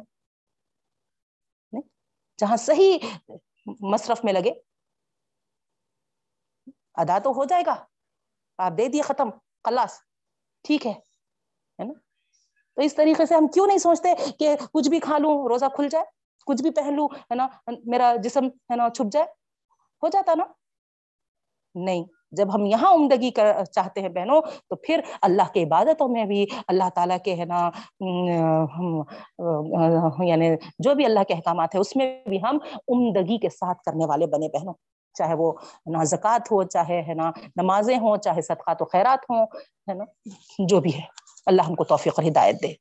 جہاں 2.37 2.57
صحیح 2.57 2.97
مصرف 3.79 4.23
میں 4.23 4.33
لگے۔ 4.33 4.51
ادا 6.95 7.17
تو 7.19 7.29
ہو 7.29 7.43
جائے 7.45 7.63
گا۔ 7.65 7.85
آپ 8.59 8.73
دے 8.77 8.87
دیے 8.87 9.01
ختم، 9.01 9.29
خلاص، 9.65 9.99
ٹھیک 10.65 10.85
ہے 10.87 10.93
نا؟ 11.79 11.93
تو 12.77 12.81
اس 12.81 12.95
طریقے 12.95 13.25
سے 13.25 13.35
ہم 13.35 13.47
کیوں 13.47 13.67
نہیں 13.67 13.77
سوچتے 13.77 14.13
کہ 14.39 14.55
کچھ 14.73 14.89
بھی 14.89 14.99
کھا 14.99 15.17
لوں، 15.17 15.33
روزہ 15.47 15.65
کھل 15.75 15.87
جائے، 15.91 16.05
کچھ 16.47 16.61
بھی 16.63 16.71
پہن 16.71 16.95
لوں، 16.95 17.07
ہے 17.31 17.35
نا؟ 17.35 17.47
میرا 17.85 18.13
جسم، 18.23 18.45
ہے 18.71 18.75
نا، 18.75 18.89
چھپ 18.89 19.11
جائے، 19.11 19.25
ہو 20.03 20.07
جاتا 20.07 20.33
نا؟ 20.35 20.43
نہیں، 21.75 22.03
جب 22.31 22.53
ہم 22.55 22.65
یہاں 22.65 22.91
عمدگی 22.93 23.31
کر، 23.31 23.63
چاہتے 23.65 24.01
ہیں 24.01 24.09
بہنوں، 24.09 24.41
تو 24.69 24.75
پھر 24.75 25.01
اللہ 25.21 25.51
کے 25.53 25.63
عبادتوں 25.63 26.07
میں 26.07 26.25
بھی 26.25 26.45
اللہ 26.67 26.89
تعالیٰ 26.95 27.17
کے، 27.25 27.35
ہے 27.35 27.45
نا 27.45 27.69
یعنی 30.25 30.49
جو 30.79 30.95
بھی 30.95 31.05
اللہ 31.05 31.23
کے 31.27 31.33
احکامات 31.33 31.75
ہے 31.75 31.79
اس 31.79 31.95
میں 31.95 32.07
بھی 32.27 32.37
ہم 32.43 32.57
عمدگی 32.87 33.37
کے 33.37 33.49
ساتھ 33.49 33.83
کرنے 33.83 34.05
والے 34.05 34.27
بنے 34.27 34.49
بہنوں۔ 34.49 34.73
چاہے 35.17 35.33
وہ 35.33 35.53
نا 35.85 36.03
زکوٰۃ 36.03 36.39
ہو، 36.39 36.63
چاہے 36.63 37.01
ہے 37.01 37.13
نا 37.13 37.31
نمازیں 37.55 37.97
ہوں، 37.97 38.17
چاہے 38.17 38.41
صدقات 38.41 38.81
و 38.81 38.85
خیرات 38.85 39.19
ہوں، 39.29 39.45
ہے 39.89 39.93
نا؟ 39.93 40.03
جو 40.67 40.79
بھی 40.81 40.95
ہے۔ 40.95 41.05
اللہ 41.45 41.61
ہم 41.61 41.75
کو 41.75 41.83
توفیق 41.83 42.19
اور 42.19 42.29
ہدایت 42.29 42.55
دے۔ 42.63 42.73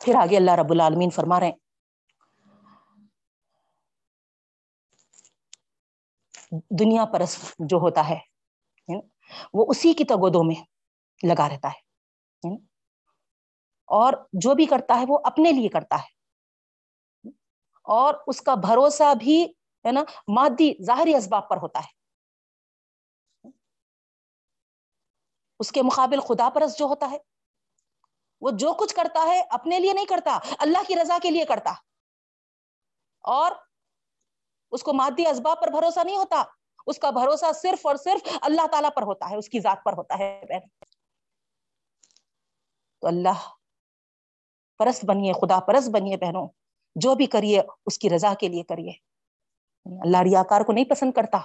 پھر 0.00 0.14
آگے 0.14 0.36
اللہ 0.36 0.50
رب 0.50 0.70
العالمین 0.70 1.10
فرما 1.10 1.40
رہے 1.40 1.46
ہیں۔ 1.46 1.54
دنیا 6.70 7.04
پرس 7.04 7.54
جو 7.58 7.76
ہوتا 7.76 8.08
ہے 8.08 8.18
وہ 9.52 9.66
اسی 9.68 9.92
کی 9.92 10.04
تگودوں 10.04 10.44
میں 10.44 10.64
لگا 11.26 11.48
رہتا 11.48 11.68
ہے 11.68 12.73
اور 13.84 14.12
جو 14.32 14.54
بھی 14.54 14.66
کرتا 14.66 14.98
ہے 14.98 15.04
وہ 15.08 15.18
اپنے 15.24 15.52
لیے 15.52 15.68
کرتا 15.68 15.96
ہے۔ 15.96 16.14
اور 17.84 18.14
اس 18.26 18.42
کا 18.42 18.54
بھروسہ 18.54 19.14
بھی 19.18 19.44
ہے 19.86 19.92
نا 19.92 20.00
مادی 20.28 20.84
ظاہری 20.84 21.14
اسباب 21.14 21.48
پر 21.48 21.56
ہوتا 21.56 21.80
ہے۔ 21.80 22.04
اس 25.58 25.72
کے 25.72 25.82
مقابل 25.82 26.20
خدا 26.20 26.50
پرس 26.50 26.78
جو 26.78 26.84
ہوتا 26.84 27.10
ہے، 27.10 27.18
وہ 28.40 28.50
جو 28.50 28.72
کچھ 28.72 28.94
کرتا 28.94 29.26
ہے 29.26 29.42
اپنے 29.50 29.80
لیے 29.80 29.92
نہیں 29.92 30.06
کرتا، 30.06 30.38
اللہ 30.58 30.78
کی 30.86 30.94
رضا 31.02 31.18
کے 31.22 31.30
لیے 31.30 31.44
کرتا۔ 31.44 31.70
اور 33.20 33.52
اس 34.70 34.82
کو 34.82 34.92
مادی 34.92 35.26
اسباب 35.26 35.60
پر 35.60 35.68
بھروسہ 35.68 36.00
نہیں 36.04 36.16
ہوتا، 36.16 36.44
اس 36.86 36.98
کا 36.98 37.10
بھروسہ 37.10 37.52
صرف 37.52 37.86
اور 37.86 37.96
صرف 37.96 38.38
اللہ 38.42 38.66
تعالیٰ 38.66 38.90
پر 38.96 39.02
ہوتا 39.02 39.30
ہے، 39.30 39.36
اس 39.36 39.48
کی 39.48 39.60
ذات 39.60 39.78
پر 39.84 39.92
ہوتا 39.92 40.18
ہے۔ 40.18 40.42
بہن 40.48 40.60
تو 43.00 43.06
اللہ 43.06 43.63
پرست 44.78 45.04
بنیے، 45.04 45.32
خدا 45.32 45.60
پرست 45.60 45.90
بنیے 45.90 46.16
بہنوں، 46.16 46.48
جو 46.94 47.14
بھی 47.14 47.26
کریے، 47.26 47.62
اس 47.86 47.98
کی 47.98 48.10
رضا 48.10 48.34
کے 48.40 48.48
لیے 48.48 48.62
کریے۔ 48.62 48.90
یعنی 48.90 49.98
اللہ 50.02 50.16
ریاکار 50.16 50.60
کو 50.60 50.72
نہیں 50.72 50.84
پسند 50.84 51.12
کرتا، 51.12 51.38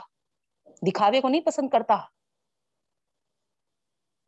دکھاوے 0.65 1.21
کو 1.21 1.30
نہیں 1.30 1.41
پسند 1.41 1.69
کرتا۔ 1.69 1.97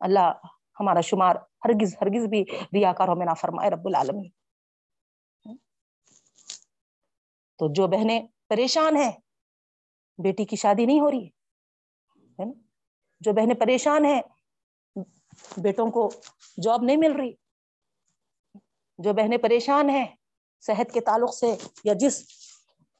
اللہ 0.00 0.32
ہمارا 0.80 1.00
شمار 1.00 1.36
ہرگز 1.36 1.94
ہرگز 2.00 2.26
بھی 2.26 2.44
ریاکاروں 2.74 3.16
میں 3.16 3.26
نہ 3.26 3.34
فرمائے 3.34 3.70
رب 3.70 3.86
العالمین۔ 3.86 4.30
تو 7.58 7.72
جو 7.72 7.86
بہنیں 7.86 8.20
پریشان 8.48 8.96
ہیں، 8.96 9.12
بیٹی 10.18 10.44
کی 10.44 10.56
شادی 10.56 10.86
نہیں 10.86 11.00
ہو 11.00 11.10
رہی 11.10 11.26
ہے 11.26 12.52
جو 13.20 13.32
بہنیں 13.32 13.54
پریشان 13.54 14.04
ہیں، 14.04 14.22
بیٹوں 15.56 15.90
کو 15.90 16.10
جاب 16.62 16.82
نہیں 16.82 16.96
مل 16.96 17.12
رہی۔ 17.12 17.41
جو 19.02 19.12
بہنیں 19.12 19.38
پریشان 19.38 19.90
ہیں 19.90 20.06
صحت 20.60 20.92
کے 20.92 21.00
تعلق 21.00 21.34
سے 21.34 21.56
یا 21.84 21.92
جس 21.96 22.22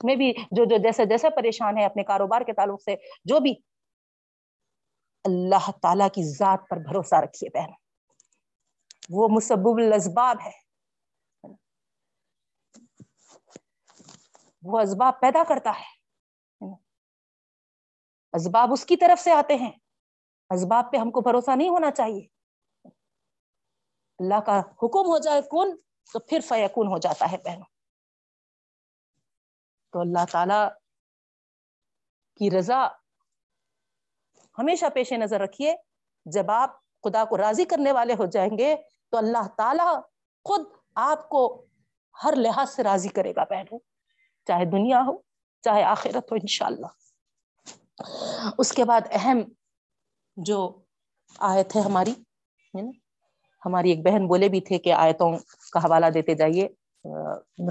میں 0.05 0.17
بھی 0.17 0.33
جو 0.51 0.65
جو 0.65 0.77
جیسے 0.77 1.05
جیسے 1.05 1.31
پریشان 1.31 1.79
ہے 1.79 1.85
اپنے 1.85 2.05
کاروبار 2.05 2.41
کے 2.41 2.53
تعلق 2.53 2.83
سے، 2.83 2.97
جو 3.25 3.41
بھی، 3.41 3.55
اللہ 5.25 5.71
تعالی 5.83 6.05
کی 6.15 6.35
ذات 6.35 6.61
پر 6.71 6.77
بھروسہ 6.77 7.15
رکھیے 7.15 7.51
بہن۔ 7.55 7.71
وہ 9.11 9.29
مسبب 9.29 9.79
الاسباب 9.79 10.37
ہے۔ 10.45 10.51
وہ 14.63 14.81
اسباب 14.81 15.21
پیدا 15.21 15.43
کرتا 15.49 15.71
ہے۔ 15.71 16.03
اسباب 18.33 18.73
اس 18.73 18.87
کی 18.87 18.97
طرف 18.97 19.21
سے 19.21 19.33
آتے 19.33 19.55
ہیں۔ 19.55 19.73
اسباب 20.51 20.93
پہ 20.93 20.97
ہم 20.97 21.11
کو 21.11 21.21
بھروسہ 21.21 21.57
نہیں 21.57 21.69
ہونا 21.69 21.91
چاہیے۔ 21.91 22.27
اللہ 24.19 24.41
کا 24.41 24.61
حکم 24.61 25.07
ہو 25.07 25.19
جائے 25.19 25.43
کون؟ 25.43 25.77
تو 26.13 26.19
پھر 26.19 26.41
فیکون 26.49 26.87
ہو 26.87 26.99
جاتا 26.99 27.33
ہے 27.33 27.37
بہنوں۔ 27.45 27.67
تو 29.93 30.01
اللہ 30.01 30.25
تعالی 30.33 30.69
کی 32.37 32.59
رضا 32.59 32.89
ہمیشہ 34.59 34.87
پیش 34.95 35.13
نظر 35.13 35.41
رکھیے۔ 35.41 35.77
جب 36.25 36.51
آپ 36.51 36.71
خدا 37.03 37.25
کو 37.25 37.37
راضی 37.39 37.65
کرنے 37.65 37.93
والے 37.93 38.15
ہو 38.15 38.27
جائیں 38.27 38.59
گے 38.59 38.77
تو 39.11 39.17
اللہ 39.17 39.49
تعالی 39.57 40.01
خود 40.45 40.61
آپ 40.95 41.29
کو 41.29 41.67
ہر 42.25 42.33
لحاظ 42.37 42.71
سے 42.71 42.83
راضی 42.83 43.09
کرے 43.09 43.33
گا 43.37 43.45
بہنوں۔ 43.45 43.79
چاہے 44.47 44.65
دنیا 44.65 45.01
ہو، 45.07 45.19
چاہے 45.63 45.85
آخرت 45.85 46.33
ہو، 46.33 46.35
انشاءاللہ۔ 46.35 46.87
اس 48.59 48.73
کے 48.73 48.85
بعد 48.85 49.01
اہم 49.11 49.39
جو 50.37 50.83
آیت 51.39 51.77
ہے 51.77 51.81
ہماری 51.81 52.15
ہماری 53.67 53.91
ایک 53.91 54.03
بہن 54.03 54.27
بولے 54.27 54.49
بھی 54.49 54.61
تھے 54.61 54.79
کہ 54.79 54.93
آیتوں 54.93 55.33
کا 55.73 55.79
حوالہ 55.79 56.07
دیتے 56.15 56.35
جائیے۔ 56.35 56.69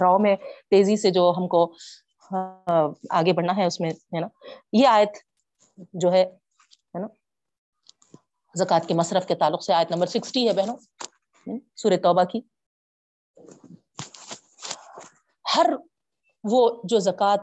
راؤ 0.02 0.18
میں 0.20 0.36
تیزی 0.70 0.98
سے 0.98 1.10
جو 1.10 1.34
ہم 1.38 1.48
کو 1.48 1.74
آگے 3.10 3.34
بڑھنا 3.34 3.56
ہے 3.58 3.66
اس 3.66 3.80
میں، 3.80 3.92
ہے 3.92 4.20
نا۔ 4.20 4.28
یہ 4.74 4.88
آیت 4.88 5.18
جو 5.94 6.12
ہے 6.12 6.26
نا، 6.94 7.08
زکوٰۃ 8.56 8.88
کے 8.88 8.94
مصرف 8.94 9.26
کے 9.26 9.36
تعلق 9.36 9.64
سے 9.64 9.74
آیت 9.74 9.92
نمبر 9.92 10.08
سکسٹی 10.08 10.48
ہے 10.48 10.54
بہنوں۔ 10.54 10.78
سورہ 11.76 11.98
توبہ 12.04 12.24
کی۔ 12.24 12.42
ہر 15.56 15.70
وہ 16.44 16.82
جو 16.84 17.00
زکوٰۃ 17.00 17.38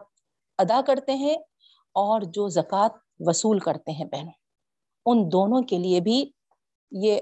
ادا 0.59 0.81
کرتے 0.87 1.15
ہیں 1.15 1.37
اور 1.95 2.21
جو 2.21 2.49
زکوٰۃ 2.49 2.89
وصول 3.21 3.59
کرتے 3.59 3.93
ہیں 3.93 4.05
بہنوں، 4.05 4.33
ان 5.07 5.33
دونوں 5.33 5.63
کے 5.63 5.79
لیے 5.79 6.01
بھی 6.01 6.31
یہ 6.91 7.21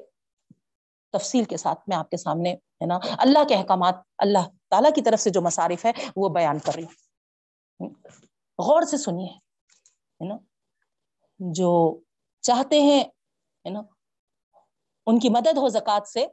تفصیل 1.13 1.45
کے 1.45 1.57
ساتھ 1.57 1.81
میں 1.87 1.97
آپ 1.97 2.11
کے 2.11 2.17
سامنے 2.17 2.53
ہے 2.53 2.87
نا، 2.87 2.99
اللہ 3.19 3.39
کے 3.49 3.55
احکامات، 3.55 3.95
اللہ 4.19 4.49
تعالیٰ 4.69 4.91
کی 4.95 5.03
طرف 5.03 5.21
سے 5.21 5.31
جو 5.31 5.43
مصارف 5.43 5.85
ہے، 5.85 5.93
وہ 6.17 6.29
بیان 6.29 6.59
کر 6.59 6.73
رہی 6.75 6.85
ہوں۔ 6.85 7.89
غور 8.59 8.83
سے 8.83 8.97
سنیے، 8.97 9.27
ہے 9.27 10.29
نا، 10.29 10.37
جو 11.39 12.01
چاہتے 12.41 12.81
ہیں، 12.81 13.05
ہے 13.05 13.71
نا، 13.71 13.81
ان 15.07 15.19
کی 15.19 15.29
مدد 15.29 15.59
ہو 15.59 15.69
زکوٰۃ 15.69 16.07
سے 16.13 16.27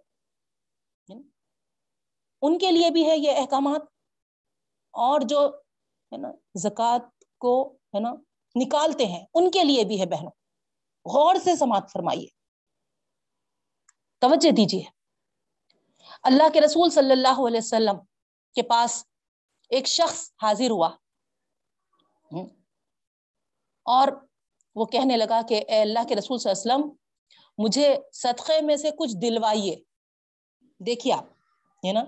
ان 2.41 2.57
کے 2.57 2.71
لیے 2.71 2.89
بھی 2.89 3.09
ہے 3.09 3.17
یہ 3.17 3.31
احکامات۔ 3.35 3.81
اور 4.91 5.21
جو، 5.23 5.47
ہے 6.11 6.17
نا، 6.17 6.31
زکوٰۃ 6.55 6.99
کو، 7.37 7.73
ہے 7.73 7.99
نا، 7.99 8.13
نکالتے 8.55 9.05
ہیں، 9.05 9.25
ان 9.33 9.51
کے 9.51 9.63
لیے 9.63 9.83
بھی 9.83 10.01
ہے 10.01 10.05
بہنوں۔ 10.05 10.31
غور 11.13 11.35
سے 11.35 11.55
سماعت 11.55 11.91
فرمائیے۔ 11.91 12.42
توجہ 14.23 14.51
دیجیے 14.51 14.83
اللہ 16.23 16.49
کے 16.53 16.61
رسول 16.61 16.89
صلی 16.89 17.11
اللہ 17.11 17.47
علیہ 17.47 17.57
وسلم 17.57 17.97
کے 18.55 18.61
پاس 18.61 19.05
ایک 19.69 19.87
شخص 19.87 20.31
حاضر 20.41 20.69
ہوا۔ 20.69 20.89
اور 23.85 24.07
وہ 24.75 24.85
کہنے 24.85 25.17
لگا 25.17 25.41
کہ 25.49 25.63
اے 25.67 25.81
اللہ 25.81 25.99
کے 26.09 26.15
رسول 26.15 26.37
صلی 26.37 26.51
اللہ 26.51 26.73
علیہ 26.73 26.85
وسلم، 26.85 26.95
مجھے 27.57 27.97
صدقے 28.13 28.61
میں 28.61 28.77
سے 28.77 28.89
کچھ 28.91 29.15
دلوائیے۔ 29.21 29.75
دیکھیے 30.79 31.13
آپ، 31.13 31.25
ہے 31.85 31.91
نا؟ 31.91 32.03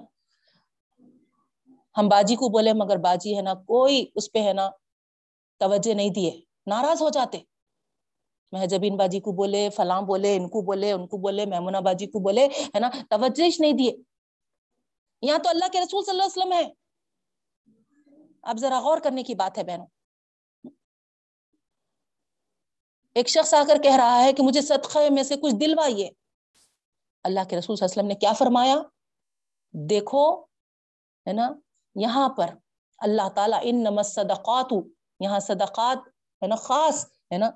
ہم 1.98 2.08
باجی 2.08 2.36
کو 2.36 2.50
بولے، 2.50 2.74
مگر 2.74 2.98
باجی 2.98 3.38
ہے 3.38 3.42
نا، 3.42 3.54
کوئی 3.54 4.06
اس 4.16 4.32
پہ 4.32 4.40
ہے 4.40 4.54
نا 4.54 4.70
توجہ 5.58 5.94
نہیں 5.94 6.10
دیے، 6.10 6.42
ناراض 6.68 7.02
ہو 7.02 7.10
جاتے۔ 7.10 7.40
مہجبین 8.56 8.98
باجی 8.98 9.20
کو 9.20 9.32
بولے 9.32 9.68
فلاں 9.76 10.02
بولے 10.02 10.36
ان 10.36 10.48
کو 10.50 10.62
بولے 10.62 10.92
ان 10.92 11.08
کو 11.08 11.18
بولے 11.18 11.46
میمونہ 11.46 11.78
باجی 11.86 12.08
کو 12.08 12.20
بولے 12.20 12.46
ہے 12.46 12.80
نا 12.80 12.90
توجہ 13.10 13.50
نہیں 13.60 13.74
دیے 13.74 13.92
یہاں 15.24 15.38
تو 15.38 15.50
اللہ 15.50 15.72
کے 15.72 15.82
رسول 15.82 16.04
صلی 16.04 16.14
اللہ 16.14 16.24
علیہ 16.24 16.38
وسلم 16.38 16.54
ہے 16.54 16.64
اب 18.44 18.58
ذرا 18.58 18.80
غور 18.80 18.98
کرنے 19.04 19.24
کی 19.24 19.36
بات 19.36 19.58
ہے 19.58 19.64
بہنوں 19.64 19.88
ایک 23.16 23.28
شخص 23.30 23.54
آ 23.54 23.64
کر 23.68 23.82
کہہ 23.84 23.96
رہا 23.96 24.24
ہے 24.24 24.32
کہ 24.34 24.44
مجھے 24.44 24.62
صدقے 24.62 25.10
میں 25.10 25.24
سے 25.24 25.36
کچھ 25.42 25.56
دلوائیے 25.56 26.10
اللہ 27.26 27.48
کے 27.50 27.58
رسول 27.58 27.76
صلی 27.76 27.86
اللہ 27.86 27.92
علیہ 27.92 28.00
وسلم 28.00 28.08
نے 28.08 28.16
کیا 28.16 28.32
فرمایا 28.34 28.76
دیکھو 29.74 30.24
ہے 31.28 31.34
نا 31.34 31.52
یہاں 31.96 32.28
پر 32.30 32.50
اللہ 33.00 33.30
تعالیٰ 33.36 33.60
ان 33.64 33.84
نمس 33.84 34.14
صدقات 34.16 34.74
یہاں 35.20 35.40
صدقات 35.40 36.08
ہے 36.42 36.48
نا 36.48 36.56
خاص 36.62 37.06
ہے 37.32 37.38
نا 37.38 37.50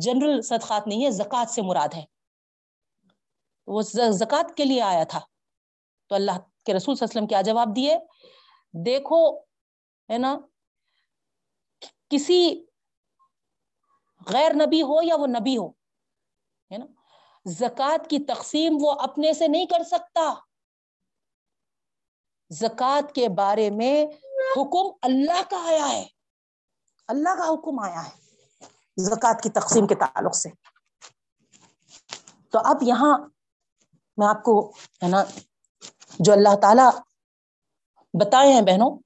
جنرل 0.00 0.42
صدقات 0.42 0.86
نہیں 0.86 1.04
ہے، 1.04 1.10
زکوٰۃ 1.10 1.46
سے 1.46 1.62
مراد 1.62 1.88
ہے۔ 1.96 2.04
وہ 3.66 3.82
زکوٰۃ 4.10 4.54
کے 4.56 4.64
لیے 4.64 4.82
آیا 4.82 5.04
تھا۔ 5.04 5.20
تو 6.08 6.14
اللہ 6.14 6.38
کے 6.64 6.74
رسول 6.74 6.94
صلی 6.94 7.04
اللہ 7.04 7.04
علیہ 7.04 7.20
وسلم 7.20 7.26
کیا 7.26 7.42
جواب 7.42 7.76
دیے؟ 7.76 7.98
دیکھو، 8.86 9.38
ہے 10.10 10.18
نا، 10.18 10.36
کسی 12.08 12.64
غیر 14.26 14.52
نبی 14.54 14.82
ہو 14.82 15.02
یا 15.02 15.16
وہ 15.16 15.26
نبی 15.26 15.56
ہو، 15.56 15.68
ہے 16.70 16.78
نا، 16.78 16.86
زکوٰۃ 17.46 18.08
کی 18.08 18.18
تقسیم 18.18 18.72
وہ 18.80 18.92
اپنے 18.92 19.32
سے 19.32 19.48
نہیں 19.48 19.66
کر 19.66 19.82
سکتا۔ 19.82 20.34
زکوٰۃ 22.50 23.12
کے 23.14 23.28
بارے 23.28 23.70
میں 23.70 24.06
حکم 24.56 24.98
اللہ 25.02 25.50
کا 25.50 25.68
آیا 25.68 25.88
ہے۔ 25.88 26.06
اللہ 27.08 27.28
کا 27.28 27.54
حکم 27.54 27.78
آیا 27.78 28.08
ہے۔ 28.08 28.23
زکوٰۃ 28.96 29.42
کی 29.42 29.50
تقسیم 29.50 29.86
کے 29.86 29.94
تعلق 29.94 30.34
سے۔ 30.34 30.48
تو 32.50 32.58
اب 32.64 32.82
یہاں 32.82 33.18
میں 34.16 34.26
آپ 34.26 34.42
کو 34.42 34.70
ہے 35.02 35.08
نا 35.08 35.24
جو 36.18 36.32
اللہ 36.32 36.56
تعالی 36.56 36.88
بتائے 38.20 38.52
ہیں 38.52 38.60
بہنوں، 38.60 38.98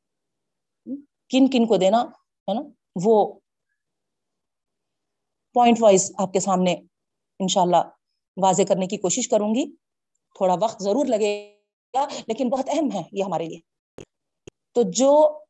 کن 1.28 1.50
کن 1.50 1.66
کو 1.66 1.76
دینا 1.76 2.02
ہے 2.48 2.54
نا، 2.54 2.60
وہ 3.04 3.40
پوائنٹ 5.54 5.76
وائز 5.80 6.12
آپ 6.18 6.32
کے 6.32 6.40
سامنے 6.40 6.72
انشاءاللہ 7.40 7.76
واضح 8.36 8.62
کرنے 8.68 8.86
کی 8.86 8.96
کوشش 8.96 9.28
کروں 9.28 9.54
گی۔ 9.54 9.76
تھوڑا 10.36 10.54
وقت 10.62 10.82
ضرور 10.82 11.06
لگے 11.06 11.60
گا، 11.94 12.06
لیکن 12.26 12.48
بہت 12.48 12.68
اہم 12.68 12.88
ہے 12.94 13.02
یہ 13.12 13.24
ہمارے 13.24 13.44
لیے۔ 13.44 13.60
تو 14.74 14.82
جو 14.90 15.42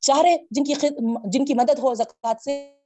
چاہ 0.00 0.18
رہے، 0.18 0.36
جن 0.50 0.64
کی 0.64 0.74
جن 1.24 1.44
کی 1.44 1.54
مدد 1.54 1.78
ہو 1.78 1.94
زکوٰۃ 1.94 2.34
سے 2.44 2.81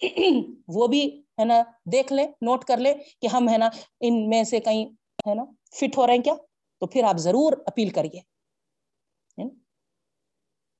وہ 0.68 0.86
بھی 0.86 1.22
ہے 1.38 1.44
نا 1.44 1.62
دیکھ 1.92 2.12
لیں 2.12 2.26
نوٹ 2.26 2.64
کر 2.64 2.76
لیں 2.78 2.94
کہ 3.22 3.26
ہم 3.26 3.48
ہے 3.48 3.58
نا 3.58 3.68
ان 4.00 4.28
میں 4.28 4.44
سے 4.44 4.60
کہیں 4.60 4.84
ہے 5.28 5.34
نا 5.34 5.44
فٹ 5.74 5.98
ہو 5.98 6.06
رہے 6.06 6.14
ہیں 6.14 6.22
کیا؟ 6.22 6.34
تو 6.78 6.86
پھر 6.86 7.04
آپ 7.04 7.16
ضرور 7.16 7.52
اپیل 7.66 7.90
کریے۔ 7.90 8.20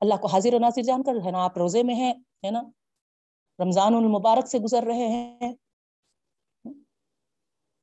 اللہ 0.01 0.15
کو 0.15 0.27
حاضر 0.27 0.55
و 0.55 0.59
ناصر 0.59 0.83
جان 0.83 1.03
کر 1.03 1.13
ہے 1.27 1.31
نا 1.31 1.45
آپ 1.45 1.59
روزے 1.59 1.83
میں 1.83 1.95
ہیں، 1.95 2.15
ہے 2.45 2.51
نا؟ 2.51 2.63
رمضان 3.59 3.95
المبارک 3.95 4.47
سے 4.47 4.59
گزر 4.59 4.83
رہے 4.83 5.09
ہیں۔ 5.09 5.55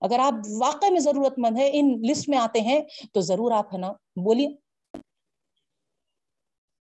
اگر 0.02 0.20
آپ 0.20 0.34
واقع 0.62 0.86
میں 0.92 1.00
ضرورت 1.00 1.34
مند 1.38 1.58
ہے 1.58 1.70
ان 1.74 2.02
لسٹ 2.12 2.30
میں 2.30 2.38
آتے 2.38 2.62
ہیں، 2.62 2.80
تو 3.14 3.22
ضرور 3.22 3.52
آپ 3.52 3.74
ہے 3.74 3.78
نا 3.78 3.92
بولیے۔ 4.24 4.48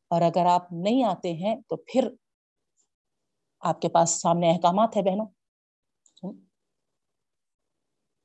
اور 0.09 0.23
اگر 0.23 0.47
آپ 0.47 0.73
نہیں 0.73 1.05
آتے 1.05 1.33
ہیں، 1.33 1.57
تو 1.69 1.77
پھر 1.77 2.09
آپ 3.61 3.81
کے 3.81 3.89
پاس 3.89 4.11
سامنے 4.11 4.51
احکامات 4.51 4.97
ہے 4.97 5.03
بہنوں۔ 5.03 5.27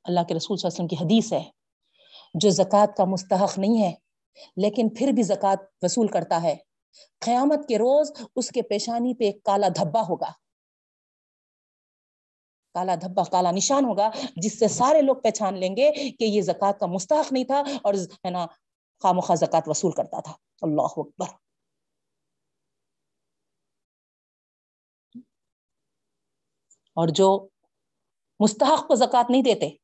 اللہ 0.04 0.20
کے 0.28 0.34
رسول 0.34 0.56
صلی 0.56 0.68
اللہ 0.68 0.74
علیہ 0.74 0.84
وسلم 0.84 0.88
کی 0.88 0.96
حدیث 0.96 1.32
ہے، 1.32 1.42
جو 2.34 2.50
زکوٰۃ 2.50 2.94
کا 2.96 3.04
مستحق 3.04 3.58
نہیں 3.58 3.82
ہے، 3.82 3.92
لیکن 4.56 4.88
پھر 4.88 5.12
بھی 5.12 5.22
زکوٰۃ 5.22 5.56
وصول 5.82 6.06
کرتا 6.06 6.42
ہے۔ 6.42 6.54
قیامت 7.18 7.68
کے 7.68 7.78
روز 7.78 8.12
اس 8.36 8.50
کے 8.50 8.62
پیشانی 8.62 9.14
پہ 9.14 9.24
ایک 9.24 9.42
کالا 9.42 9.68
دھبا 9.68 10.00
ہوگا۔ 10.00 10.30
کالا 12.74 12.94
دھبا، 12.94 13.22
کالا 13.22 13.50
نشان 13.50 13.84
ہوگا، 13.84 14.10
جس 14.36 14.58
سے 14.58 14.68
سارے 14.68 15.02
لوگ 15.02 15.16
پہچان 15.16 15.58
لیں 15.58 15.76
گے 15.76 15.90
کہ 16.18 16.24
یہ 16.24 16.42
زکوٰۃ 16.42 16.78
کا 16.78 16.86
مستحق 16.86 17.32
نہیں 17.32 17.44
تھا 17.44 17.62
اور 17.82 17.94
ہے 17.94 18.30
نا 18.30 18.46
خامخواہ 19.02 19.36
زکوٰۃ 19.36 19.66
وصول 19.66 19.92
کرتا 19.92 20.20
تھا۔ 20.20 20.32
اللہ 20.62 20.94
اکبر۔ 20.96 21.43
اور 26.94 27.08
جو 27.08 27.48
مستحق 28.40 28.88
کو 28.88 28.94
زکوٰۃ 28.94 29.24
نہیں 29.28 29.42
دیتے، 29.42 29.76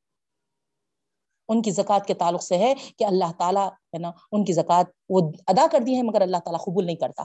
ان 1.49 1.63
کی 1.63 1.71
زکوٰۃ 1.71 2.07
کے 2.07 2.15
تعلق 2.15 2.43
سے 2.43 2.59
ہے 2.59 2.75
کہ 2.99 3.05
اللہ 3.05 3.33
تعالیٰ 3.39 3.69
ہے 3.69 3.99
نا، 3.99 4.11
ان 4.33 4.45
کی 4.45 4.53
زکوٰۃ 4.53 4.85
وہ 5.09 5.33
ادا 5.47 5.67
کر 5.73 5.79
دی 5.87 5.97
ہے، 5.97 6.03
مگر 6.03 6.21
اللہ 6.21 6.37
تعالیٰ 6.37 6.61
قبول 6.61 6.87
نہیں 6.87 6.97
کرتا۔ 6.97 7.25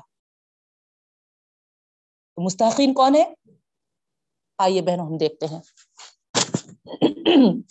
تو 2.36 2.42
مستحقین 2.42 2.94
کون 2.94 3.16
ہے 3.16 3.34
آئیے 4.58 4.82
بہنوں، 4.82 5.06
ہم 5.06 5.18
دیکھتے 5.18 5.46
ہیں۔ 5.46 5.62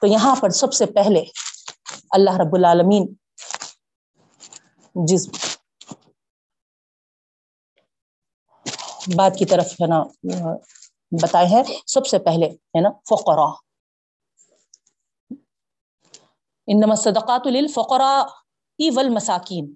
تو 0.00 0.06
یہاں 0.06 0.36
پر 0.40 0.50
سب 0.50 0.72
سے 0.72 0.86
پہلے 0.86 1.24
اللہ 2.10 2.30
رب 2.30 2.54
العالمین 2.54 3.14
جس 5.06 5.28
بات 9.16 9.32
کی 9.38 9.44
طرف 9.44 9.66
ہے 9.66 9.86
نا 9.86 10.02
بتائے 11.22 11.46
ہیں 11.46 11.62
سب 11.86 12.06
سے 12.06 12.18
پہلے، 12.18 12.46
ہے 12.46 12.80
نا 12.80 12.90
فقرا 13.10 13.50
انما 16.68 16.94
صدقات 16.94 17.46
للفقراء 17.46 18.22
والمساکین۔ 18.96 19.74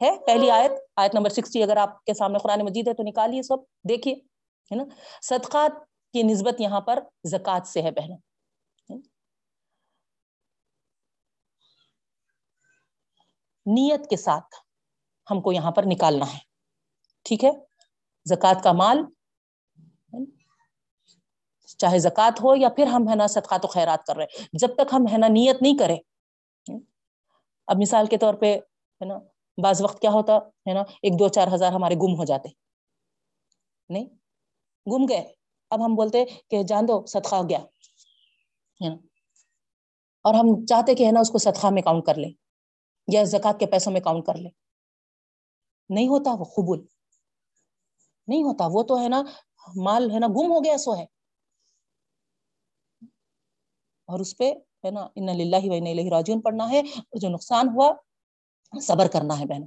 ہے، 0.00 0.10
پہلی 0.26 0.50
آیت 0.50 0.70
آیت 0.96 1.14
نمبر 1.14 1.30
سکسٹی، 1.30 1.62
اگر 1.62 1.76
آپ 1.76 2.04
کے 2.04 2.14
سامنے 2.14 2.38
قرآن 2.38 2.64
مجید 2.64 2.88
ہے 2.88 2.94
تو 2.94 3.02
نکالیے 3.02 3.42
سب، 3.42 3.58
دیکھیے، 3.88 4.14
ہے 4.70 4.76
نا، 4.76 4.84
صدقات 5.22 5.72
کی 6.12 6.22
نسبت 6.22 6.60
یہاں 6.60 6.80
پر 6.80 6.98
زکوٰۃ 7.24 7.66
سے 7.66 7.82
ہے، 7.82 7.90
بہنوں۔ 7.90 8.18
نیت 13.66 14.10
کے 14.10 14.16
ساتھ 14.16 14.54
ہم 15.30 15.40
کو 15.40 15.52
یہاں 15.52 15.70
پر 15.70 15.82
نکالنا 15.86 16.32
ہے، 16.34 16.38
ٹھیک 17.22 17.44
ہے؟ 17.44 17.50
زکوٰۃ 18.26 18.62
کا 18.62 18.72
مال 18.72 18.98
چاہے 21.66 21.98
زکوٰۃ 21.98 22.30
ہو 22.30 22.56
یا 22.56 22.68
پھر 22.68 22.86
ہم 22.86 23.08
ہے 23.08 23.14
نا 23.14 23.26
صدقات 23.26 23.64
و 23.64 23.68
خیرات 23.68 24.06
کر 24.06 24.16
رہے 24.16 24.26
جب 24.52 24.74
تک 24.74 24.92
ہم 24.92 25.04
ہے 25.12 25.18
نا 25.18 25.28
نیت 25.28 25.62
نہیں 25.62 25.78
کرے 25.78 25.96
اب 27.66 27.76
مثال 27.80 28.06
کے 28.06 28.18
طور 28.18 28.34
پہ 28.34 28.56
ہے 29.00 29.04
نا، 29.04 29.18
بعض 29.62 29.82
وقت 29.82 30.00
کیا 30.00 30.10
ہوتا 30.10 30.36
ہے 30.36 30.72
نا، 30.72 30.80
ایک 30.80 31.18
دو 31.18 31.28
چار 31.28 31.48
ہزار 31.54 31.72
ہمارے 31.72 31.94
گم 31.94 32.18
ہو 32.18 32.24
جاتے۔ 32.24 32.48
نہیں، 33.88 34.04
گم 34.86 35.08
گئے۔ 35.08 35.32
اب 35.70 35.84
ہم 35.84 35.94
بولتے 35.94 36.24
کہ 36.50 36.62
جان 36.62 36.88
دو، 36.88 37.06
صدقہ 37.06 37.36
گیا۔ 37.48 37.58
ہے 38.84 38.88
نا۔ 38.88 38.94
اور 40.24 40.34
ہم 40.34 40.66
چاہتے 40.66 40.94
کہ 40.94 41.06
ہے 41.06 41.12
نا 41.12 41.20
اس 41.20 41.30
کو 41.30 41.38
صدقہ 41.38 41.66
میں 41.66 41.82
کاؤنٹ 41.82 42.06
کر 42.06 42.14
لیں، 42.14 42.30
یا 43.12 43.24
زکوٰۃ 43.24 43.58
کے 43.58 43.66
پیسوں 43.66 43.92
میں 43.92 44.00
کاؤنٹ 44.00 44.26
کر 44.26 44.34
لیں۔ 44.34 44.50
نہیں 45.88 46.08
ہوتا 46.08 46.30
وہ 46.30 46.44
قبول۔ 46.44 46.86
نہیں 48.28 48.42
ہوتا، 48.42 48.66
وہ 48.66 48.82
تو 48.82 49.00
ہے 49.00 49.08
نا 49.08 49.22
مال 49.76 50.10
ہے 50.10 50.18
نا 50.18 50.26
گم 50.26 50.52
ہو 50.52 50.64
گیا، 50.64 50.78
سو 50.78 50.96
ہے۔ 50.96 51.15
اور 54.08 54.20
اس 54.20 54.36
پہ 54.38 54.52
ہے 54.84 54.90
نا، 54.90 55.06
ان 55.16 55.28
اللہ 55.28 55.64
و 55.64 56.10
راجون 56.10 56.40
پڑھنا 56.40 56.70
ہے، 56.70 56.80
اور 56.80 57.20
جو 57.20 57.28
نقصان 57.28 57.68
ہوا، 57.68 57.90
صبر 58.72 59.08
کرنا 59.08 59.38
ہے 59.40 59.46
بہن 59.46 59.62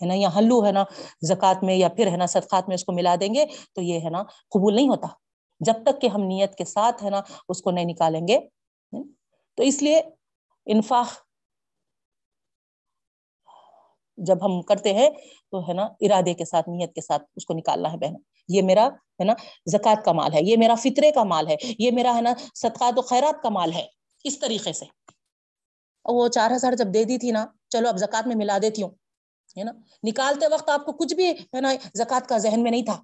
ہے 0.00 0.06
نا، 0.06 0.14
یا 0.14 0.28
ہلو 0.36 0.64
ہے 0.66 0.72
نا، 0.72 0.84
زکوٰۃ 1.28 1.62
میں 1.62 1.74
یا 1.74 1.88
پھر 1.88 2.06
ہے 2.06 2.16
نا، 2.16 2.26
صدقات 2.26 2.68
میں 2.68 2.74
اس 2.74 2.84
کو 2.84 2.92
ملا 2.92 3.14
دیں 3.20 3.32
گے، 3.34 3.44
تو 3.74 3.82
یہ 3.82 4.00
ہے 4.00 4.10
نا، 4.10 4.22
قبول 4.50 4.74
نہیں 4.74 4.88
ہوتا۔ 4.88 5.08
جب 5.60 5.82
تک 5.84 6.00
کہ 6.00 6.06
ہم 6.06 6.22
نیت 6.22 6.54
کے 6.54 6.64
ساتھ 6.64 7.04
ہے 7.04 7.10
نا، 7.10 7.20
اس 7.48 7.62
کو 7.62 7.70
نہیں 7.70 7.84
نکالیں 7.84 8.26
گے 8.28 8.38
تو 9.58 9.62
اس 9.62 9.82
لیے 9.82 10.00
انفاق 10.66 11.08
جب 14.16 14.44
ہم 14.44 14.62
کرتے 14.62 14.92
ہیں 14.94 15.08
تو 15.50 15.68
ہے 15.68 15.72
نا 15.74 15.82
ارادے 16.00 16.34
کے 16.34 16.44
ساتھ، 16.44 16.68
نیت 16.68 16.94
کے 16.94 17.00
ساتھ 17.00 17.22
اس 17.36 17.46
کو 17.46 17.54
نکالنا 17.54 17.92
ہے 17.92 17.96
بہن 17.96 18.14
یہ 18.48 18.62
میرا 18.62 18.86
ہے 18.86 19.24
نا 19.24 19.34
زکوٰۃ 19.66 20.04
کا 20.04 20.12
مال 20.12 20.32
ہے، 20.34 20.40
یہ 20.42 20.56
میرا 20.56 20.74
فطرے 20.74 21.10
کا 21.12 21.24
مال 21.24 21.48
ہے، 21.48 21.56
یہ 21.78 21.90
میرا 21.90 22.14
ہے 22.16 22.20
نا 22.20 22.32
صدقات 22.54 22.98
و 22.98 23.02
خیرات 23.02 23.42
کا 23.42 23.48
مال 23.48 23.72
ہے۔ 23.72 23.86
اس 24.24 24.38
طریقے 24.38 24.72
سے۔ 24.72 24.84
وہ 26.04 26.28
چار 26.28 26.50
ہزار 26.50 26.72
جب 26.72 26.94
دے 26.94 27.04
دی 27.04 27.18
تھی 27.18 27.30
نا، 27.30 27.46
چلو 27.68 27.88
اب 27.88 27.96
زکوٰۃ 27.98 28.26
میں 28.26 28.36
ملا 28.36 28.58
دیتی 28.62 28.82
ہوں، 28.82 28.90
ہے 29.56 29.64
نا۔ 29.64 29.72
نکالتے 30.02 30.46
وقت 30.50 30.68
آپ 30.70 30.84
کو 30.86 30.92
کچھ 30.92 31.14
بھی 31.14 31.30
ہے 31.30 31.60
نا 31.60 31.72
زکوٰۃ 31.94 32.26
کا 32.28 32.38
ذہن 32.38 32.62
میں 32.62 32.70
نہیں 32.70 32.84
تھا۔ 32.84 33.02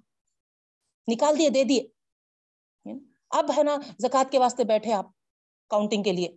نکال 1.07 1.39
دیے، 1.39 1.49
دے 1.49 1.63
دیے۔ 1.63 1.83
اب 3.31 3.51
ہے 3.57 3.63
نا 3.63 3.75
زکوٰۃ 3.99 4.31
کے 4.31 4.39
واسطے 4.39 4.63
بیٹھے 4.63 4.93
آپ 4.93 5.05
کاؤنٹنگ 5.71 6.03
کے 6.03 6.11
لیے۔ 6.11 6.27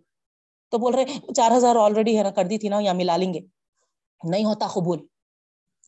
تو 0.71 0.77
بول 0.77 0.93
رہے 0.93 1.33
چار 1.33 1.51
ہزار 1.57 1.75
آلریڈی 1.75 2.17
ہے 2.17 2.23
نا 2.23 2.31
کر 2.31 2.45
دی 2.45 2.57
تھی 2.57 2.69
نا، 2.69 2.79
یا 2.81 2.93
ملا 2.93 3.17
لیں 3.17 3.33
گے۔ 3.33 3.39
نہیں 4.23 4.45
ہوتا 4.45 4.67
قبول۔ 4.67 5.05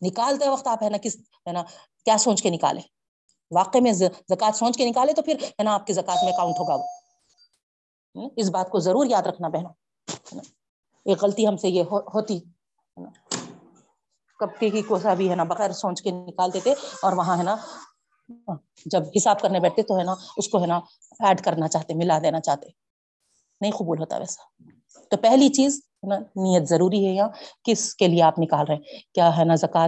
نکالتے 0.01 0.49
وقت 0.49 0.67
آپ 0.67 0.83
ہے 0.83 0.89
نا 0.89 0.97
کس 0.97 1.15
ہے 1.15 1.51
نا 1.51 1.63
کیا 2.05 2.17
سوچ 2.17 2.43
کے 2.43 2.49
نکالے 2.49 2.81
واقع 3.51 3.77
میں 3.81 3.91
زکوٰۃ 3.91 4.51
سوچ 4.51 4.77
کے 4.77 4.89
نکالے 4.89 5.13
تو 5.13 5.21
پھر 5.21 5.43
ہے 5.43 5.63
نا 5.63 5.73
آپ 5.73 5.87
کی 5.87 5.93
زکوٰۃ 5.93 6.23
میں 6.23 6.31
کاؤنٹ 6.37 6.59
ہوگا 6.59 6.75
وہ۔ 6.75 6.83
اس 8.37 8.49
بات 8.49 8.69
کو 8.69 8.79
ضرور 8.79 9.05
یاد 9.05 9.23
رکھنا 9.23 9.47
بہنوں۔ 9.47 9.73
ایک 11.05 11.23
غلطی 11.23 11.47
ہم 11.47 11.57
سے 11.57 11.69
یہ 11.69 11.83
ہوتی۔ 11.83 12.39
کب 14.39 14.59
کی 14.59 14.81
کوسا 14.81 15.13
بھی 15.13 15.29
ہے 15.29 15.35
نا 15.35 15.43
بغیر 15.43 15.71
سوچ 15.71 16.01
کے 16.01 16.11
نکال 16.11 16.53
دیتے 16.53 16.71
اور 16.71 17.13
وہاں 17.13 17.37
ہے 17.37 17.43
نا 17.43 17.55
جب 18.85 19.03
حساب 19.17 19.39
کرنے 19.39 19.59
بیٹھتے 19.59 19.83
تو 19.83 19.97
ہے 19.97 20.03
نا 20.03 20.15
اس 20.37 20.49
کو 20.49 20.61
ہے 20.61 20.67
نا 20.67 20.79
ایڈ 21.19 21.41
کرنا 21.43 21.67
چاہتے، 21.67 21.93
ملا 21.93 22.19
دینا 22.23 22.39
چاہتے۔ 22.39 22.67
نہیں 23.61 23.71
قبول 23.71 23.99
ہوتا 23.99 24.17
ویسا۔ 24.17 24.63
تو 25.09 25.17
پہلی 25.17 25.49
چیز 25.49 25.81
نا، 26.07 26.17
نیت 26.17 26.69
ضروری 26.69 27.07
ہے 27.07 27.11
یہاں 27.11 27.29
کس 27.63 27.95
کے 27.95 28.07
لیے 28.07 28.21
آپ 28.21 28.39
نکال 28.39 28.65
رہے 28.65 28.75
ہیں؟ 28.75 28.83
کیا 29.13 29.37
ہے 29.37 29.43
نا 29.43 29.55
زکوٰۃ 29.55 29.87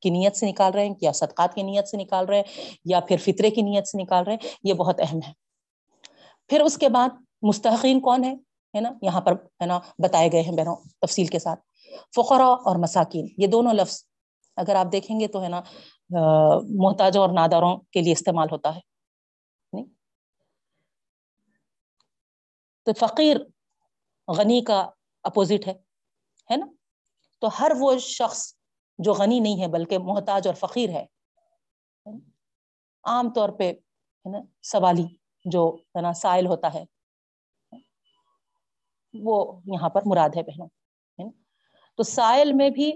کی 0.00 0.10
نیت 0.10 0.36
سے 0.36 0.46
نکال 0.46 0.72
رہے 0.72 0.86
ہیں؟ 0.86 0.94
یا 1.00 1.12
صدقات 1.12 1.54
کی 1.54 1.62
نیت 1.62 1.88
سے 1.88 1.96
نکال 1.96 2.26
رہے 2.26 2.36
ہیں؟ 2.36 2.74
یا 2.84 3.00
پھر 3.00 3.16
فطرے 3.16 3.50
کی 3.50 3.62
نیت 3.62 3.88
سے 3.88 4.02
نکال 4.02 4.24
رہے 4.24 4.32
ہیں؟ 4.32 4.48
یہ 4.62 4.74
بہت 4.74 5.00
اہم 5.00 5.18
ہے۔ 5.28 5.32
پھر 6.48 6.60
اس 6.60 6.78
کے 6.78 6.88
بعد 6.88 7.08
مستحقین 7.42 8.00
کون 8.00 8.24
ہے 8.24 8.32
ہے 8.74 8.80
نا، 8.80 8.90
یہاں 9.02 9.20
پر 9.20 9.32
ہے 9.32 9.66
نا 9.66 9.80
بتائے 10.02 10.32
گئے 10.32 10.42
ہیں 10.42 10.56
بہنوں 10.56 10.76
تفصیل 11.00 11.26
کے 11.26 11.38
ساتھ۔ 11.38 11.60
فقرا 12.16 12.46
اور 12.46 12.76
مساکین، 12.76 13.28
یہ 13.38 13.46
دونوں 13.46 13.72
لفظ 13.72 14.04
اگر 14.56 14.74
آپ 14.74 14.86
دیکھیں 14.92 15.20
گے 15.20 15.28
تو 15.28 15.42
ہے 15.42 15.48
نا 15.48 15.60
محتاجوں 16.68 17.22
اور 17.22 17.30
ناداروں 17.30 17.76
کے 17.76 18.00
لیے 18.00 18.12
استعمال 18.12 18.48
ہوتا 18.52 18.76
ہے۔ 18.76 18.80
تو 22.82 22.92
فقیر 22.92 23.36
غنی 24.28 24.60
کا 24.60 24.90
اپوزٹ 25.26 25.68
ہے 25.68 26.56
نا؟ 26.56 26.66
تو 27.42 27.48
ہر 27.58 27.72
وہ 27.78 27.96
شخص 27.98 28.42
جو 28.98 29.12
غنی 29.12 29.40
نہیں 29.40 29.60
ہے 29.62 29.68
بلکہ 29.68 29.98
محتاج 29.98 30.46
اور 30.46 30.54
فقیر 30.54 30.90
ہے 30.90 31.04
عام 33.04 33.32
طور 33.32 33.48
پہ، 33.48 33.70
ہے 33.70 34.30
نا، 34.30 34.38
سوالی 34.62 35.06
جو 35.44 35.64
ہے 35.96 36.00
نا، 36.00 36.12
سائل 36.12 36.46
ہوتا 36.46 36.72
ہے، 36.74 36.84
وہ 39.14 39.36
یہاں 39.64 39.88
پر 39.88 40.02
مراد 40.06 40.36
ہے 40.36 40.42
بہنوں 40.42 40.68
تو 41.98 42.02
سائل 42.02 42.52
میں 42.52 42.70
بھی، 42.70 42.90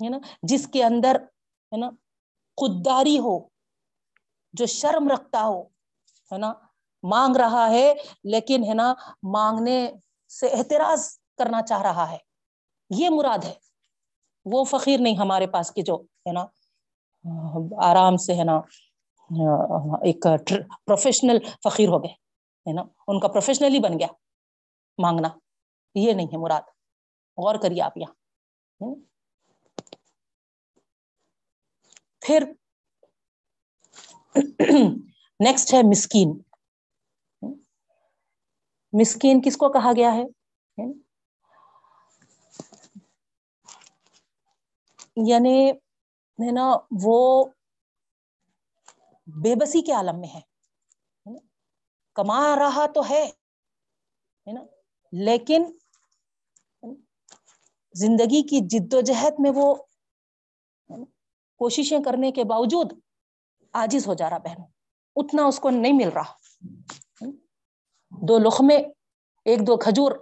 ہے 0.00 0.08
نا، 0.08 0.18
جس 0.42 0.66
کے 0.72 0.84
اندر، 0.84 1.16
ہے 1.72 1.76
نا، 1.76 1.88
خودداری 2.58 3.18
ہو، 3.18 3.38
جو 4.54 4.66
شرم 4.66 5.08
رکھتا 5.08 5.42
ہو، 5.42 5.62
ہے 6.30 6.38
نا، 6.38 6.52
مانگ 7.04 7.36
رہا 7.36 7.68
ہے، 7.70 7.92
لیکن، 8.24 8.64
ہے 8.68 8.74
نا، 8.74 8.92
مانگنے 9.32 9.78
سے 10.30 10.46
احتراز 10.48 11.08
کرنا 11.38 11.62
چاہ 11.62 11.82
رہا 11.82 12.10
ہے۔ 12.10 12.18
یہ 12.90 13.10
مراد 13.10 13.44
ہے۔ 13.44 13.54
وہ 14.44 14.64
فقیر 14.64 15.00
نہیں 15.00 15.16
ہمارے 15.16 15.46
پاس 15.46 15.70
کے 15.70 15.82
جو 15.82 15.96
ہے 15.96 16.32
نا، 16.32 16.46
آرام 17.90 18.16
سے 18.16 18.34
ہے 18.34 18.44
نا، 18.44 18.56
ایک 20.02 20.22
پروفیشنل 20.86 21.38
فقیر 21.64 21.88
ہو 21.88 22.02
گئے، 22.02 22.12
ہے 22.68 22.72
نا۔ 22.72 22.82
ان 23.08 23.20
کا 23.20 23.28
پروفیشنلی 23.28 23.78
بن 23.78 23.98
گیا۔ 23.98 24.06
مانگنا، 24.98 25.28
یہ 25.94 26.12
نہیں 26.12 26.26
ہے 26.26 26.36
مراد۔ 26.36 26.62
غور 27.36 27.54
کریے 27.62 27.82
آپ 27.82 27.96
یہاں۔ 27.96 28.14
پھر 32.20 32.52
نیکسٹ 35.40 35.74
ہے 35.74 35.82
مسکین۔ 35.82 36.38
مسکین 38.92 39.42
کس 39.44 39.56
کو 39.56 39.72
کہا 39.72 39.92
گیا 39.96 40.14
ہے؟ 40.14 40.22
یعنی 45.26 45.70
ہے 45.70 46.50
نا 46.52 46.76
وہ 47.02 47.44
بے 49.26 49.54
بسی 49.54 49.82
کے 49.82 49.92
عالم 49.92 50.20
میں 50.20 50.28
ہے 50.28 50.40
کما 52.14 52.56
رہا 52.56 52.86
تو 52.86 53.00
ہے 53.10 53.30
نا؟ 54.52 54.60
لیکن 55.12 55.64
زندگی 57.94 58.42
کی 58.42 58.60
جد 58.60 58.94
و 58.94 59.00
جہد 59.00 59.34
میں 59.38 59.50
وہ 59.54 59.74
کوششیں 61.56 62.02
کرنے 62.04 62.32
کے 62.32 62.44
باوجود 62.44 62.92
آجز 63.72 64.06
ہو 64.06 64.14
جا 64.14 64.30
رہا 64.30 64.38
بہنوں، 64.38 64.66
اتنا 65.16 65.44
اس 65.44 65.60
کو 65.60 65.70
نہیں 65.70 65.92
مل 65.92 66.08
رہا۔ 66.08 66.32
دو 68.10 68.38
لخمے، 68.38 68.76
ایک 69.44 69.66
دو 69.66 69.76
کھجور 69.76 70.12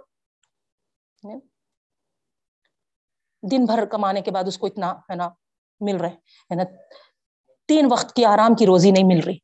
دن 3.51 3.65
بھر 3.65 3.85
کمانے 3.85 4.21
کے 4.21 4.31
بعد 4.31 4.43
اس 4.47 4.57
کو 4.57 4.67
اتنا، 4.67 4.91
ہے 4.91 5.15
نا، 5.15 5.29
مل 5.79 5.97
رہے، 5.97 6.09
ہے 6.09 6.55
نا، 6.55 6.63
تین 7.67 7.87
وقت 7.91 8.15
کی 8.15 8.25
آرام 8.25 8.55
کی 8.55 8.65
روزی 8.65 8.91
نہیں 8.91 9.03
مل 9.03 9.23
رہی۔ 9.23 9.37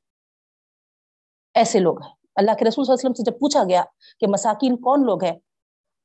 ایسے 1.54 1.80
لوگ 1.80 2.04
ہیں۔ 2.04 2.14
اللہ 2.36 2.52
کے 2.52 2.66
رسول 2.66 2.86
صلی 2.86 2.94
اللہ 2.94 3.02
علیہ 3.02 3.10
وسلم 3.10 3.14
سے 3.14 3.32
جب 3.32 3.40
پوچھا 3.40 3.64
گیا 3.64 3.84
کہ 4.20 4.28
مساکین 4.28 4.76
کون 4.76 5.06
لوگ 5.06 5.24
ہیں، 5.24 5.40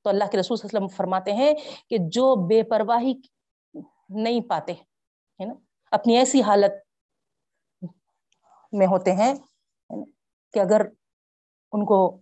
تو 0.03 0.11
اللہ 0.11 0.24
کے 0.32 0.38
رسول 0.38 0.57
صلی 0.57 0.66
اللہ 0.66 0.78
علیہ 0.78 0.84
وسلم 0.84 0.96
فرماتے 0.96 1.32
ہیں 1.32 1.55
کہ 1.90 1.96
جو 2.01 2.46
بے 2.46 2.62
پرواہی 2.62 3.14
نہیں 4.09 4.40
پاتے، 4.40 4.72
ہے 4.72 5.44
نا، 5.44 5.55
اپنی 5.90 6.16
ایسی 6.16 6.42
حالت 6.42 6.72
میں 8.72 8.86
ہوتے 8.86 9.12
ہیں 9.12 9.34
کہ 10.53 10.59
اگر 10.59 10.80
ان 11.72 11.84
کو 11.84 12.18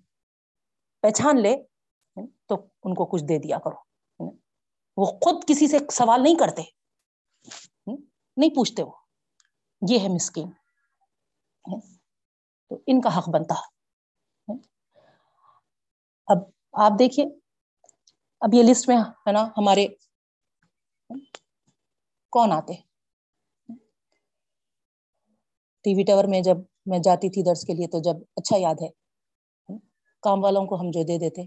پہچان 1.03 1.41
لے 1.41 1.57
تو 2.47 2.55
ان 2.85 2.95
کو 2.95 3.07
کچھ 3.07 3.25
دے 3.25 3.39
دیا 3.39 3.59
کرو۔ 3.59 3.96
وہ 4.97 5.07
خود 5.07 5.45
کسی 5.49 5.69
سے 5.69 5.79
سوال 5.93 6.23
نہیں 6.23 6.35
کرتے۔ 6.35 6.63
نہیں 8.37 8.51
پوچھتے 8.51 8.83
وہ۔ 8.83 8.93
یہ 9.91 9.99
ہے 9.99 10.09
مسکین۔ 10.09 10.51
تو 12.69 12.81
ان 12.87 13.01
کا 13.01 13.19
حق 13.19 13.29
بنتا۔ 13.29 13.55
اب 16.27 16.39
آپ 16.73 16.93
دیکھیے، 16.99 17.27
اب 18.41 18.55
یہ 18.55 18.63
لسٹ 18.63 18.89
میں 18.89 18.97
ہے 18.97 19.33
نا 19.33 19.45
ہمارے 19.57 19.87
کون 22.31 22.53
آتے۔ 22.53 22.75
ٹی 25.85 25.95
وی 25.95 26.03
ٹاور 26.05 26.25
میں 26.25 26.41
جب 26.41 26.57
میں 26.87 26.99
جاتی 26.99 27.31
تھی 27.31 27.43
درس 27.43 27.65
کے 27.65 27.73
لیے 27.75 27.87
تو 27.89 27.99
جب 27.99 28.23
اچھا 28.37 28.57
یاد 28.59 28.75
ہے۔ 28.83 28.89
کام 30.23 30.45
والوں 30.45 30.67
کو 30.67 30.81
ہم 30.81 30.91
جو 30.91 31.03
دے 31.03 31.19
دیتے۔ 31.19 31.47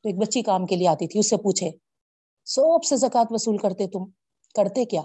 تو 0.00 0.08
ایک 0.08 0.16
بچی 0.16 0.42
کام 0.42 0.66
کے 0.66 0.76
لیے 0.76 0.88
آتی 0.88 1.08
تھی، 1.08 1.20
اس 1.20 1.30
سے 1.30 1.36
پوچھے۔ 1.36 1.89
سوب 2.50 2.84
سے 2.84 2.96
زکات 2.96 3.26
وصول 3.30 3.56
کرتے، 3.58 3.86
تم 3.86 4.04
کرتے 4.54 4.84
کیا؟ 4.84 5.02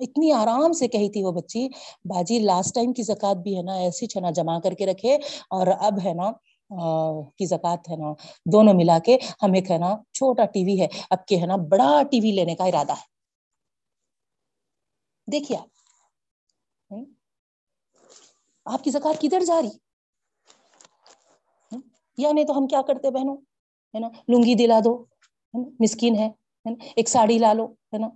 اتنی 0.00 0.32
آرام 0.32 0.72
سے 0.72 0.88
کہی 0.88 1.10
تھی 1.10 1.22
وہ 1.22 1.32
بچی، 1.32 1.68
باجی 2.04 2.38
لاسٹ 2.38 2.74
ٹائم 2.74 2.92
کی 2.92 3.02
زکات 3.02 3.36
بھی 3.36 3.56
ہے 3.56 3.62
نا، 3.62 3.74
ایسی 3.74 4.06
چھنا 4.06 4.30
جمع 4.30 4.58
کر 4.60 4.74
کے 4.74 4.86
رکھے 4.86 5.14
اور 5.50 5.66
اب 5.80 5.98
ہے 6.04 6.14
نا 6.14 6.32
کی 7.38 7.46
زکات 7.46 7.88
ہے 7.90 7.96
نا، 7.96 8.12
دونوں 8.52 8.74
ملا 8.74 8.98
کے 8.98 9.18
ہم 9.42 9.52
ایک 9.52 9.70
ہے 9.70 9.78
نا 9.78 9.96
چھوٹا 10.12 10.44
ٹی 10.44 10.64
وی 10.64 10.80
ہے۔ 10.80 10.86
اب 11.10 11.26
کے 11.26 11.36
ہے 11.36 11.46
نا 11.46 11.56
بڑا 11.56 12.02
ٹی 12.10 12.20
وی 12.20 12.30
لینے 12.30 12.54
کا 12.54 12.64
ارادہ 12.64 12.92
ہے۔ 12.92 13.10
دیکھیے 15.32 15.58
آپ۔ 15.58 15.68
آپ 18.64 18.84
کی 18.84 18.90
زکات 18.90 19.20
کدھر 19.20 19.44
جا 19.44 19.62
رہی؟ 19.62 19.68
یا 21.72 21.78
یعنی 22.18 22.32
نہیں 22.32 22.44
تو 22.44 22.58
ہم 22.58 22.66
کیا 22.66 22.82
کرتے 22.82 23.10
بہنوں؟ 23.10 23.36
ہے 23.94 23.98
نا، 23.98 24.08
لنگی 24.28 24.54
دلا 24.54 24.78
دو۔ 24.84 25.11
مسکین 25.54 26.14
ہے 26.14 26.30
ایک 26.96 27.08
ساڑی 27.08 27.38
لا 27.38 27.52
لو، 27.52 27.66
ہے 27.66 27.98
نا؟ 27.98 28.08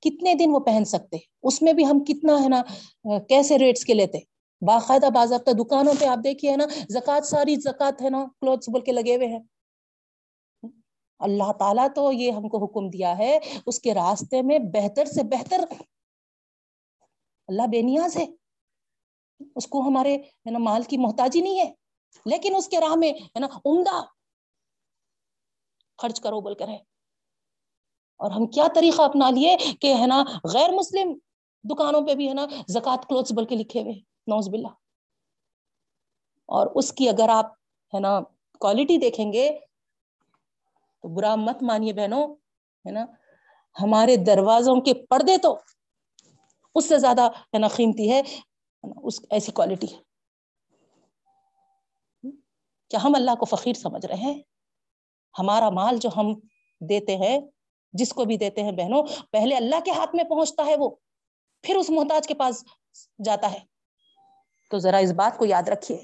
کتنے 0.00 0.34
دن 0.34 0.44
وہ 0.48 0.60
پہن 0.60 0.84
سکتے؟ 0.84 1.16
اس 1.42 1.62
میں 1.62 1.72
بھی 1.72 1.84
ہم 1.84 2.04
کتنا، 2.04 2.32
ہے 2.44 2.48
نا، 2.48 2.62
کیسے 3.18 3.58
ریٹس 3.58 3.84
کے 3.84 3.94
لیتے؟ 3.94 4.18
باقاعدہ 4.66 5.06
باضابطہ 5.14 5.50
دکانوں 5.50 5.94
پہ 6.00 6.04
آپ 6.04 6.18
دیکھیے، 6.24 6.50
ہے 6.50 6.56
نا 6.56 6.64
زکات 6.88 7.26
ساری 7.26 7.56
زکات 7.56 8.02
ہے 8.02 8.10
نا 8.10 8.26
کلوتھس 8.40 8.68
بول 8.68 8.80
کے 8.80 8.92
لگے 8.92 9.16
ہوئے 9.16 9.28
ہیں۔ 9.28 9.40
اللہ 11.18 11.52
تعالیٰ 11.58 11.88
تو 11.94 12.12
یہ 12.12 12.30
ہم 12.30 12.48
کو 12.48 12.64
حکم 12.64 12.90
دیا 12.90 13.18
ہے، 13.18 13.38
اس 13.66 13.80
کے 13.80 13.94
راستے 13.94 14.42
میں 14.42 14.58
بہتر 14.58 15.04
سے 15.04 15.22
بہتر۔ 15.22 15.60
اللہ 17.48 17.62
بے 17.70 17.82
نیاز 17.82 18.16
ہے۔ 18.16 18.26
اس 19.56 19.66
کو 19.66 19.80
ہمارے، 19.80 20.16
ہے 20.16 20.50
نا، 20.50 20.58
مال 20.58 20.82
کی 20.82 20.96
محتاجی 20.96 21.40
نہیں 21.40 21.58
ہے۔ 21.60 21.85
لیکن 22.24 22.56
اس 22.56 22.68
کے 22.68 22.80
راہ 22.80 22.94
میں 22.94 23.12
ہے 23.12 23.38
نا 23.38 23.46
عمدہ 23.46 24.04
خرچ 25.98 26.20
کرو، 26.20 26.40
بول 26.40 26.54
کر 26.54 26.68
ہے 26.68 26.78
اور 28.16 28.30
ہم 28.30 28.46
کیا 28.46 28.66
طریقہ 28.74 29.02
اپنا 29.02 29.30
لیے 29.30 29.56
کہ 29.80 29.94
ہے 29.94 30.06
نا 30.06 30.24
غیر 30.52 30.70
مسلم 30.70 31.18
دکانوں 31.64 32.00
پہ 32.00 32.14
بھی 32.14 32.28
ہے 32.28 32.34
نا 32.34 32.46
زکات 32.68 33.06
کلوتھس 33.08 33.32
بول 33.32 33.44
کے 33.44 33.54
لکھے 33.54 33.82
ہوئے۔ 33.82 33.94
نوز 34.26 34.48
باللہ۔ 34.48 34.68
اور 36.46 36.66
اس 36.74 36.92
کی 36.92 37.08
اگر 37.08 37.28
آپ 37.28 37.46
ہے 37.94 38.00
نا 38.00 38.20
کوالٹی 38.60 38.98
دیکھیں 38.98 39.32
گے 39.32 39.58
تو 41.02 41.08
برا 41.08 41.34
مت 41.34 41.62
مانیے 41.62 41.92
بہنوں، 41.92 42.34
ہے 42.86 42.90
نا۔ 42.90 43.04
ہمارے 43.82 44.16
دروازوں 44.16 44.80
کے 44.80 44.94
پردے 44.94 45.38
تو 45.38 45.58
اس 46.74 46.88
سے 46.88 46.98
زیادہ 46.98 47.22
ہے 47.22 47.58
نا 47.58 47.68
قیمتی 47.68 48.12
ہے۔ 48.12 48.22
اس 49.02 49.20
ایسی 49.30 49.52
کوالٹی 49.52 49.94
ہے 49.94 50.05
کیا 52.88 52.98
ہم 53.04 53.14
اللہ 53.14 53.34
کو 53.34 53.44
فقیر 53.44 53.72
سمجھ 53.72 54.06
رہے 54.06 54.16
ہیں؟ 54.16 54.42
ہمارا 55.38 55.70
مال 55.70 55.96
جو 55.96 56.08
ہم 56.16 56.34
دیتے 56.80 57.16
ہیں، 57.16 57.40
جس 57.92 58.12
کو 58.12 58.24
بھی 58.24 58.36
دیتے 58.36 58.62
ہیں 58.62 58.72
بہنوں، 58.72 59.02
پہلے 59.30 59.56
اللہ 59.56 59.76
کے 59.84 59.90
ہاتھ 59.90 60.16
میں 60.16 60.24
پہنچتا 60.24 60.66
ہے 60.66 60.76
وہ، 60.76 60.90
پھر 61.62 61.76
اس 61.76 61.90
محتاج 61.90 62.26
کے 62.26 62.34
پاس 62.34 62.64
جاتا 63.24 63.52
ہے۔ 63.52 63.58
تو 64.70 64.78
ذرا 64.78 64.96
اس 64.96 65.12
بات 65.12 65.38
کو 65.38 65.44
یاد 65.44 65.68
رکھیے۔ 65.68 65.98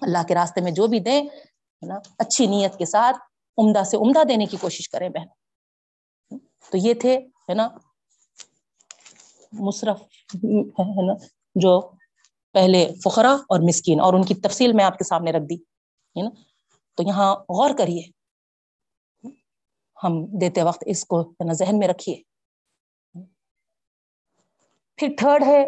اللہ 0.00 0.18
کے 0.28 0.34
راستے 0.34 0.60
میں 0.60 0.72
جو 0.72 0.86
بھی 0.86 1.00
دیں، 1.00 1.22
ہے 1.22 1.86
نا، 1.86 1.98
اچھی 2.18 2.46
نیت 2.46 2.78
کے 2.78 2.84
ساتھ 2.84 3.16
عمدہ 3.58 3.82
سے 3.82 3.96
عمدہ 3.96 4.24
دینے 4.24 4.46
کی 4.46 4.56
کوشش 4.56 4.88
کریں 4.88 5.08
بہن 5.08 5.26
تو 6.70 6.78
یہ 6.78 6.94
تھے، 6.94 7.18
ہے 7.18 7.54
نا، 7.54 7.68
مصرف، 9.52 10.00
ہے 10.00 11.06
نا، 11.06 11.12
جو 11.54 11.90
پہلے 12.52 12.88
فخرا 13.04 13.32
اور 13.32 13.60
مسکین، 13.60 14.00
اور 14.00 14.14
ان 14.14 14.22
کی 14.22 14.34
تفصیل 14.34 14.72
میں 14.72 14.84
آپ 14.84 14.98
کے 14.98 15.04
سامنے 15.04 15.32
رکھ 15.32 15.44
دی۔ 15.44 15.75
ہے 16.16 16.22
نا؟ 16.22 16.30
تو 16.94 17.02
یہاں 17.02 17.34
غور 17.34 17.70
کریے۔ 17.78 18.02
ہم 20.04 20.38
دیتے 20.38 20.62
وقت 20.62 20.84
اس 20.86 21.04
کو 21.04 21.34
ذہن 21.52 21.78
میں 21.78 21.88
رکھیے۔ 21.88 22.22
پھر 24.96 25.08
تھرڈ 25.18 25.42
ہے 25.46 25.64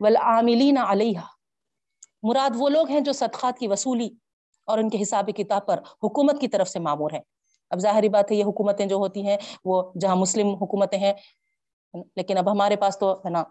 ولعاملین 0.00 0.78
علیہ 0.78 1.18
مراد 2.22 2.50
وہ 2.54 2.68
لوگ 2.68 2.88
ہیں 2.88 3.00
جو 3.00 3.12
صدقات 3.12 3.58
کی 3.58 3.68
وصولی 3.68 4.10
اور 4.64 4.78
ان 4.78 4.90
کے 4.90 5.02
حساب 5.02 5.30
کتاب 5.36 5.66
پر 5.66 5.78
حکومت 5.78 6.40
کی 6.40 6.48
طرف 6.48 6.68
سے 6.68 6.78
معمور 6.78 7.10
ہیں۔ 7.10 7.20
اب 7.70 7.78
ظاہری 7.78 8.08
بات 8.08 8.30
ہے، 8.30 8.36
یہ 8.36 8.44
حکومتیں 8.44 8.86
جو 8.86 8.96
ہوتی 8.96 9.26
ہیں، 9.26 9.36
وہ 9.64 9.92
جہاں 10.00 10.16
مسلم 10.16 10.48
حکومتیں 10.48 10.98
ہیں، 10.98 11.12
لیکن 12.16 12.38
اب 12.38 12.52
ہمارے 12.52 12.76
پاس 12.76 12.98
تو 12.98 13.12
ہے 13.12 13.30
نا۔ 13.30 13.44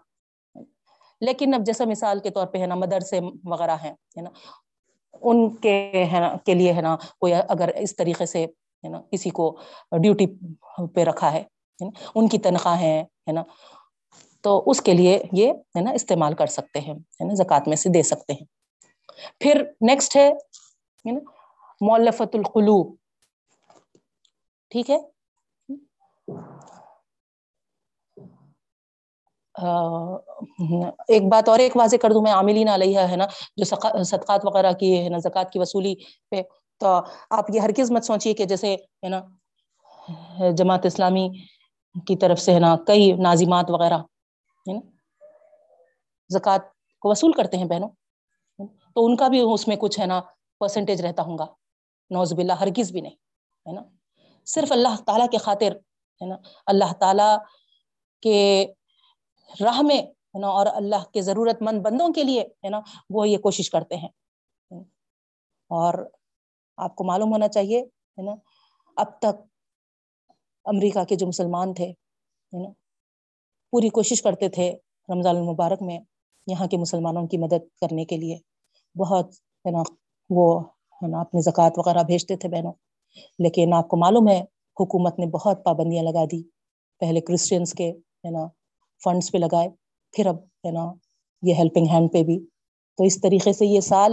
لیکن 1.20 1.54
اب 1.54 1.60
جیسا 1.66 1.84
مثال 1.84 2.20
کے 2.20 2.30
طور 2.30 2.46
پہ 2.46 2.58
ہے 2.58 2.66
نا، 2.66 2.74
مدرسے 2.74 3.20
وغیرہ 3.44 3.76
ہیں، 3.82 3.92
ہے 3.92 4.20
نا۔ 4.20 4.30
ان 5.22 5.48
کے 5.56 5.90
ہے 6.12 6.20
نا، 6.20 6.36
کے 6.46 6.54
لیے 6.54 6.72
ہے 6.72 6.80
نا، 6.80 6.96
کوئی 7.18 7.34
اگر 7.48 7.68
اس 7.68 7.96
طریقے 7.96 8.26
سے 8.26 8.44
ہے 8.84 8.88
نا، 8.88 9.00
کسی 9.10 9.30
کو 9.30 9.56
ڈیوٹی 10.02 10.26
پہ 10.94 11.04
رکھا 11.04 11.32
ہے 11.32 11.42
ان 12.14 12.28
کی 12.28 12.38
تنخواہیں 12.38 13.02
ہے 13.02 13.32
نا، 13.32 13.42
تو 14.40 14.62
اس 14.66 14.80
کے 14.82 14.92
لیے 14.92 15.22
یہ 15.32 15.52
ہے 15.76 15.80
نا 15.80 15.90
استعمال 15.90 16.34
کر 16.34 16.46
سکتے 16.46 16.80
ہیں، 16.80 16.94
ہے 16.94 17.24
نا، 17.24 17.34
زکوٰۃ 17.34 17.66
میں 17.66 17.76
سے 17.76 17.88
دے 17.88 18.02
سکتے 18.02 18.32
ہیں۔ 18.32 18.44
پھر 19.40 19.62
نیکسٹ 19.80 20.16
ہے 20.16 20.32
مولفت 21.80 22.34
القلوب۔ 22.34 22.94
ٹھیک 24.70 24.90
ہے؟ 24.90 24.98
ایک 29.58 31.22
بات 31.30 31.48
اور 31.48 31.58
ایک 31.58 31.76
واضح 31.76 31.96
کر 32.02 32.12
دوں 32.12 32.22
میں، 32.22 32.32
عاملین 32.32 32.68
علیہ 32.68 33.00
ہے 33.10 33.16
نا، 33.16 33.26
جو 33.56 33.64
صدقات 33.64 34.44
وغیرہ 34.44 34.72
کی 34.72 34.92
ہے 35.04 35.08
نا، 35.08 35.18
زکوٰۃ 35.18 35.50
کی 35.52 35.58
وصولی 35.58 35.94
پہ۔ 36.30 36.42
تو 36.80 36.86
آپ 37.30 37.50
یہ 37.54 37.60
ہرگز 37.60 37.90
مت 37.90 38.04
سوچیے 38.04 38.32
کہ 38.34 38.44
جیسے 38.44 38.74
ہے 38.74 39.08
نا، 39.08 39.20
جماعت 40.58 40.86
اسلامی 40.86 41.28
کی 42.06 42.16
طرف 42.16 42.40
سے 42.40 42.54
ہے 42.54 42.58
نا، 42.58 42.74
کئی 42.86 43.12
نازیمات 43.22 43.70
وغیرہ 43.70 43.98
ہے 44.66 44.72
نا، 44.72 44.80
زکوٰۃ 46.30 46.62
کو 47.02 47.10
وصول 47.10 47.32
کرتے 47.32 47.56
ہیں 47.56 47.64
بہنوں۔ 47.64 47.88
تو 48.94 49.04
ان 49.06 49.16
کا 49.16 49.28
بھی 49.28 49.40
اس 49.40 49.68
میں 49.68 49.76
کچھ 49.76 49.98
ہے 50.00 50.06
نا 50.06 50.20
پرسنٹیج 50.60 51.00
رہتا 51.00 51.22
ہوں 51.22 51.38
گا۔ 51.38 51.46
نوز 52.10 52.32
باللہ، 52.32 52.52
ہرگز 52.52 52.90
بھی 52.92 53.00
نہیں، 53.00 53.16
ہے 53.66 53.72
نا۔ 53.72 53.82
صرف 54.46 54.72
اللہ 54.72 54.94
تعالیٰ 55.06 55.28
کے 55.30 55.38
خاطر 55.38 55.72
ہے 56.20 56.26
نا، 56.26 56.36
اللہ 56.66 56.92
تعالیٰ 57.00 57.36
کے 58.22 58.66
راہ 59.60 59.82
میں، 59.82 59.98
ہے 59.98 60.38
نا، 60.38 60.48
اور 60.48 60.66
اللہ 60.66 61.04
کے 61.12 61.22
ضرورت 61.22 61.62
مند 61.62 61.82
بندوں 61.82 62.08
کے 62.08 62.24
لیے، 62.24 62.42
ہے 62.42 62.68
نا، 62.68 62.80
وہ 63.10 63.28
یہ 63.28 63.38
کوشش 63.38 63.70
کرتے 63.70 63.96
ہیں۔ 63.96 64.08
اور 65.68 65.94
آپ 66.76 66.96
کو 66.96 67.04
معلوم 67.04 67.32
ہونا 67.32 67.48
چاہیے، 67.48 67.80
ہے 67.80 68.22
نا، 68.22 68.34
اب 68.96 69.18
تک 69.18 69.42
امریکہ 70.64 71.04
کے 71.04 71.16
جو 71.16 71.26
مسلمان 71.26 71.74
تھے، 71.74 71.86
ہے 71.86 72.62
نا، 72.62 72.68
پوری 73.70 73.88
کوشش 73.88 74.22
کرتے 74.22 74.48
تھے 74.48 74.76
رمضان 75.14 75.36
المبارک 75.36 75.82
میں 75.82 75.98
یہاں 76.46 76.66
کے 76.66 76.76
مسلمانوں 76.76 77.26
کی 77.26 77.38
مدد 77.38 77.78
کرنے 77.80 78.04
کے 78.04 78.16
لیے۔ 78.16 78.38
بہت، 78.98 79.26
ہے 79.34 79.70
نا، 79.70 79.82
وہ، 80.30 80.60
ہے 80.92 81.08
نا، 81.08 81.20
اپنے 81.20 81.40
زکوٰۃ 81.40 81.70
وغیرہ 81.76 82.02
بھیجتے 82.02 82.36
تھے 82.36 82.48
بہنوں۔ 82.48 82.72
لیکن 83.38 83.72
آپ 83.72 83.88
کو 83.88 83.96
معلوم 83.96 84.28
ہے، 84.28 84.40
حکومت 84.80 85.18
نے 85.18 85.26
بہت 85.26 85.64
پابندیاں 85.64 86.04
لگا 86.04 86.24
دی۔ 86.24 86.42
پہلے 86.98 87.20
کرسچنس 87.20 87.72
کے، 87.72 87.90
ہے 87.92 88.30
نا 88.30 88.46
فنڈس 89.06 89.32
پہ 89.32 89.38
لگائے، 89.38 89.68
پھر 90.12 90.26
اب 90.26 90.36
ہے 90.36 90.70
نا 90.70 90.92
یہ 91.42 91.54
ہیلپنگ 91.54 91.86
ہینڈ 91.92 92.12
پہ 92.12 92.22
بھی۔ 92.22 92.38
تو 92.96 93.04
اس 93.04 93.20
طریقے 93.20 93.52
سے 93.52 93.66
یہ 93.66 93.80
سال 93.80 94.12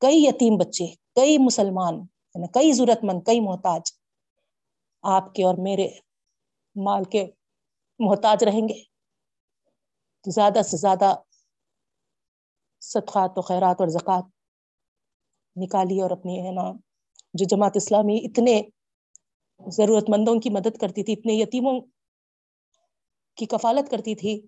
کئی 0.00 0.24
یتیم 0.24 0.56
بچے، 0.56 0.86
کئی 1.14 1.38
مسلمان، 1.38 1.94
ہے 2.32 2.38
نا، 2.38 2.46
کئی 2.46 2.72
ضرورت 2.72 3.04
مند 3.04 3.20
کئی 3.26 3.40
محتاج 3.40 3.82
آپ 5.02 5.34
کے 5.34 5.44
اور 5.44 5.54
میرے 5.58 5.88
مال 6.76 7.04
کے 7.04 7.26
محتاج 7.98 8.44
رہیں 8.44 8.68
گے۔ 8.68 8.82
تو 10.22 10.30
زیادہ 10.30 10.62
سے 10.62 10.76
زیادہ 10.76 11.14
صدقات 12.80 13.38
و 13.38 13.40
خیرات 13.40 13.76
اور 13.80 13.88
زکوٰۃ 13.88 14.26
نکالی 15.56 16.00
اور 16.00 16.10
اپنی، 16.10 16.46
ہے 16.46 16.52
نا، 16.52 16.72
جو 17.34 17.44
جماعت 17.44 17.76
اسلامی 17.76 18.16
اتنے 18.24 18.62
ضرورت 19.68 20.10
مندوں 20.10 20.40
کی 20.40 20.50
مدد 20.50 20.78
کرتی 20.80 21.02
تھی، 21.04 21.12
اتنے 21.12 21.32
یتیموں 21.32 21.80
کی 23.38 23.46
کفالت 23.46 23.90
کرتی 23.90 24.14
تھی، 24.14 24.40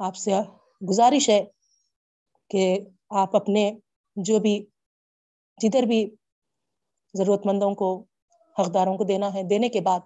آپ 0.00 0.16
سے 0.16 0.40
گزارش 0.82 1.28
ہے 1.28 1.44
کہ 2.50 2.78
آپ 3.16 3.36
اپنے 3.36 3.70
جو 4.16 4.38
بھی، 4.38 4.58
جدھر 5.58 5.82
بھی 5.82 6.04
ضرورت 7.14 7.46
مندوں 7.46 7.74
کو، 7.74 7.90
حقداروں 8.56 8.96
کو 8.96 9.04
دینا 9.04 9.32
ہے، 9.34 9.42
دینے 9.42 9.68
کے 9.68 9.80
بعد 9.80 10.00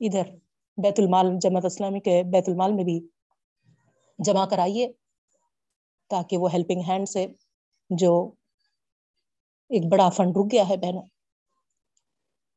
ادھر 0.00 0.30
بیت 0.78 0.98
المال، 1.00 1.26
جماعت 1.40 1.64
اسلامی 1.64 2.00
کے 2.00 2.22
بیت 2.32 2.48
المال 2.48 2.72
میں 2.72 2.84
بھی 2.84 2.98
جمع 4.18 4.44
کرائیے 4.46 4.88
تاکہ 6.10 6.36
وہ 6.36 6.52
ہیلپنگ 6.52 6.80
ہینڈ 6.88 7.08
سے 7.08 7.26
جو 7.90 8.12
ایک 9.70 9.84
بڑا 9.92 10.08
فنڈ 10.08 10.36
رک 10.36 10.52
گیا 10.52 10.68
ہے 10.68 10.76
بہنوں، 10.76 11.02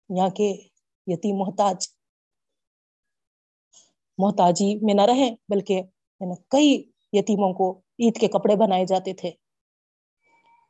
یہاں 0.09 0.29
کے 0.29 0.51
یتیم 1.07 1.37
محتاج 1.37 1.87
محتاجی 4.19 4.85
میں 4.85 4.93
نہ 4.93 5.01
رہیں، 5.01 5.35
بلکہ 5.49 5.73
یعنی 6.19 6.35
کئی 6.49 6.91
یتیموں 7.13 7.53
کو 7.53 7.79
عید 7.79 8.19
کے 8.19 8.27
کپڑے 8.27 8.55
بنائے 8.55 8.85
جاتے 8.85 9.13
تھے۔ 9.13 9.31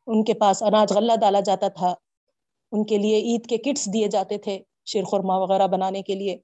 ان 0.08 0.24
کے 0.24 0.34
پاس 0.34 0.64
اناج 0.64 0.94
غلہ 0.94 1.14
ڈالا 1.22 1.40
جاتا 1.40 1.68
تھا۔ 1.68 1.96
ان 2.72 2.86
کے 2.86 2.98
لیے 2.98 3.18
عید 3.18 3.50
کے 3.50 3.58
کٹس 3.58 3.90
دیے 3.94 4.08
جاتے 4.08 4.38
تھے 4.38 4.60
شیر 4.86 5.04
خورما 5.04 5.38
وغیرہ 5.38 5.68
بنانے 5.68 6.02
کے 6.02 6.16
لیے۔ 6.16 6.38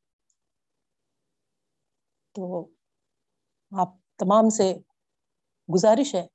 تو 2.36 2.68
آپ 3.72 3.90
تمام 4.18 4.50
سے 4.50 4.76
گزارش 5.74 6.16
ہے 6.16 6.28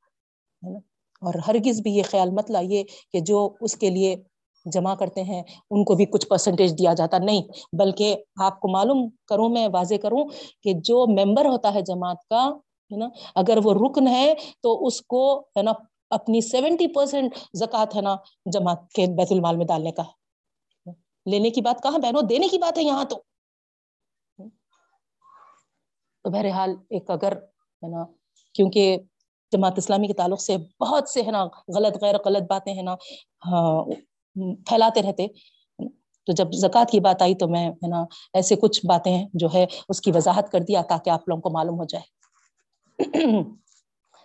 اور 1.22 1.34
ہرگز 1.48 1.80
بھی 1.80 1.92
یہ 1.92 2.02
خیال 2.02 2.30
مت 2.30 2.50
لائیے 2.50 2.84
کہ 3.12 3.20
جو 3.20 3.54
اس 3.60 3.76
کے 3.76 3.90
لیے 3.90 4.16
جمع 4.66 4.94
کرتے 4.94 5.22
ہیں، 5.22 5.42
ان 5.70 5.84
کو 5.84 5.94
بھی 5.94 6.06
کچھ 6.06 6.26
پرسنٹیج 6.26 6.78
دیا 6.78 6.94
جاتا 6.94 7.18
نہیں، 7.18 7.42
بلکہ 7.78 8.16
آپ 8.40 8.60
کو 8.60 8.68
معلوم 8.68 9.08
کروں 9.26 9.48
میں، 9.48 9.68
واضح 9.72 9.94
کروں 10.02 10.24
کہ 10.62 10.72
جو 10.72 11.06
ممبر 11.06 11.46
ہوتا 11.46 11.74
ہے 11.74 11.80
جماعت 11.80 12.28
کا، 12.30 12.44
ہے 12.90 12.96
نا، 12.96 13.08
اگر 13.34 13.58
وہ 13.64 13.74
رکن 13.74 14.08
ہے 14.08 14.34
تو 14.62 14.86
اس 14.86 15.02
کو، 15.02 15.40
ہے 15.40 15.62
نا، 15.62 15.72
اپنی 16.10 16.40
سیونٹی 16.40 16.86
پرسینٹ 16.86 17.34
زکوٰۃ، 17.54 17.96
ہے 17.96 18.00
نا، 18.00 18.16
جماعت 18.52 18.90
کے 18.92 19.06
بیت 19.06 19.32
المال 19.32 19.56
میں 19.56 19.66
ڈالنے 19.66 19.92
کا۔ 19.92 20.02
لینے 21.26 21.50
کی 21.50 21.60
بات 21.60 21.82
کہاں، 21.82 21.98
بہنوں، 21.98 22.22
دینے 22.22 22.48
کی 22.48 22.58
بات 22.58 22.78
ہے 22.78 22.82
یہاں 22.82 23.04
تو۔ 23.04 23.20
تو 26.24 26.30
بہرحال 26.30 26.74
ایک 26.90 27.10
اگر، 27.10 27.32
ہے 27.82 27.88
نا، 27.88 28.04
کیونکہ 28.54 28.98
جماعت 29.52 29.72
اسلامی 29.76 30.06
کے 30.06 30.12
تعلق 30.12 30.40
سے 30.40 30.56
بہت 30.80 31.08
سے، 31.08 31.22
ہے 31.22 31.30
نا، 31.30 31.44
غلط، 31.76 32.02
غیر 32.02 32.14
غلط 32.24 32.42
باتیں، 32.42 32.74
ہے 32.76 32.82
نا 32.82 32.94
ہاں، 33.46 33.84
پھیلاتے 34.36 35.02
رہتے۔ 35.02 35.26
تو 36.26 36.32
جب 36.32 36.52
زکوٰۃ 36.52 36.84
کی 36.92 37.00
بات 37.00 37.22
آئی 37.22 37.34
تو 37.34 37.48
میں، 37.48 37.70
ہے 37.70 37.88
نا، 37.88 38.04
ایسے 38.34 38.56
کچھ 38.56 38.86
باتیں 38.86 39.28
جو 39.34 39.48
ہے 39.54 39.66
اس 39.88 40.00
کی 40.00 40.12
وضاحت 40.12 40.52
کر 40.52 40.60
دیا 40.60 40.82
تاکہ 40.82 41.10
آپ 41.10 41.28
لوگوں 41.28 41.42
کو 41.42 41.50
معلوم 41.50 41.78
ہو 41.78 41.84
جائے۔ 41.84 42.04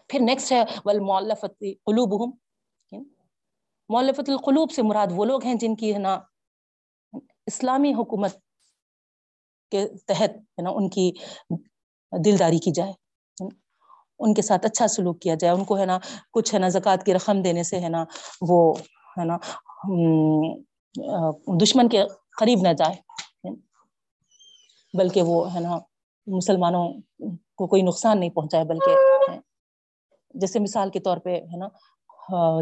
پھر 0.10 0.20
نیکسٹ 0.20 0.52
ہے، 0.52 0.64
ول 0.86 1.00
مولفت 1.00 1.64
قلوب 1.86 2.36
مولفت 3.90 4.30
القلوب 4.30 4.72
سے 4.72 4.82
مراد 4.82 5.08
وہ 5.16 5.26
لوگ 5.26 5.44
ہیں 5.44 5.56
جن 5.56 5.76
کی، 5.76 5.94
ہے 5.94 6.00
نا، 6.00 6.20
اسلامی 7.46 7.94
حکومت 7.94 8.36
کے 9.72 9.88
تحت، 10.08 10.30
ہے 10.30 10.62
نا، 10.62 10.70
ان 10.70 10.90
کی 10.90 11.12
دلداری 12.26 12.58
کی 12.58 12.72
جائے۔ 12.72 12.94
ان 14.20 14.34
کے 14.34 14.42
ساتھ 14.42 14.66
اچھا 14.66 14.88
سلوک 14.88 15.22
کیا 15.22 15.36
جائے۔ 15.36 15.54
ان 15.54 15.64
کو، 15.64 15.78
ہے 15.78 15.86
نا، 15.86 16.00
کچھ، 16.32 16.54
ہے 16.54 16.60
نا، 16.60 16.70
زکوٰۃ 16.70 17.04
کی 17.06 17.14
رقم 17.14 17.42
دینے 17.42 17.64
سے، 17.64 17.80
ہے 17.80 17.90
نا، 17.90 18.06
وہ 18.42 18.74
ہے 19.18 19.26
نا 19.26 19.38
دشمن 21.62 21.90
کے 21.90 22.04
قریب 22.40 22.60
نہ 22.62 22.74
جائے۔ 22.74 22.96
بلکہ 24.94 25.22
وہ 25.22 25.54
ہے 25.54 25.60
نا، 25.60 25.78
مسلمانوں 26.28 26.88
کو 27.58 27.68
کوئی 27.68 27.82
نقصان 27.82 28.20
نہیں 28.20 28.30
پہنچائے، 28.30 28.64
بلکہ 28.64 29.40
جیسے 30.34 30.60
مثال 30.60 30.90
کے 30.90 31.00
طور 31.00 31.18
پہ 31.18 31.36
ہے 31.52 31.58
نا 31.58 31.68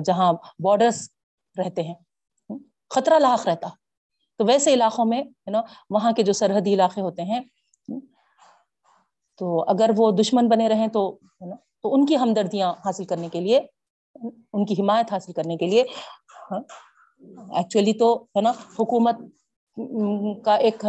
جہاں 0.06 0.32
بارڈرس 0.64 1.10
رہتے 1.56 1.84
ہیں، 1.84 1.96
خطرہ 2.96 3.20
لاحق 3.20 3.48
رہتا۔ 3.48 3.70
تو 4.40 4.46
ویسے 4.46 4.74
علاقوں 4.74 5.06
میں 5.06 5.22
ہے 5.22 5.52
نا، 5.52 5.62
وہاں 5.90 6.12
کے 6.12 6.24
جو 6.24 6.34
سرحدی 6.34 6.74
علاقے 6.74 7.02
ہوتے 7.02 7.22
ہیں، 7.22 7.40
تو 9.40 9.64
اگر 9.68 9.90
وہ 9.98 10.12
دشمن 10.12 10.48
بنے 10.50 10.70
رہیں 10.70 10.88
تو 10.88 11.12
تو 11.82 11.94
ان 11.94 12.06
کی 12.06 12.18
ہمدردیاں 12.18 12.74
حاصل 12.86 13.06
کرنے 13.06 13.30
کے 13.30 13.40
لیے، 13.42 13.60
ان 14.54 14.66
کی 14.66 14.74
حمایت 14.74 15.12
حاصل 15.14 15.34
کرنے 15.34 15.58
کے 15.58 15.66
لیے 15.66 15.84
ایکچولی 16.54 17.94
تو 17.94 18.14
ہے 18.36 18.42
نا 18.42 18.52
حکومت 18.80 19.20
کا 20.46 20.56
ایک 20.66 20.86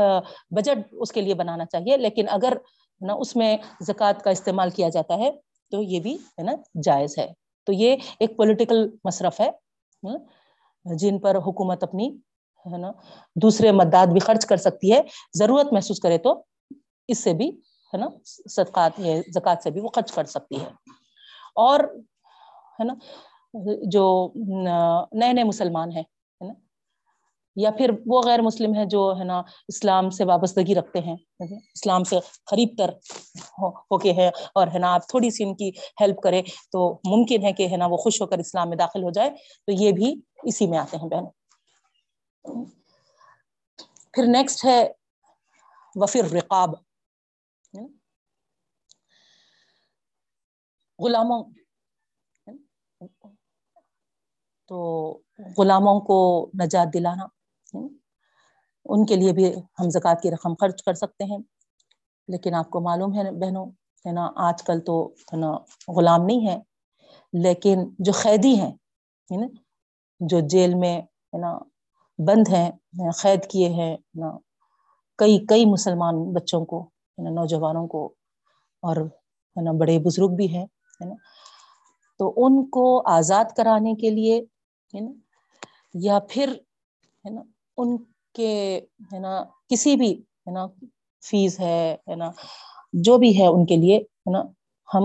بجٹ 0.50 0.78
اس 0.92 1.12
کے 1.12 1.20
لیے 1.20 1.34
بنانا 1.34 1.64
چاہیے، 1.66 1.96
لیکن 1.96 2.26
اگر 2.30 2.52
نا 3.00 3.12
اس 3.14 3.34
میں 3.36 3.56
زکوٰۃ 3.80 4.20
کا 4.24 4.30
استعمال 4.30 4.70
کیا 4.70 4.88
جاتا 4.88 5.14
ہے 5.18 5.30
تو 5.72 5.82
یہ 5.82 6.00
بھی 6.00 6.14
ہے 6.14 6.42
نا 6.42 6.52
جائز 6.84 7.18
ہے۔ 7.18 7.26
تو 7.68 7.72
یہ 7.72 7.96
ایک 8.20 8.36
پولیٹیکل 8.36 8.88
مصرف 9.04 9.40
ہے 9.40 9.50
جن 10.86 11.18
پر 11.18 11.36
حکومت 11.46 11.82
اپنی 11.82 12.08
ہے 12.66 12.78
نا 12.78 12.90
دوسرے 13.36 13.70
مداد 13.72 14.06
بھی 14.06 14.20
خرچ 14.20 14.46
کر 14.46 14.56
سکتی 14.56 14.92
ہے۔ 14.92 15.00
ضرورت 15.38 15.72
محسوس 15.72 16.00
کرے 16.00 16.18
تو 16.18 16.42
اس 17.08 17.22
سے 17.24 17.32
بھی 17.34 17.48
ہے 17.92 17.98
نا 17.98 18.06
صدقات 18.50 19.00
زکوٰۃ 19.34 19.62
سے 19.62 19.70
بھی 19.70 19.80
وہ 19.80 19.88
خرچ 19.94 20.12
کر 20.12 20.24
سکتی 20.26 20.60
ہے۔ 20.60 20.68
اور 21.56 21.80
ہے 22.80 22.84
نا 22.84 22.94
جو 23.82 24.32
نئے 25.12 25.32
نئے 25.32 25.44
مسلمان 25.44 25.92
ہیں، 25.92 26.02
ہے 26.02 26.46
نا؟ 26.46 26.52
یا 27.56 27.70
پھر 27.70 27.90
وہ 28.06 28.22
غیر 28.22 28.40
مسلم 28.42 28.74
ہے 28.74 28.84
جو، 28.84 29.14
ہے 29.18 29.24
نا، 29.24 29.42
اسلام 29.68 30.10
سے 30.10 30.24
وابستگی 30.24 30.74
رکھتے 30.74 30.98
ہیں 30.98 31.16
اسلام 31.74 32.04
سے 32.04 32.16
قریب 32.44 32.74
تر 32.78 32.90
ہو 33.58 33.98
کے 33.98 34.12
ہے 34.12 34.28
اور، 34.28 34.66
ہے 34.66 34.78
نا، 34.78 34.94
آپ 34.94 35.08
تھوڑی 35.08 35.30
سی 35.30 35.44
ان 35.44 35.54
کی 35.56 35.70
ہیلپ 36.00 36.20
کرے 36.22 36.42
تو 36.72 37.00
ممکن 37.04 37.44
ہے 37.44 37.52
کہ، 37.52 37.68
ہے 37.68 37.76
نا، 37.76 37.86
وہ 37.86 37.96
خوش 37.96 38.22
ہو 38.22 38.26
کر 38.26 38.38
اسلام 38.38 38.68
میں 38.68 38.76
داخل 38.76 39.02
ہو 39.02 39.10
جائے۔ 39.10 39.30
تو 39.66 39.72
یہ 39.72 39.92
بھی 39.92 40.14
اسی 40.42 40.66
میں 40.66 40.78
آتے 40.78 40.96
ہیں 40.96 41.08
بہن 41.08 41.24
پھر 44.12 44.24
نیکسٹ 44.26 44.64
ہے 44.64 44.88
وفر 45.94 46.32
رقاب 46.32 46.70
غلاموں۔ 50.98 51.44
تو 54.68 54.76
غلاموں 55.58 56.00
کو 56.00 56.18
نجات 56.62 56.94
دلانا 56.94 57.26
ان 58.86 59.04
کے 59.06 59.16
لیے 59.16 59.32
بھی 59.32 59.46
ہم 59.80 59.90
زکوٰۃ 59.90 60.20
کی 60.22 60.30
رقم 60.30 60.54
خرچ 60.54 60.82
کر 60.82 60.94
سکتے 60.94 61.24
ہیں۔ 61.24 61.38
لیکن 62.28 62.54
آپ 62.54 62.70
کو 62.70 62.80
معلوم 62.80 63.14
ہے 63.14 63.30
بہنوں، 63.32 63.66
ہے 64.04 64.12
نا، 64.12 64.28
آج 64.36 64.62
کل 64.62 64.80
تو 64.80 64.94
ہے 65.32 65.36
نا 65.36 65.50
غلام 65.96 66.24
نہیں 66.24 66.46
ہے 66.48 66.58
لیکن 67.32 67.78
جو 67.98 68.12
قیدی 68.12 68.54
ہیں 68.60 68.72
نا، 69.30 69.46
جو 70.20 70.40
جیل 70.40 70.74
میں 70.74 70.96
ہے 71.00 71.38
نا 71.38 71.58
بند 72.18 72.48
ہیں 72.48 72.70
قید 73.22 73.46
کیے 73.50 73.68
ہیں 73.68 73.96
نا، 74.14 74.30
کئی 75.18 75.38
کئی 75.46 75.64
مسلمان 75.66 76.32
بچوں 76.32 76.64
کو، 76.64 76.82
ہے 76.82 77.22
نا، 77.22 77.30
نوجوانوں 77.30 77.86
کو، 77.86 78.04
اور 78.82 78.96
ہے 78.96 79.62
نا 79.62 79.72
بڑے 79.72 79.98
بزرگ 79.98 80.34
بھی 80.36 80.48
ہیں، 80.54 80.66
ہے 81.00 81.04
نا۔ 81.04 81.14
تو 82.18 82.32
ان 82.36 82.64
کو 82.70 82.86
آزاد 83.08 83.44
کرانے 83.56 83.94
کے 83.94 84.10
لیے 84.10 84.40
ہے 84.94 85.00
نا؟ 85.00 85.10
یا 85.94 86.18
پھر 86.30 86.52
ہے 87.24 87.30
نا، 87.30 87.40
ان 87.76 87.96
کے 88.34 88.80
ہے 89.12 89.18
نا، 89.18 89.42
کسی 89.68 89.96
بھی 89.96 90.12
ہے 90.20 90.50
نا 90.50 90.66
فیس 91.22 91.60
ہے 91.60 91.96
ہے 92.08 92.14
نا، 92.14 92.30
جو 92.92 93.18
بھی 93.18 93.38
ہے 93.40 93.46
ان 93.46 93.66
کے 93.66 93.76
لیے 93.76 93.96
ہے 93.96 94.30
نا، 94.30 94.42
ہم 94.88 95.04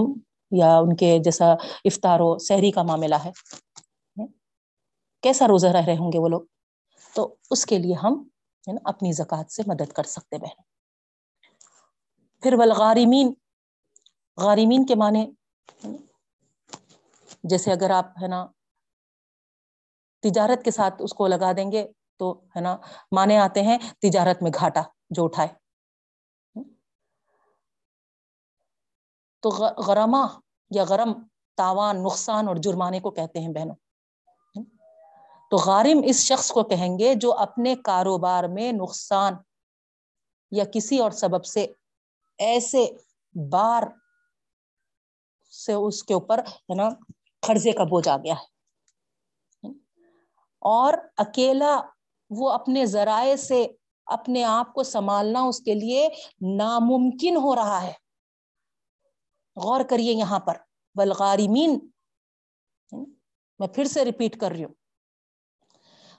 یا 0.51 0.77
ان 0.77 0.95
کے 0.95 1.17
جیسا 1.19 1.51
افطار 1.85 2.19
و 2.19 2.37
سحری 2.39 2.71
کا 2.71 2.83
معاملہ 2.83 3.15
ہے 3.25 3.31
کیسا 5.23 5.47
روزہ 5.47 5.67
رہ 5.67 5.85
رہے 5.85 5.95
ہوں 5.97 6.11
گے 6.11 6.19
وہ 6.19 6.29
لوگ؟ 6.29 6.41
تو 7.15 7.35
اس 7.49 7.65
کے 7.65 7.77
لیے 7.77 7.93
ہم 7.93 8.13
ہے 8.67 8.73
نا 8.73 8.79
اپنی 8.83 9.11
زکوٰۃ 9.11 9.49
سے 9.49 9.63
مدد 9.67 9.91
کر 9.91 10.03
سکتے 10.03 10.37
بہن 10.37 10.61
پھر 12.43 12.53
ولغارمین 12.53 13.33
غارمین 14.37 14.85
کے 14.85 14.95
معنی 14.95 15.25
جیسے 17.43 17.71
اگر 17.71 17.89
آپ 17.89 18.05
ہے 18.21 18.27
نا 18.27 18.45
تجارت 20.19 20.65
کے 20.65 20.71
ساتھ 20.71 20.93
اس 20.99 21.13
کو 21.13 21.27
لگا 21.27 21.51
دیں 21.57 21.71
گے 21.71 21.87
تو، 22.17 22.41
ہے 22.55 22.61
نا 22.61 22.77
مانے 23.11 23.37
آتے 23.37 23.61
ہیں 23.61 23.77
تجارت 24.01 24.43
میں 24.43 24.51
گھاٹا 24.59 24.81
جو 25.09 25.23
اٹھائے 25.23 25.47
تو 29.41 29.49
غرما 29.87 30.27
یا 30.69 30.83
غرم، 30.83 31.13
تاوان، 31.57 32.03
نقصان 32.03 32.47
اور 32.47 32.55
جرمانے 32.55 32.99
کو 32.99 33.11
کہتے 33.11 33.39
ہیں 33.39 33.49
بہنوں۔ 33.49 33.75
تو 35.49 35.57
غارم 35.57 36.01
اس 36.05 36.19
شخص 36.23 36.51
کو 36.51 36.63
کہیں 36.63 36.99
گے 36.99 37.15
جو 37.15 37.33
اپنے 37.33 37.75
کاروبار 37.75 38.43
میں 38.43 38.71
نقصان 38.71 39.33
یا 40.51 40.63
کسی 40.73 40.99
اور 40.99 41.11
سبب 41.11 41.45
سے 41.45 41.67
ایسے 42.37 42.87
بار 43.49 43.83
سے 45.51 45.73
اس 45.73 46.03
کے 46.03 46.13
اوپر، 46.13 46.37
ہے 46.39 46.75
نا، 46.75 46.89
قرضے 47.47 47.71
کا 47.71 47.83
بوجھ 47.83 48.09
آ 48.09 48.17
گیا 48.17 48.33
ہے۔ 48.33 48.48
اور 50.59 50.93
اکیلا 51.17 51.81
وہ 52.29 52.49
اپنے 52.49 52.85
ذرائع 52.85 53.35
سے 53.35 53.67
اپنے 54.05 54.43
آپ 54.43 54.73
کو 54.73 54.83
سنبھالنا 54.83 55.41
اس 55.41 55.59
کے 55.59 55.73
لیے 55.73 56.09
ناممکن 56.57 57.35
ہو 57.35 57.55
رہا 57.55 57.81
ہے۔ 57.83 57.93
غور 59.55 59.81
کریے 59.89 60.13
یہاں 60.13 60.39
پر۔ 60.39 60.57
بلغارمین 60.95 61.79
میں 63.59 63.67
پھر 63.67 63.85
سے 63.85 64.05
ریپیٹ 64.05 64.39
کر 64.39 64.51
رہی 64.51 64.63
ہوں۔ 64.63 64.73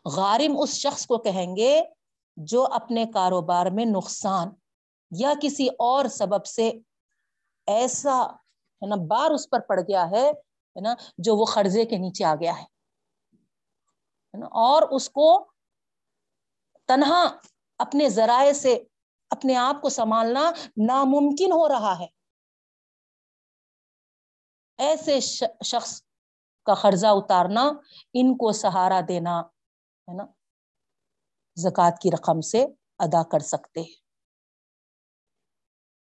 غارم 0.04 0.60
اس 0.60 0.70
شخص 0.74 1.06
کو 1.06 1.18
کہیں 1.18 1.56
گے 1.56 1.82
جو 2.36 2.66
اپنے 2.72 3.04
کاروبار 3.14 3.66
میں 3.66 3.84
نقصان 3.84 4.48
یا 5.10 5.32
کسی 5.42 5.68
اور 5.78 6.04
سبب 6.04 6.46
سے 6.46 6.70
ایسا 7.66 8.26
ہے 8.82 8.86
نا، 8.86 8.96
بار 8.96 9.30
اس 9.30 9.50
پر 9.50 9.60
پڑ 9.60 9.80
گیا 9.80 10.10
ہے 10.10 10.32
نا، 10.80 10.94
جو 11.18 11.36
وہ 11.36 11.44
قرضے 11.44 11.84
کے 11.84 11.96
نیچے 11.98 12.24
آ 12.24 12.34
گیا 12.34 12.58
ہے۔ 12.58 12.79
اور 14.34 14.82
اس 14.82 15.10
کو 15.10 15.52
تنہا 16.86 17.36
اپنے 17.78 18.08
ذرائع 18.08 18.52
سے 18.52 18.84
اپنے 19.30 19.56
آپ 19.56 19.82
کو 19.82 19.88
سنبھالنا 19.88 20.50
ناممکن 20.76 21.52
ہو 21.52 21.68
رہا 21.68 21.98
ہے۔ 21.98 22.06
ایسے 24.78 25.20
شخص 25.64 26.02
کا 26.64 26.74
قرضہ 26.74 27.06
اتارنا، 27.06 27.72
ان 28.14 28.36
کو 28.36 28.52
سہارا 28.52 29.00
دینا، 29.08 29.40
ہے 29.40 30.14
نا؟ 30.14 30.24
زکوٰۃ 31.56 31.98
کی 32.00 32.10
رقم 32.10 32.40
سے 32.40 32.66
ادا 32.98 33.22
کر 33.22 33.38
سکتے 33.38 33.82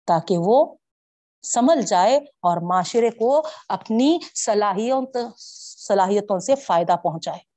تاکہ 0.07 0.35
وہ 0.39 0.75
سمجھ 1.43 1.85
جائے 1.85 2.17
اور 2.17 2.57
معاشرے 2.69 3.09
کو 3.09 3.43
اپنی 3.69 4.19
صلاحیت 4.35 5.17
صلاحیتوں 5.87 6.39
سے 6.39 6.55
فائدہ 6.55 6.95
پہنچائے۔ 7.03 7.48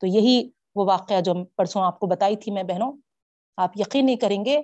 تو 0.00 0.06
یہی 0.06 0.50
وہ 0.74 0.84
واقعہ 0.84 1.20
جو 1.20 1.44
پرسوں 1.44 1.82
آپ 1.82 1.98
کو 1.98 2.06
بتائی 2.06 2.36
تھی 2.36 2.52
میں 2.52 2.62
بہنوں، 2.62 2.92
آپ 3.56 3.70
یقین 3.76 4.06
نہیں 4.06 4.16
کریں 4.16 4.44
گے، 4.44 4.56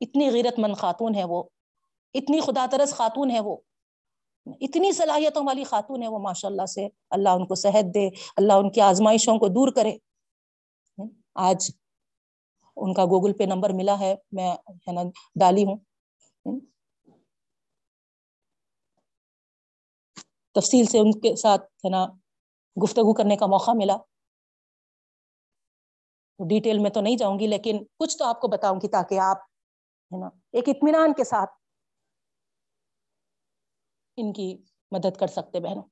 اتنی 0.00 0.30
غیرت 0.30 0.58
مند 0.58 0.76
خاتون 0.76 1.14
ہے 1.14 1.24
وہ، 1.24 1.42
اتنی 2.14 2.40
خدا 2.40 2.66
ترس 2.70 2.94
خاتون 2.94 3.30
ہے 3.30 3.40
وہ، 3.40 3.56
اتنی 4.60 4.92
صلاحیتوں 4.92 5.46
والی 5.46 5.64
خاتون 5.64 6.02
ہے 6.02 6.08
وہ 6.08 6.18
ماشاء 6.18 6.48
اللہ 6.48 6.66
سے 6.66 6.88
اللہ 7.10 7.28
ان 7.28 7.46
کو 7.46 7.54
صحت 7.54 7.94
دے، 7.94 8.08
اللہ 8.36 8.52
ان 8.52 8.70
کی 8.70 8.80
آزمائشوں 8.80 9.38
کو 9.38 9.48
دور 9.48 9.72
کرے۔ 9.72 9.96
آج 11.34 11.70
ان 12.76 12.94
کا 12.94 13.04
گوگل 13.04 13.32
پہ 13.32 13.44
نمبر 13.44 13.70
ملا 13.70 14.00
ہے، 14.00 14.14
میں 14.32 14.50
ہے 14.88 14.92
نا 14.92 15.02
ڈالی 15.40 15.64
ہوں۔ 15.64 15.76
تفصیل 20.54 20.86
سے 20.86 20.98
ان 20.98 21.12
کے 21.20 21.36
ساتھ 21.36 21.62
ہے 21.62 21.90
نا 21.90 22.06
گفتگو 22.84 23.14
کرنے 23.14 23.36
کا 23.36 23.46
موقع 23.46 23.70
ملا۔ 23.74 23.96
ڈیٹیل 26.40 26.78
میں 26.78 26.90
تو 26.90 27.00
نہیں 27.00 27.16
جاؤں 27.16 27.38
گی، 27.38 27.46
لیکن 27.46 27.84
کچھ 27.98 28.18
تو 28.18 28.24
آپ 28.24 28.40
کو 28.40 28.48
بتاؤں 28.48 28.76
گی 28.76 28.88
تاکہ 28.88 29.18
آپ، 29.20 29.38
ہے 30.12 30.20
نا، 30.20 30.28
ایک 30.52 30.68
اطمینان 30.68 31.12
کے 31.12 31.24
ساتھ 31.24 31.50
ان 34.18 34.32
کی 34.32 34.56
مدد 34.92 35.16
کر 35.16 35.26
سکتے 35.26 35.60
بہنوں۔ 35.60 35.82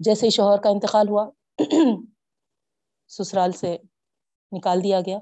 جیسے 0.00 0.26
ہی 0.26 0.30
شوہر 0.30 0.60
کا 0.62 0.70
انتقال 0.70 1.08
ہوا، 1.08 1.30
سسرال 3.10 3.52
سے 3.52 3.76
نکال 4.52 4.84
دیا 4.84 5.00
گیا، 5.00 5.18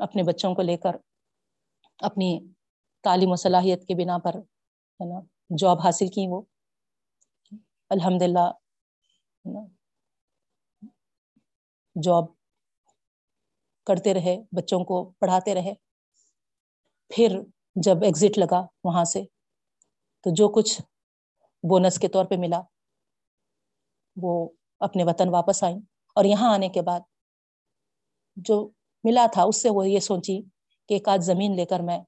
اپنے 0.00 0.22
بچوں 0.22 0.54
کو 0.54 0.62
لے 0.62 0.76
کر 0.76 0.96
اپنی 1.98 2.38
تعلیم 3.04 3.30
و 3.32 3.36
صلاحیت 3.36 3.86
کے 3.88 3.94
بنا 3.94 4.18
پر، 4.18 4.36
ہے 5.00 5.14
نا، 5.14 5.20
جاب 5.58 5.80
حاصل 5.80 6.06
کی 6.06 6.26
وہ۔ 6.28 6.42
الحمد 7.92 8.22
للہ 8.22 8.50
جاب 12.02 12.24
کرتے 13.86 14.14
رہے، 14.14 14.36
بچوں 14.52 14.84
کو 14.84 15.12
پڑھاتے 15.18 15.54
رہے۔ 15.54 15.74
پھر 17.08 17.38
جب 17.74 18.02
ایگزٹ 18.02 18.38
لگا 18.38 18.66
وہاں 18.84 19.04
سے، 19.04 19.22
تو 20.22 20.30
جو 20.34 20.48
کچھ 20.48 20.82
بونس 21.68 21.98
کے 21.98 22.08
طور 22.08 22.24
پہ 22.24 22.34
ملا، 22.38 22.62
وہ 24.16 24.48
اپنے 24.80 25.04
وطن 25.04 25.28
واپس 25.28 25.62
آئیں۔ 25.62 25.78
اور 26.14 26.24
یہاں 26.24 26.54
آنے 26.54 26.68
کے 26.68 26.82
بعد 26.82 27.00
جو 28.36 28.70
ملا 29.04 29.26
تھا، 29.32 29.42
اس 29.42 29.62
سے 29.62 29.70
وہ 29.70 29.88
یہ 29.88 30.00
سوچی 30.00 30.42
کہ 30.88 30.94
ایک 30.94 31.08
آدھ 31.08 31.20
زمین 31.20 31.56
لے 31.56 31.66
کر 31.66 31.80
میں، 31.80 31.98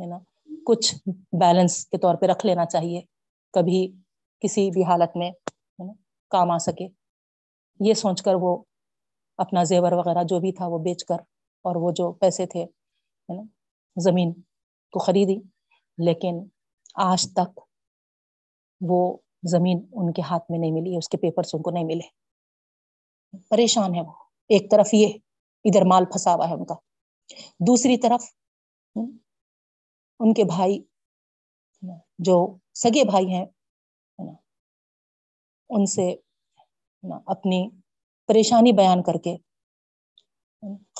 ہے 0.00 0.06
نا، 0.06 0.18
کچھ 0.66 0.94
بیلنس 1.40 1.86
کے 1.86 1.98
طور 1.98 2.14
پہ 2.14 2.26
رکھ 2.26 2.46
لینا 2.46 2.66
چاہیے۔ 2.66 3.02
کبھی 3.52 3.92
کسی 4.40 4.70
بھی 4.70 4.84
حالت 4.84 5.16
میں 5.16 5.30
کام 6.30 6.50
آ 6.50 6.58
سکے۔ 6.58 6.88
یہ 7.80 7.94
سوچ 7.94 8.22
کر 8.22 8.34
وہ 8.34 8.62
اپنا 9.36 9.64
زیور 9.64 9.92
وغیرہ 9.92 10.24
جو 10.24 10.40
بھی 10.40 10.52
تھا 10.52 10.66
وہ 10.66 10.78
بیچ 10.78 11.04
کر 11.04 11.18
اور 11.64 11.76
وہ 11.76 11.90
جو 11.90 12.12
پیسے 12.12 12.46
تھے 12.46 12.66
زمین 13.96 14.32
کو 14.92 14.98
خریدی۔ 14.98 15.36
لیکن 15.98 16.34
آج 16.94 17.32
تک 17.32 17.60
وہ 18.80 19.18
زمین 19.50 19.86
ان 19.92 20.12
کے 20.12 20.22
ہاتھ 20.22 20.50
میں 20.50 20.58
نہیں 20.58 20.72
ملی، 20.72 20.96
اس 20.96 21.08
کے 21.08 21.16
پیپرس 21.16 21.50
ان 21.54 21.62
کو 21.62 21.70
نہیں 21.70 21.84
ملے۔ 21.84 22.08
پریشان 23.48 23.94
ہے 23.94 24.00
وہ۔ 24.00 24.12
ایک 24.48 24.70
طرف 24.70 24.88
یہ، 24.92 25.12
ادھر 25.64 25.82
مال 25.86 26.04
پھنسا 26.04 26.34
ہوا 26.34 26.48
ہے 26.48 26.54
ان 26.54 26.64
کا۔ 26.64 26.74
دوسری 27.66 27.98
طرف 27.98 28.24
ان 30.20 30.34
کے 30.34 30.44
بھائی، 30.44 30.84
جو 32.18 32.56
سگے 32.74 33.04
بھائی 33.04 33.34
ہیں 33.34 33.46
ان 35.70 35.86
سے 35.86 36.14
اپنی 37.26 37.68
پریشانی 38.26 38.72
بیان 38.72 39.02
کر 39.02 39.14
کے 39.24 39.36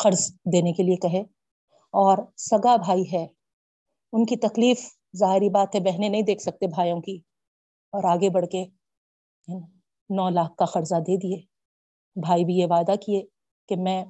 قرض 0.02 0.30
دینے 0.52 0.72
کے 0.72 0.82
لیے 0.82 0.96
کہے۔ 0.96 1.20
اور 1.92 2.18
سگا 2.36 2.76
بھائی 2.76 3.02
ہے، 3.12 3.26
ان 4.12 4.26
کی 4.26 4.36
تکلیف 4.36 4.80
ظاہری 5.16 5.48
بات 5.48 5.74
ہے، 5.74 5.80
بہنیں 5.80 6.08
نہیں 6.08 6.22
دیکھ 6.22 6.42
سکتے 6.42 6.66
بھائیوں 6.66 7.00
کی۔ 7.00 7.16
اور 7.92 8.04
آگے 8.04 8.30
بڑھ 8.30 8.46
کے 8.46 8.64
نو 10.10 10.28
لاکھ 10.28 10.56
کا 10.56 10.64
قرضہ 10.64 10.94
دے 10.94 11.16
دیے۔ 11.16 11.40
بھائی 12.20 12.44
بھی 12.44 12.54
یہ 12.54 12.66
وعدہ 12.70 12.92
کیے 12.96 13.22
کہ 13.68 13.76
میں 13.76 14.04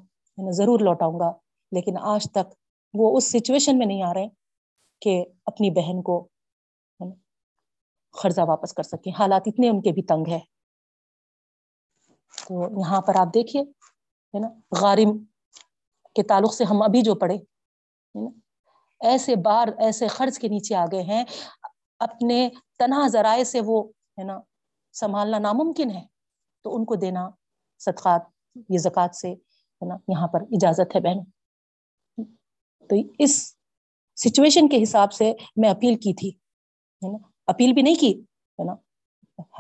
ضرور 0.53 0.81
لوٹاؤں 0.81 1.19
گا، 1.21 1.33
لیکن 1.73 1.95
آج 2.01 2.27
تک 2.33 2.55
وہ 2.95 3.17
اس 3.17 3.31
سچویشن 3.33 3.79
میں 3.79 3.87
نہیں 3.87 4.03
آ 4.03 4.15
رہے 4.15 4.27
کہ 5.01 5.25
اپنی 5.47 5.71
بہن 5.71 6.03
کو 6.03 6.29
قرضہ 8.11 8.41
واپس 8.41 8.73
کر 8.73 8.83
سکیں۔ 8.83 9.13
حالات 9.19 9.43
اتنے 9.47 9.69
ان 9.69 9.83
کے 9.83 9.93
بھی 9.93 10.03
تنگ 10.03 10.25
ہے 10.29 10.39
تو 12.49 12.81
یہاں 12.81 13.01
پر 13.01 13.15
آپ 13.15 13.35
دیکھیے، 13.35 13.63
ہے 13.63 14.39
نا، 14.39 14.49
غارم 14.81 15.25
کے 16.15 16.23
تعلق 16.23 16.55
سے 16.55 16.65
ہم 16.65 16.83
ابھی 16.83 17.03
جو 17.03 17.15
پڑھے 17.15 17.35
ہے 17.35 18.25
نا، 18.25 18.31
ایسے 19.01 19.37
بار، 19.37 19.69
ایسے 19.79 20.07
خرچ 20.07 20.39
کے 20.39 20.49
نیچے 20.49 20.75
آ 20.75 20.85
گئے 20.93 21.03
ہیں۔ 21.03 21.25
اپنے 21.99 22.49
تنہا 22.79 23.07
ذرائع 23.07 23.45
سے 23.45 23.61
وہ، 23.65 23.89
ہے 24.19 24.25
نا، 24.25 24.41
سنبھالنا 24.93 25.39
ناممکن 25.39 25.91
ہے۔ 25.91 26.05
تو 26.63 26.77
ان 26.77 26.85
کو 26.85 26.95
دینا 26.95 27.29
صدقات، 27.79 28.23
یہ 28.69 28.79
زکوٰۃ 28.79 29.13
سے، 29.13 29.33
ہے 29.33 29.87
نا، 29.87 29.95
یہاں 30.09 30.29
پر 30.29 30.41
اجازت 30.41 30.97
ہے 30.97 31.01
بہن۔ 31.01 31.25
تو 32.89 32.97
اس 33.19 33.55
سچویشن 34.17 34.69
کے 34.69 34.83
حساب 34.83 35.13
سے 35.13 35.33
میں 35.57 35.71
اپیل 35.71 35.95
کی 35.95 36.15
تھی، 36.15 36.31
ہے 37.03 37.13
نا 37.13 37.30
اپیل 37.51 37.73
بھی 37.73 37.83
نہیں 37.83 38.01
کی، 38.01 38.13
ہے 38.59 38.65
نا؟ 38.65 38.75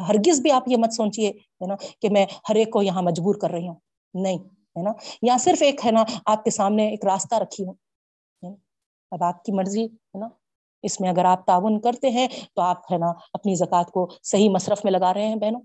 ہرگز 0.09 0.41
بھی 0.41 0.51
آپ 0.51 0.63
یہ 0.67 0.77
مت 0.77 0.93
سوچیے 0.93 1.31
ہے 1.31 1.67
نا، 1.67 1.75
کہ 2.01 2.09
میں 2.11 2.27
ہر 2.49 2.55
ایک 2.55 2.71
کو 2.73 2.83
یہاں 2.83 3.03
مجبور 3.03 3.35
کر 3.35 3.51
رہی 3.51 3.69
ہوں۔ 3.69 3.75
نہیں، 4.15 4.39
ہے 4.77 4.83
نا؟ 4.83 4.93
یا 5.23 5.37
صرف 5.41 5.63
ایک، 5.63 5.87
ہے 5.87 5.91
نا، 5.91 6.05
آپ 6.27 6.45
کے 6.45 6.51
سامنے 6.51 6.89
ایک 6.89 7.05
راستہ 7.05 7.35
رکھی 7.35 7.65
ہوں۔ 7.65 7.75
اب 9.11 9.23
آپ 9.23 9.45
کی 9.45 9.53
مرضی، 9.53 9.85
ہے 9.85 10.19
نا؟ 10.19 10.29
اس 10.83 11.01
میں 11.01 11.11
اگر 11.11 11.25
آپ 11.25 11.47
تعاون 11.47 11.81
کرتے 11.81 12.11
ہیں 12.11 12.29
تو 12.55 12.63
آپ، 12.63 12.93
ہے 12.93 12.99
نا، 12.99 13.13
اپنی 13.33 13.55
زکوٰۃ 13.55 13.91
کو 13.93 14.09
صحیح 14.23 14.51
مصرف 14.51 14.81
میں 14.85 14.93
لگا 14.93 15.15
رہے 15.15 15.29
ہیں 15.29 15.37
بہنوں۔ 15.37 15.61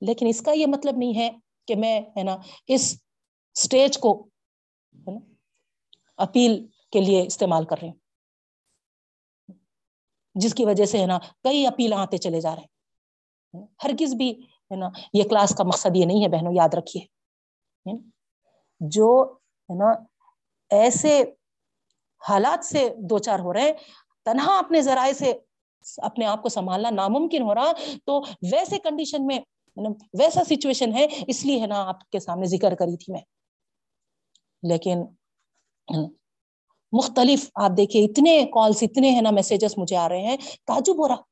لیکن 0.00 0.26
اس 0.26 0.40
کا 0.40 0.52
یہ 0.52 0.66
مطلب 0.66 0.96
نہیں 0.96 1.16
ہے 1.16 1.30
کہ 1.68 1.76
میں، 1.76 2.00
ہے 2.16 2.22
نا، 2.22 2.36
اس 2.66 3.00
اسٹیج 3.56 3.98
کو، 3.98 4.26
ہے 4.94 5.10
نا، 5.10 5.20
اپیل 6.16 6.66
کے 6.92 7.00
لیے 7.00 7.22
استعمال 7.22 7.64
کر 7.64 7.76
رہے 7.82 7.88
ہیں 7.88 7.99
جس 10.34 10.54
کی 10.54 10.64
وجہ 10.64 10.84
سے 10.84 10.98
ہے 10.98 11.06
نا 11.06 11.18
کئی 11.18 11.66
اپیل 11.66 11.92
آتے 11.92 12.18
چلے 12.18 12.40
جا 12.40 12.54
رہے 12.54 12.62
ہیں۔ 12.62 13.66
ہرگز 13.84 14.14
بھی 14.14 14.42
ہے 14.42 14.76
نا 14.76 14.88
یہ 15.12 15.22
کلاس 15.24 15.54
کا 15.54 15.64
مقصد 15.64 15.96
یہ 15.96 16.04
نہیں 16.04 16.22
ہے، 16.22 16.28
بہنوں 16.28 16.52
یاد 16.52 16.74
رکھیے۔ 16.74 17.06
جو 18.80 19.36
ہے 19.70 19.74
نا 19.74 20.04
ایسے 20.70 21.22
حالات 22.28 22.64
سے 22.64 22.88
دو 22.98 23.18
چار 23.18 23.38
ہو 23.38 23.52
رہے 23.52 23.72
تنہا 24.24 24.58
اپنے 24.58 24.82
ذرائع 24.82 25.12
سے 25.12 25.32
اپنے 25.96 26.26
آپ 26.26 26.42
کو 26.42 26.48
سنبھالنا 26.48 26.90
ناممکن 26.90 27.42
ہو 27.42 27.54
رہا، 27.54 27.72
تو 28.04 28.20
ویسے 28.52 28.78
کنڈیشن 28.78 29.26
میں 29.26 29.38
ویسا 30.18 30.44
سچویشن 30.44 30.94
ہے، 30.94 31.06
اس 31.26 31.44
لیے 31.44 31.60
ہے 31.60 31.66
نا 31.66 31.88
آپ 31.88 32.10
کے 32.10 32.20
سامنے 32.20 32.46
ذکر 32.46 32.74
کری 32.74 32.96
تھی 32.96 33.12
میں۔ 33.12 33.20
لیکن 34.62 35.04
مختلف، 36.92 37.48
آپ 37.54 37.70
دیکھیے 37.76 38.04
اتنے 38.04 38.44
کالس 38.54 38.82
اتنے 38.82 39.10
ہیں 39.10 39.22
نا 39.22 39.30
میسجز 39.30 39.74
مجھے 39.76 39.96
آ 39.96 40.08
رہے 40.08 40.22
ہیں، 40.22 40.36
تعجب 40.66 40.98
ہو 40.98 41.08
رہا۔ 41.08 41.22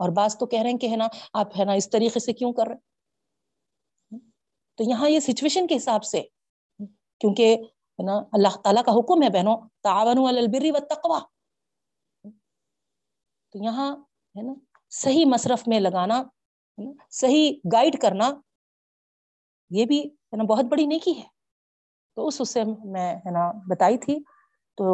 اور 0.00 0.08
بعض 0.08 0.36
تو 0.38 0.46
کہہ 0.46 0.62
رہے 0.62 0.70
ہیں 0.70 0.78
کہ 0.78 0.88
ہے 0.88 0.96
نا، 0.96 1.06
آپ 1.32 1.58
ہے 1.58 1.64
نا 1.64 1.72
اس 1.72 1.90
طریقے 1.90 2.20
سے 2.20 2.32
کیوں 2.32 2.52
کر 2.52 2.66
رہے 2.66 2.76
تو 4.78 4.84
یہاں 4.84 5.10
یہ 5.10 5.20
سچویشن 5.20 5.66
کے 5.66 5.76
حساب 5.76 6.04
سے، 6.04 6.22
کیونکہ 7.20 7.56
ہے 7.98 8.04
نا 8.04 8.18
اللہ 8.32 8.56
تعالیٰ 8.64 8.84
کا 8.84 8.92
حکم 8.92 9.22
ہے 9.22 9.28
بہنوں 9.28 9.56
تعاون 9.82 10.18
البری 10.28 10.70
و 10.70 10.78
تقوا 10.90 11.18
تو 13.54 13.58
یہاں 13.64 13.90
ہے 14.36 14.42
نا 14.42 14.54
صحیح 14.90 15.24
مصرف 15.26 15.68
میں 15.68 15.80
لگانا 15.80 16.22
صحیح 17.10 17.52
گائیڈ 17.72 18.00
کرنا، 18.00 18.30
یہ 19.70 19.84
بھی 19.84 20.00
ہے 20.02 20.36
نا 20.36 20.44
بہت 20.44 20.64
بڑی 20.64 20.86
نیکی 20.86 21.18
ہے۔ 21.18 21.37
تو 22.18 22.26
اس 22.26 22.48
سے 22.48 22.62
میں 22.84 23.10
ہے 23.16 23.30
نا 23.30 23.50
بتائی 23.68 23.98
تھی۔ 23.98 24.18
تو 24.78 24.84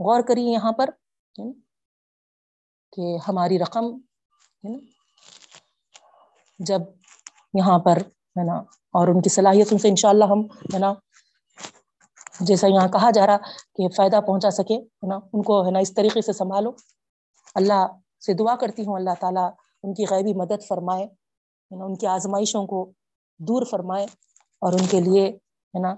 غور 0.00 0.22
کری 0.22 0.42
یہاں 0.44 0.72
پر 0.72 0.90
کہ 2.92 3.16
ہماری 3.28 3.58
رقم 3.58 3.86
جب 6.58 6.80
یہاں 7.54 7.78
پر، 7.78 7.96
ہے 8.36 8.44
نا، 8.44 8.56
اور 8.98 9.08
ان 9.08 9.22
کی 9.22 9.28
صلاحیتوں 9.28 9.78
سے 9.78 9.88
انشاءاللہ 9.88 10.24
ہم، 10.24 10.40
ہے 10.74 10.78
نا، 10.78 10.92
جیسا 12.40 12.66
یہاں 12.66 12.88
کہا 12.88 13.10
جا 13.10 13.26
رہا 13.26 13.36
کہ 13.74 13.88
فائدہ 13.88 14.20
پہنچا 14.26 14.50
سکے، 14.50 14.76
ہے 14.76 15.06
نا، 15.06 15.16
ان 15.32 15.42
کو، 15.42 15.66
ہے 15.66 15.70
نا، 15.70 15.78
اس 15.78 15.94
طریقے 15.94 16.22
سے 16.22 16.32
سنبھالو۔ 16.32 16.70
اللہ 17.54 17.86
سے 18.26 18.32
دعا 18.34 18.56
کرتی 18.56 18.86
ہوں، 18.86 18.94
اللہ 18.94 19.14
تعالیٰ 19.20 19.48
ان 19.82 19.94
کی 19.94 20.04
غیبی 20.10 20.34
مدد 20.34 20.66
فرمائے 20.68 21.06
ان 21.70 21.96
کی 21.96 22.06
آزمائشوں 22.06 22.66
کو 22.66 22.92
دور 23.40 23.62
فرمائے 23.70 24.06
اور 24.62 24.72
ان 24.72 24.86
کے 24.86 25.00
لیے، 25.00 25.26
ہے 25.28 25.78
نا 25.78 25.94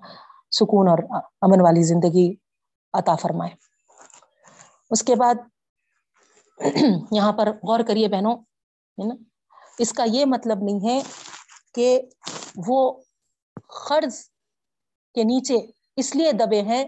سکون 0.51 0.89
اور 0.89 0.99
امن 1.41 1.61
والی 1.61 1.83
زندگی 1.83 2.35
عطا 2.93 3.17
فرمائے۔ 3.17 3.51
اس 4.91 5.03
کے 5.03 5.15
بعد 5.15 5.35
یہاں 7.11 7.33
پر 7.33 7.47
غور 7.47 7.81
کریے 7.89 8.09
بہنوں، 8.09 8.37
ہے 8.99 9.09
نا؟ 9.09 9.15
اس 9.79 9.93
کا 9.93 10.05
یہ 10.07 10.25
مطلب 10.25 10.59
نہیں 10.63 10.89
ہے 10.89 11.03
کہ 11.75 12.03
وہ 12.67 13.03
قرض 13.89 14.29
کے 15.15 15.25
نیچے 15.25 15.57
اس 15.97 16.17
لیے 16.17 16.33
دبے 16.33 16.63
ہیں 16.63 16.85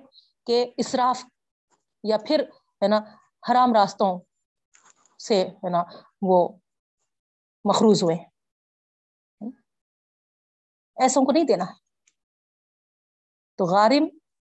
کہ 0.46 0.72
اسراف 0.76 1.24
یا 2.02 2.16
پھر، 2.18 2.40
ہے 2.82 2.88
نا، 2.88 3.00
حرام 3.50 3.72
راستوں 3.74 4.20
سے، 5.18 5.46
ہے 5.46 5.70
نا، 5.70 5.84
وہ 6.22 6.48
مخروض 7.64 8.02
ہوئے۔ 8.02 8.16
ایسوں 10.96 11.24
کو 11.24 11.32
نہیں 11.32 11.44
دینا۔ 11.44 11.64
ہے 11.64 11.87
تو 13.58 13.64
غارم 13.64 14.08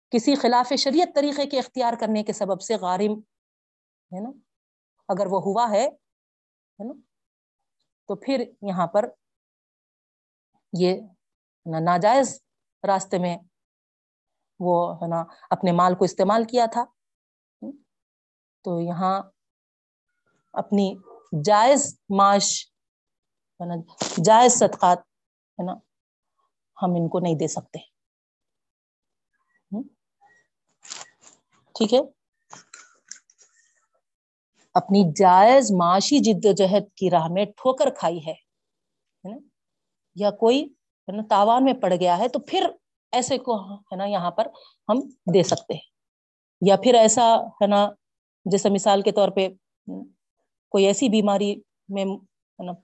کسی 0.09 0.35
خلاف 0.35 0.73
شریعت 0.77 1.07
طریقے 1.15 1.45
کے 1.45 1.59
اختیار 1.59 1.93
کرنے 1.99 2.23
کے 2.23 2.33
سبب 2.33 2.61
سے 2.61 2.75
غارم 2.75 3.19
ہے 4.15 4.19
نا؟ 4.19 4.29
اگر 5.07 5.25
وہ 5.25 5.41
ہوا 5.41 5.71
ہے 5.71 5.89
نا؟ 6.79 6.93
تو 8.07 8.15
پھر 8.15 8.51
یہاں 8.61 8.87
پر 8.87 9.09
یہ 10.79 11.01
ناجائز 11.65 12.43
راستے 12.87 13.17
میں 13.17 13.37
وہ 14.59 14.95
ہے 14.95 15.07
نا 15.07 15.23
اپنے 15.49 15.71
مال 15.71 15.95
کو 15.95 16.05
استعمال 16.05 16.43
کیا 16.43 16.65
تھا۔ 16.65 16.85
تو 18.63 18.81
یہاں 18.81 19.21
اپنی 20.53 20.95
جائز 21.45 21.99
معاش، 22.09 22.71
ہے 23.61 23.65
نا، 23.65 23.95
جائز 24.23 24.53
صدقات، 24.53 24.97
ہے 25.49 25.65
نا، 25.65 25.73
ہم 26.81 26.89
ان 26.95 27.09
کو 27.09 27.19
نہیں 27.19 27.35
دے 27.35 27.47
سکتے۔ 27.47 27.88
ٹھیک 31.79 31.93
ہے؟ 31.93 31.99
اپنی 34.75 35.03
جائز 35.15 35.71
معاشی 35.71 36.19
جد 36.19 36.45
و 36.45 36.51
جہد 36.51 36.91
کی 36.95 37.09
راہ 37.09 37.27
میں 37.27 37.45
ٹھوکر 37.45 37.89
کھائی 37.89 38.19
ہے 38.25 38.33
یا 40.15 40.31
کوئی 40.31 40.67
تاوان 41.29 41.63
میں 41.63 41.73
پڑ 41.73 41.93
گیا 41.99 42.17
ہے 42.17 42.27
تو 42.29 42.39
پھر 42.39 42.69
ایسے 43.11 43.37
کو 43.37 43.55
ہے 43.73 43.95
نا 43.95 44.05
یہاں 44.05 44.31
پر 44.31 44.47
ہم 44.89 44.99
دے 45.33 45.43
سکتے 45.43 45.73
ہیں۔ 45.73 45.87
یا 46.61 46.75
پھر 46.75 46.93
ایسا 46.93 47.23
ہے 47.61 47.67
نا 47.67 47.89
جیسے 48.45 48.69
مثال 48.69 49.01
کے 49.01 49.11
طور 49.11 49.29
پہ 49.29 49.47
کوئی 50.69 50.85
ایسی 50.85 51.09
بیماری 51.09 51.55
میں 51.89 52.05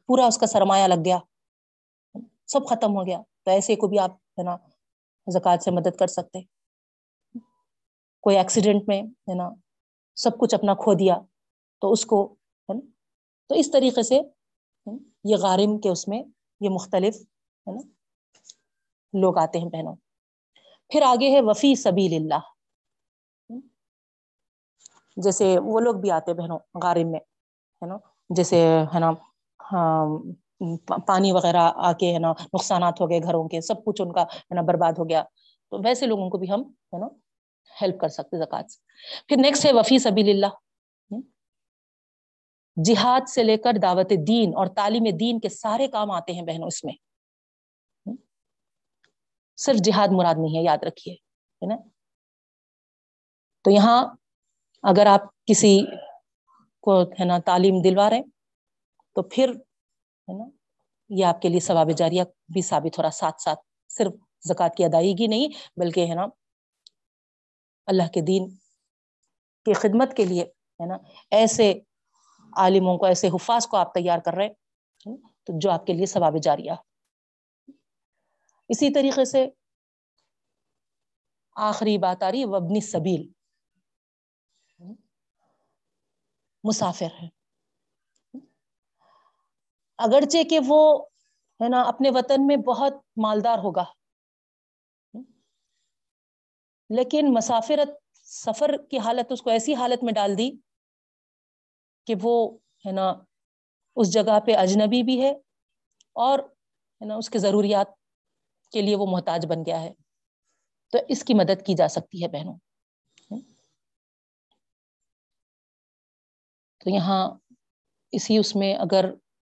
پورا 0.08 0.26
اس 0.26 0.38
کا 0.38 0.48
سرمایہ 0.48 0.88
لگ 0.88 1.06
گیا، 1.06 1.18
سب 2.48 2.68
ختم 2.68 2.96
ہو 2.98 3.06
گیا، 3.08 3.22
تو 3.44 3.52
ایسے 3.52 3.76
کو 3.76 3.88
بھی 3.88 4.00
آپ 4.00 4.12
ہے 4.12 4.44
نا 4.44 4.58
زکوٰۃ 5.28 5.58
سے 5.58 5.72
مدد 5.72 5.96
کر 6.00 6.08
سکتے 6.08 6.40
کوئی 8.26 8.38
ایکسیڈنٹ 8.38 8.84
میں، 8.88 9.02
ہے 9.02 9.36
نا، 9.36 9.50
سب 10.16 10.38
کچھ 10.40 10.56
اپنا 10.56 10.74
کھو 10.74 10.94
دیا، 10.94 11.18
تو 11.82 11.92
اس 11.92 12.06
کو، 12.06 12.34
ہے 12.70 12.74
نا، 12.74 12.80
تو 13.50 13.56
اس 13.56 13.72
طریقے 13.72 14.04
سے 14.04 14.20
یہ 15.24 15.36
غارم 15.36 15.78
کے 15.78 15.90
اس 15.90 16.08
میں 16.08 16.24
یہ 16.60 16.70
مختلف، 16.70 17.16
ہے 17.68 17.72
نا، 17.72 17.82
لوگ 19.14 19.38
آتے 19.38 19.60
ہیں 19.60 19.66
بہنوں۔ 19.66 19.96
پھر 20.90 21.02
آگے 21.02 21.30
ہے 21.30 21.42
وفی 21.42 21.76
سبیل 21.76 22.14
اللہ۔ 22.16 22.44
جیسے 25.18 25.58
وہ 25.60 25.80
لوگ 25.80 25.96
بھی 25.96 26.12
آتے 26.12 26.34
بہنوں 26.34 26.60
غارم 26.84 27.12
میں، 27.12 27.20
ہے 27.82 27.86
نا، 27.86 27.98
جیسے، 28.30 28.58
ہے 28.94 29.00
نا 29.00 29.12
ہاں، 29.72 30.06
پانی 31.08 31.32
وغیرہ 31.32 31.72
آ 31.76 31.92
کے، 31.94 32.14
ہے 32.14 32.20
نا، 32.20 32.32
نقصانات 32.54 33.02
ہو 33.02 33.10
گئے 33.10 33.20
گھروں 33.24 33.48
کے، 33.50 33.62
سب 33.62 33.84
کچھ 33.86 34.02
ان 34.02 34.14
کا، 34.14 34.22
ہے 34.22 34.56
نا، 34.56 34.62
برباد 34.62 34.94
ہو 34.98 35.10
گیا۔ 35.10 35.24
تو 35.70 35.78
ویسے 35.84 36.06
لوگوں 36.06 36.30
کو 36.30 36.38
بھی 36.38 36.52
ہم، 36.52 36.62
ہے 36.94 36.98
نا 36.98 37.08
ہیلپ 37.82 38.00
کر 38.00 38.08
سکتے 38.08 38.38
زکات 38.38 38.72
سے۔ 38.72 38.80
پھر 39.28 39.38
نیکسٹ 39.38 39.66
ہے 39.66 39.72
وفی 39.74 40.00
سبیل 40.00 40.30
اللہ۔ 40.30 40.66
جہاد 42.84 43.30
سے 43.30 43.44
لے 43.44 43.58
کر 43.58 43.74
دعوت 43.82 44.14
دین 44.28 44.52
اور 44.56 44.68
تعلیم 44.68 45.04
دین 45.20 45.40
کے 45.40 45.50
سارے 45.50 45.88
کام 45.88 46.12
آتے 46.12 46.34
ہیں 46.34 46.42
بہنوں 46.42 46.68
اس 46.68 46.84
میں۔ 46.84 46.94
صرف 49.58 49.76
جہاد 49.76 50.08
مراد 50.12 50.36
نہیں 50.38 50.58
ہے، 50.58 50.64
یاد 50.64 50.78
رکھیے، 50.82 51.14
ہے 51.14 51.66
نا؟ 51.66 51.76
تو 53.64 53.72
یہاں 53.72 54.06
اگر 54.84 55.06
آپ 55.06 55.22
کسی 55.46 55.80
کو، 56.82 57.04
ہے 57.04 57.26
نا، 57.26 57.40
تعلیم 57.40 57.82
دلوا 57.82 58.10
رہے 58.10 58.22
تو 59.16 59.24
پھر، 59.24 59.50
ہے 59.50 60.38
نا، 60.38 60.46
یہ 61.10 61.26
آپ 61.26 61.42
کے 61.42 61.50
لیے 61.50 61.60
ثواب 61.60 61.90
جاریہ 61.98 62.24
بھی 62.54 62.62
ثابت 62.62 62.98
ہو 62.98 63.04
رہا۔ 63.04 63.10
ساتھ 63.10 63.42
ساتھ 63.42 63.60
صرف 63.90 64.12
زکوٰۃ 64.42 64.76
کی 64.78 64.86
ادائیگی 64.86 65.28
نہیں، 65.28 65.48
بلکہ، 65.80 66.06
ہے 66.06 66.16
نا 66.16 66.26
اللہ 67.88 68.08
کے 68.14 68.22
دین 68.22 68.50
کی 69.66 69.74
خدمت 69.74 70.18
کے 70.18 70.26
لیے، 70.26 70.44
ہے 70.44 70.86
نا؟ 70.86 70.98
ایسے 71.32 71.74
عالموں 72.58 72.98
کو، 72.98 73.06
ایسے 73.06 73.28
حفاظ 73.28 73.68
کو 73.68 73.78
آپ 73.78 73.94
تیار 73.94 74.20
کر 74.20 74.34
رہے 74.34 74.46
ہیں، 74.46 74.54
تو 75.44 75.54
جو 75.60 75.72
آپ 75.72 75.86
کے 75.86 75.94
لیے 75.94 76.06
ثواب 76.06 76.34
جاریہ۔ 76.44 76.72
اسی 78.70 78.94
طریقے 78.94 79.26
سے 79.26 79.48
آخری 81.56 81.98
بات 81.98 82.24
آ 82.24 82.32
رہی 82.32 82.46
وبنی 82.46 82.82
سبیل۔ 82.82 83.28
مسافر 86.64 87.24
ہے 87.24 87.28
اگرچہ 89.98 90.44
کہ 90.50 90.60
وہ، 90.68 91.06
ہے 91.64 91.70
نا، 91.70 91.82
اپنے 91.82 92.10
وطن 92.10 92.48
میں 92.48 92.58
بہت 92.58 92.94
مالدار 93.18 93.58
ہوگا 93.58 93.84
لیکن 96.90 97.34
مسافرت 97.34 97.90
سفر 98.24 98.76
کی 98.90 98.98
حالت 98.98 99.32
اس 99.32 99.42
کو 99.42 99.50
ایسی 99.50 99.76
حالت 99.76 100.04
میں 100.04 100.14
ڈال 100.14 100.38
دی 100.38 100.52
کہ 102.08 102.16
وہ، 102.22 102.58
ہے 102.86 102.92
نا، 102.92 103.14
اس 103.96 104.14
جگہ 104.14 104.40
پہ 104.46 104.56
اجنبی 104.56 105.04
بھی 105.04 105.22
ہے 105.22 105.30
اور، 106.14 106.40
ہے 106.40 107.06
نا، 107.06 107.16
اس 107.16 107.30
کے 107.30 107.40
ضروریات 107.40 107.88
کے 108.72 108.82
لیے 108.82 108.96
وہ 108.96 109.06
محتاج 109.06 109.46
بن 109.46 109.66
گیا 109.66 109.82
ہے۔ 109.82 109.94
تو 110.92 110.98
اس 111.08 111.24
کی 111.24 111.34
مدد 111.34 111.66
کی 111.66 111.74
جا 111.74 111.88
سکتی 111.88 112.24
ہے 112.24 112.28
بہنوں۔ 112.28 112.58
تو 116.84 116.90
یہاں 116.90 117.32
اسی 118.12 118.38
اس 118.38 118.56
میں 118.56 118.76
اگر 118.76 119.06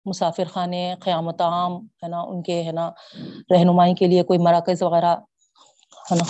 مسافر 0.05 0.45
خانے، 0.45 0.95
قیامت 1.01 1.41
عام، 1.41 1.72
ہے 1.76 2.09
نا، 2.09 2.20
ان 2.20 2.43
کے، 2.43 2.62
ہے 2.62 2.72
نا، 2.72 2.91
رہنمائی 3.51 3.95
کے 3.95 4.07
لیے 4.07 4.22
کوئی 4.22 4.39
مراکز 4.39 4.82
وغیرہ 4.82 5.16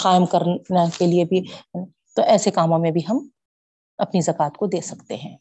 قائم 0.03 0.27
کرنے 0.27 0.85
کے 0.99 1.07
لیے 1.07 1.25
بھی، 1.25 1.41
تو 2.17 2.23
ایسے 2.23 2.51
کاموں 2.51 2.79
میں 2.79 2.91
بھی 2.91 3.01
ہم 3.01 3.29
اپنی 3.99 4.21
زکوٰۃ 4.21 4.51
کو 4.51 4.67
دے 4.67 4.81
سکتے 4.81 5.17
ہیں۔ 5.17 5.37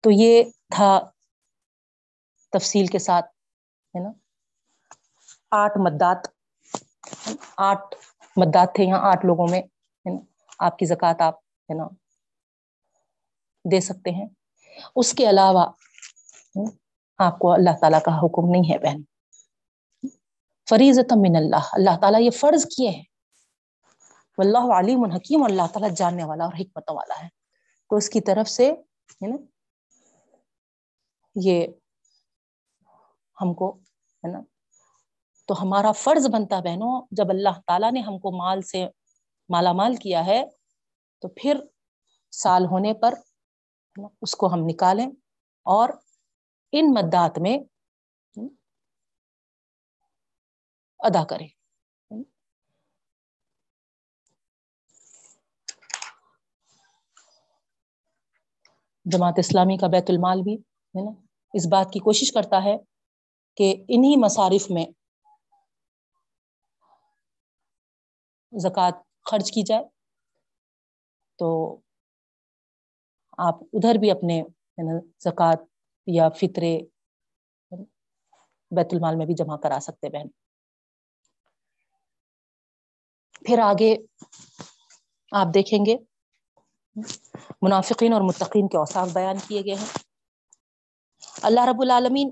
تو 0.00 0.10
یہ 0.10 0.44
تھا 0.74 1.10
تفصیل 2.52 2.86
کے 2.86 2.98
ساتھ، 2.98 3.26
ہے 3.94 4.02
نا۔ 4.02 4.10
آٹھ 5.50 5.78
مدات 5.78 6.28
آٹھ 7.56 7.94
مدات 8.36 8.74
تھے 8.74 8.84
یہاں، 8.84 9.10
آٹھ 9.10 9.26
لوگوں 9.26 9.46
میں 9.50 9.62
آپ 10.58 10.78
کی 10.78 10.86
زکوٰۃ 10.86 11.20
آپ، 11.20 11.34
ہے 11.38 11.74
نا، 11.74 11.86
دے 13.70 13.80
سکتے 13.80 14.10
ہیں۔ 14.10 14.26
اس 14.96 15.12
کے 15.12 15.28
علاوہ 15.30 15.66
آپ 17.18 17.38
کو 17.38 17.52
اللہ 17.52 17.70
تعالیٰ 17.80 18.02
کا 18.02 18.18
حکم 18.18 18.50
نہیں 18.50 18.72
ہے 18.72 18.78
بہن۔ 18.78 19.02
فریض 20.70 20.98
من 20.98 21.36
اللہ۔ 21.36 21.68
اللہ 21.72 21.90
تعالیٰ 22.00 22.20
یہ 22.20 22.30
فرض 22.30 22.66
کیے 22.76 22.90
ہیں۔ 22.90 23.04
واللہ 24.38 24.74
علیم 24.78 25.04
الحکیم 25.04 25.42
اللہ 25.42 25.62
تعالیٰ 25.72 25.90
جاننے 25.90 26.24
والا 26.24 26.44
اور 26.44 26.52
حکمت 26.52 26.90
والا 26.90 27.22
ہے۔ 27.22 27.28
تو 27.90 27.96
اس 27.96 28.08
کی 28.08 28.20
طرف 28.20 28.50
سے، 28.50 28.72
ہے 28.72 29.26
نا، 29.26 29.36
یہ 31.34 31.66
ہم 33.40 33.54
کو، 33.54 33.76
ہے 34.24 34.32
نا، 34.32 34.40
تو 35.46 35.62
ہمارا 35.62 35.92
فرض 35.92 36.26
بنتا 36.26 36.60
بہنوں، 36.60 37.06
جب 37.10 37.24
اللہ 37.28 37.60
تعالیٰ 37.66 37.92
نے 37.92 38.00
ہم 38.00 38.18
کو 38.18 38.36
مال 38.36 38.62
سے 38.62 38.86
مالا 39.48 39.72
مال 39.72 39.96
کیا 39.96 40.26
ہے، 40.26 40.44
تو 41.20 41.28
پھر 41.28 41.60
سال 42.32 42.66
ہونے 42.66 42.94
پر 42.94 43.14
اس 44.22 44.34
کو 44.36 44.52
ہم 44.52 44.60
نکالیں 44.66 45.06
اور 45.62 45.88
ان 46.72 46.94
مدات 46.94 47.38
میں 47.38 47.58
ادا 51.06 51.24
کریں۔ 51.24 51.48
جماعت 59.06 59.38
اسلامی 59.38 59.76
کا 59.76 59.86
بیت 59.86 60.10
المال 60.10 60.42
بھی 60.42 60.54
ہے 60.54 61.04
نا، 61.04 61.10
اس 61.54 61.66
بات 61.66 61.92
کی 61.92 62.00
کوشش 62.00 62.32
کرتا 62.32 62.62
ہے 62.64 62.76
کہ 63.56 63.74
انہی 63.88 64.16
مصارف 64.16 64.70
میں 64.70 64.84
زکوٰۃ 68.52 68.96
خرچ 69.24 69.50
کی 69.52 69.62
جائے۔ 69.62 69.84
تو 71.38 71.48
آپ 73.38 73.62
ادھر 73.72 73.94
بھی 73.94 74.10
اپنے 74.10 74.42
زکوٰۃ 75.18 75.64
یا 76.06 76.28
فطرے 76.28 76.78
بیت 78.70 78.92
المال 78.92 79.16
میں 79.16 79.26
بھی 79.26 79.34
جمع 79.34 79.56
کرا 79.56 79.78
سکتے 79.80 80.08
بہن۔ 80.08 80.28
پھر 83.46 83.58
آگے 83.58 83.96
آپ 85.32 85.46
دیکھیں 85.54 85.86
گے۔ 85.86 85.96
منافقین 87.62 88.12
اور 88.12 88.20
متقین 88.20 88.68
کے 88.68 88.76
اوساف 88.76 89.08
بیان 89.08 89.36
کیے 89.48 89.60
گئے 89.64 89.74
ہیں۔ 89.74 89.86
اللہ 91.42 91.60
رب 91.60 91.80
العالمین 91.80 92.30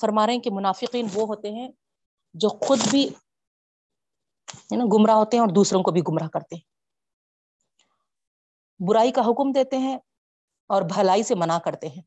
فرما 0.00 0.26
رہے 0.26 0.32
ہیں 0.32 0.40
کہ 0.40 0.50
منافقین 0.50 1.06
وہ 1.14 1.26
ہوتے 1.26 1.50
ہیں 1.50 1.68
جو 2.34 2.48
خود 2.48 2.78
بھی 2.90 3.08
گمراہ 4.92 5.16
ہوتے 5.16 5.36
ہیں 5.36 5.44
اور 5.44 5.54
دوسروں 5.54 5.82
کو 5.82 5.90
بھی 5.90 6.00
گمراہ 6.00 6.28
کرتے 6.28 6.56
ہیں۔ 6.56 6.62
برائی 8.80 9.12
کا 9.12 9.20
حکم 9.20 9.52
دیتے 9.52 9.78
ہیں 9.78 9.96
اور 10.70 10.82
بھلائی 10.82 11.22
سے 11.22 11.34
منع 11.34 11.58
کرتے 11.58 11.88
ہیں۔ 11.88 12.02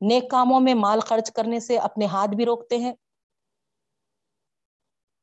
نیک 0.00 0.30
کاموں 0.30 0.60
میں 0.60 0.74
مال 0.74 1.00
خرچ 1.00 1.32
کرنے 1.32 1.60
سے 1.60 1.78
اپنے 1.78 2.06
ہاتھ 2.06 2.30
بھی 2.30 2.44
روکتے 2.44 2.78
ہیں۔ 2.78 2.92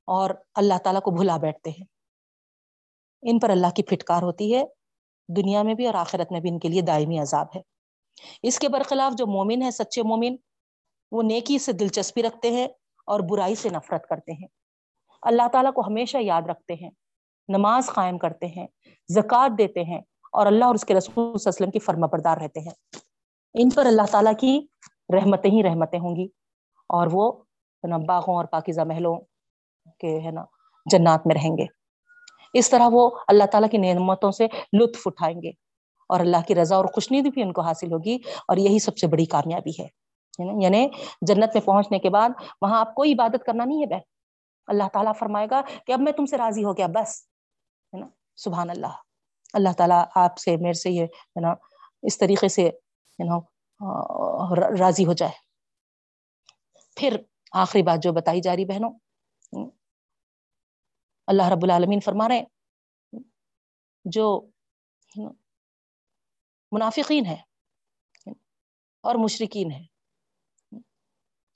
اور 0.10 0.30
اللہ 0.55 0.74
تعالیٰ 0.84 1.01
کو 1.01 1.12
بھلا 1.12 1.38
بیٹھتے 1.38 1.70
ہیں۔ 1.70 1.84
ان 3.22 3.39
پر 3.39 3.49
اللہ 3.49 3.68
کی 3.68 3.84
پھٹکار 3.84 4.22
ہوتی 4.22 4.55
ہے۔ 4.55 4.64
دنیا 5.28 5.64
میں 5.64 5.74
بھی 5.74 5.86
اور 5.86 5.93
آخرت 5.93 6.32
میں 6.32 6.39
بھی 6.39 6.49
ان 6.49 6.60
کے 6.60 6.68
لیے 6.68 6.82
دائمی 6.82 7.20
عذاب 7.20 7.47
ہے۔ 7.55 7.62
اس 8.43 8.60
کے 8.60 8.70
برخلاف 8.70 9.14
جو 9.18 9.28
مومن 9.28 9.62
ہے 9.62 9.72
سچے 9.72 10.03
مومن، 10.03 10.36
وہ 11.12 11.24
نیکی 11.24 11.57
سے 11.57 11.72
دلچسپی 11.72 12.24
رکھتے 12.24 12.51
ہیں 12.51 12.68
اور 13.05 13.20
برائی 13.20 13.55
سے 13.55 13.70
نفرت 13.70 14.07
کرتے 14.07 14.32
ہیں۔ 14.32 14.47
اللہ 15.22 15.47
تعالیٰ 15.51 15.74
کو 15.74 15.82
ہمیشہ 15.82 16.18
یاد 16.22 16.41
رکھتے 16.41 16.74
ہیں۔ 16.74 16.89
نماز 17.47 17.86
قائم 17.86 18.18
کرتے 18.18 18.47
ہیں، 18.47 18.68
زکوٰۃ 19.07 19.49
دیتے 19.57 19.84
ہیں 19.84 20.01
اور 20.32 20.45
اللہ 20.45 20.66
اور 20.66 20.76
اس 20.76 20.86
کے 20.86 20.93
رسول 20.93 21.14
صلی 21.14 21.22
اللہ 21.22 21.32
علیہ 21.32 21.47
وسلم 21.47 21.72
کی 21.72 21.80
فرما 21.80 22.07
بردار 22.07 22.38
رہتے 22.38 22.60
ہیں۔ 22.60 22.99
ان 23.53 23.70
پر 23.70 23.86
اللہ 23.86 24.01
تعالیٰ 24.12 24.34
کی 24.39 24.68
رحمتیں 25.14 25.51
ہی 25.51 25.64
رحمتیں 25.64 25.99
ہوں 25.99 26.16
گی 26.16 26.28
اور 26.88 27.07
وہ 27.12 27.32
باغوں 28.05 28.36
اور 28.36 28.45
پاکیزہ 28.45 28.81
محلوں 28.81 29.19
کے، 29.98 30.20
ہے 30.26 30.32
نا، 30.32 30.44
جنات 30.91 31.28
میں 31.28 31.36
رہیں 31.36 31.57
گے۔ 31.57 31.66
اس 32.53 32.70
طرح 32.70 32.90
وہ 32.91 33.10
اللہ 33.28 33.44
تعالیٰ 33.52 33.70
کی 33.70 33.78
نعمتوں 33.78 34.32
سے 34.32 34.48
لطف 34.80 35.02
اٹھائیں 35.06 35.41
گے 35.41 35.49
اور 36.10 36.20
اللہ 36.20 36.38
کی 36.48 36.56
رضا 36.56 36.76
اور 36.76 36.86
خوشنیدی 36.86 37.30
بھی 37.30 37.41
ان 37.41 37.53
کو 37.53 37.61
حاصل 37.61 37.91
ہوگی 37.91 38.18
اور 38.48 38.57
یہی 38.57 38.80
سب 38.80 38.98
سے 38.98 39.07
بڑی 39.07 39.26
کامیابی 39.26 39.72
ہے۔ 39.80 39.88
یعنی 40.61 40.88
جنت 41.22 41.49
میں 41.53 41.61
پہنچنے 41.61 41.99
کے 41.99 42.10
بعد 42.10 42.30
وہاں 42.61 42.80
آپ 42.80 42.95
کوئی 42.95 43.14
عبادت 43.14 43.45
کرنا 43.45 43.66
نہیں 43.66 43.82
ہے 43.82 43.86
بہن۔ 43.86 43.99
اللہ 44.68 44.84
تعالیٰ 44.94 45.11
فرمائے 45.20 45.48
گا 45.52 45.61
کہ 45.88 45.91
اب 45.91 45.99
میں 45.99 46.11
تم 46.11 46.26
سے 46.26 46.38
راضی 46.38 46.64
ہو 46.64 46.78
گیا، 46.78 46.88
بس۔ 46.88 47.28
ہے 47.94 47.99
نا، 47.99 48.07
سبحان 48.36 48.70
اللہ۔ 48.70 48.88
اللہ 49.53 49.70
تعالیٰ 49.78 50.03
آپ 50.16 50.38
سے، 50.38 50.57
میرے 50.57 50.74
سے 50.74 50.90
یہ، 50.90 51.03
ہے 51.03 51.40
نا، 51.40 51.53
اس 52.02 52.18
طریقے 52.18 52.48
سے 52.48 52.70
راضی 54.80 55.06
ہو 55.06 55.14
جائے۔ 55.14 55.32
پھر 56.95 57.22
آخری 57.52 57.84
بات 57.84 58.03
جو 58.03 58.14
بتائی 58.14 58.41
جا 58.41 58.56
رہی 58.56 58.66
بہنوں 58.66 58.90
اللہ 61.30 61.49
رب 61.49 61.64
العالمین 61.64 61.99
فرما 61.99 62.27
رہے 62.27 62.43
جو 64.06 64.41
منافقین 66.72 67.26
ہے 67.26 67.38
اور 69.03 69.15
مشرقین 69.15 69.72
ہے 69.72 69.84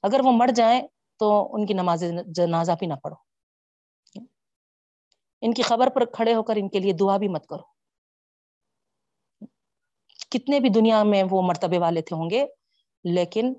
اگر 0.03 0.19
وہ 0.23 0.31
مر 0.31 0.49
جائیں 0.55 0.81
تو 1.19 1.55
ان 1.55 1.65
کی 1.65 1.73
نماز 1.73 2.03
جنازہ 2.27 2.71
بھی 2.79 2.87
نہ 2.87 2.93
پڑھو۔ 2.93 3.15
ان 5.41 5.53
کی 5.53 5.61
خبر 5.61 5.89
پر 5.89 6.05
کھڑے 6.05 6.33
ہو 6.35 6.43
کر 6.43 6.55
ان 6.55 6.69
کے 6.69 6.79
لیے 6.79 6.93
دعا 6.93 7.17
بھی 7.17 7.27
مت 7.27 7.47
کرو۔ 7.47 7.65
کتنے 10.31 10.59
بھی 10.59 10.69
دنیا 10.69 11.03
میں 11.03 11.23
وہ 11.31 11.41
مرتبے 11.41 11.77
والے 11.77 12.01
تھے 12.01 12.15
ہوں 12.15 12.29
گے، 12.29 12.45
لیکن 13.03 13.53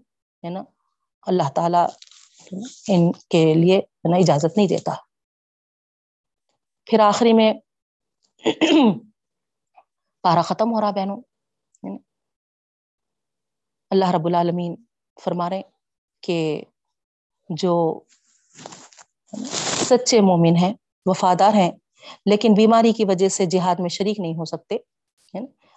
ہے 0.45 0.51
نا، 0.51 0.63
اللہ 1.27 1.49
تعالی 1.55 1.83
ان 2.89 3.13
کے 3.13 3.55
لیے 3.55 3.81
نا 4.11 4.17
اجازت 4.17 4.57
نہیں 4.57 4.69
دیتا۔ 4.69 4.95
پھر 6.87 7.01
آخری 7.01 7.33
میں 7.33 7.53
پارا 10.23 10.43
ختم 10.43 10.73
ہو 10.73 10.81
رہا 10.81 10.91
بہنوں۔ 10.91 11.21
اللہ 13.91 14.11
رب 14.11 14.27
العالمین 14.27 14.77
فرما 15.25 15.51
رہے 15.51 15.63
کہ 16.23 16.65
جو 17.49 18.01
سچے 19.89 20.21
مومن 20.21 20.57
ہیں، 20.57 20.75
وفادار 21.07 21.55
ہیں، 21.55 21.73
لیکن 22.27 22.55
بیماری 22.57 22.93
کی 22.93 23.05
وجہ 23.05 23.29
سے 23.29 23.47
جہاد 23.47 23.77
میں 23.79 23.89
شریک 23.89 24.21
نہیں 24.21 24.35
ہو 24.35 24.45
سکتے 24.45 24.77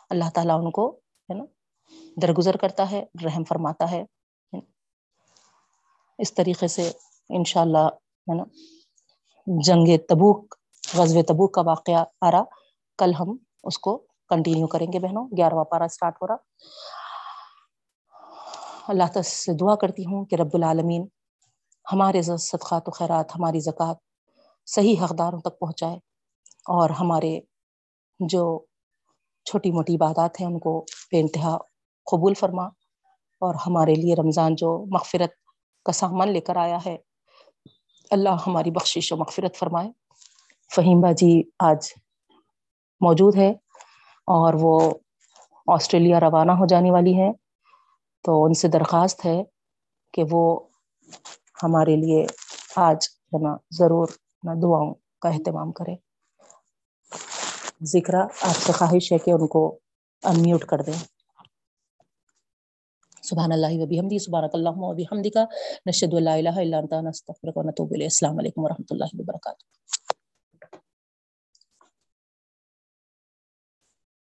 اللہ 0.10 0.30
تعالیٰ 0.36 0.58
ان 0.60 0.72
کو، 0.72 0.90
ہے 1.30 1.34
نا، 1.34 1.44
درگزر 2.22 2.58
کرتا 2.58 2.92
ہے، 2.92 3.06
رحم 3.26 3.44
فرماتا 3.44 3.92
ہے۔ 3.92 4.04
اس 6.18 6.34
طریقے 6.34 6.68
سے 6.68 6.92
انشاء 7.30 7.62
اللہ 7.62 7.88
ہے 8.28 8.36
نا، 8.36 8.44
جنگ 9.48 9.98
تبوک 10.10 10.57
غزب 10.94 11.22
تبوک 11.22 11.54
کا 11.54 11.62
واقعہ 11.62 12.06
آ 12.22 12.32
رہا۔ 12.32 12.44
کل 12.98 13.14
ہم 13.20 13.38
اس 13.64 13.80
کو 13.80 13.98
کنٹینیو 14.30 14.68
کریں 14.68 14.94
گے 14.94 15.00
بہنوں، 15.00 15.28
گیارہواں 15.38 15.64
پارا 15.64 15.84
اسٹارٹ 15.84 16.16
ہو 16.22 16.28
رہا۔ 16.28 16.36
اللہ 18.88 19.04
تعالی 19.04 19.24
سے 19.24 19.54
دعا 19.54 19.76
کرتی 19.76 20.06
ہوں 20.06 20.26
کہ 20.26 20.36
رب 20.36 20.50
العالمین 20.54 21.08
ہمارے 21.92 22.22
صدقات 22.22 22.88
و 22.88 22.92
خیرات، 22.92 23.36
ہماری 23.36 23.60
زکوٰۃ 23.60 23.96
صحیح 24.66 24.96
حقداروں 25.04 25.40
تک 25.40 25.60
پہنچائے 25.60 25.96
اور 26.66 26.90
ہمارے 26.90 27.40
جو 28.20 28.66
چھوٹی 29.46 29.72
موٹی 29.72 29.96
عبادات 29.96 30.42
ہیں، 30.42 30.48
ان 30.48 30.60
کو 30.60 30.86
بے 31.12 31.20
انتہا 31.20 31.58
قبول 32.06 32.34
فرما 32.34 32.66
اور 33.42 33.56
ہمارے 33.56 33.96
لیے 33.96 34.16
رمضان 34.16 34.56
جو 34.56 34.86
مغفرت 34.92 35.32
کا 35.86 35.92
سامان 35.92 36.32
لے 36.32 36.42
کر 36.42 36.56
آیا 36.56 36.78
ہے، 36.86 36.98
اللہ 38.12 38.36
ہماری 38.48 38.72
بخشش 38.72 39.12
و 39.12 39.16
مغفرت 39.16 39.56
فرمائے۔ 39.56 40.07
فہیم 40.72 41.02
جی 41.14 41.32
آج 41.62 41.92
موجود 43.02 43.36
ہے 43.36 43.50
اور 44.28 44.54
وہ 44.62 44.74
آسٹریلیا 45.68 46.20
روانہ 46.20 46.52
ہو 46.54 46.66
جانے 46.68 46.92
والی 46.92 47.14
ہیں۔ 47.14 47.32
تو 48.26 48.44
ان 48.44 48.54
سے 48.54 48.68
درخواست 48.70 49.26
ہے 49.26 49.38
کہ 50.14 50.24
وہ 50.32 50.44
ہمارے 51.64 51.96
لیے 51.96 52.26
آج 52.80 53.00
ہے 53.32 53.44
نا 53.44 53.56
ضرور 53.72 54.08
نا 54.44 54.54
دعاؤں 54.64 54.94
کا 55.22 55.30
اہتمام 55.30 55.72
کرے 55.74 55.96
ذکر 57.88 58.16
آپ 58.16 58.58
سے 58.58 58.72
خواہش 58.74 59.12
ہے 59.12 59.18
کہ 59.18 59.32
ان 59.32 59.48
کو 59.48 59.64
انمیوٹ 60.24 60.64
کر 60.66 60.82
دیں۔ 60.82 61.00
سبحان 63.24 63.52
اللہ 63.52 63.82
وبی 63.82 64.00
حمدی 64.00 64.20
سبحانک 64.20 64.54
اللہم 64.54 64.84
وبی 64.84 65.04
حمدی 65.04 65.30
کا 65.30 65.44
نشد 65.86 66.14
اللہ 66.14 66.38
الہ 66.38 66.56
الا 66.58 66.78
انتا 66.78 67.02
نستغفرک 67.02 67.58
و 67.58 67.64
نتوب 67.64 67.90
الیہ 67.92 68.06
السلام 68.06 68.38
علیکم 68.40 68.64
ورحمۃ 68.64 68.90
اللہ 68.90 69.14
وبرکاتہ 69.14 69.64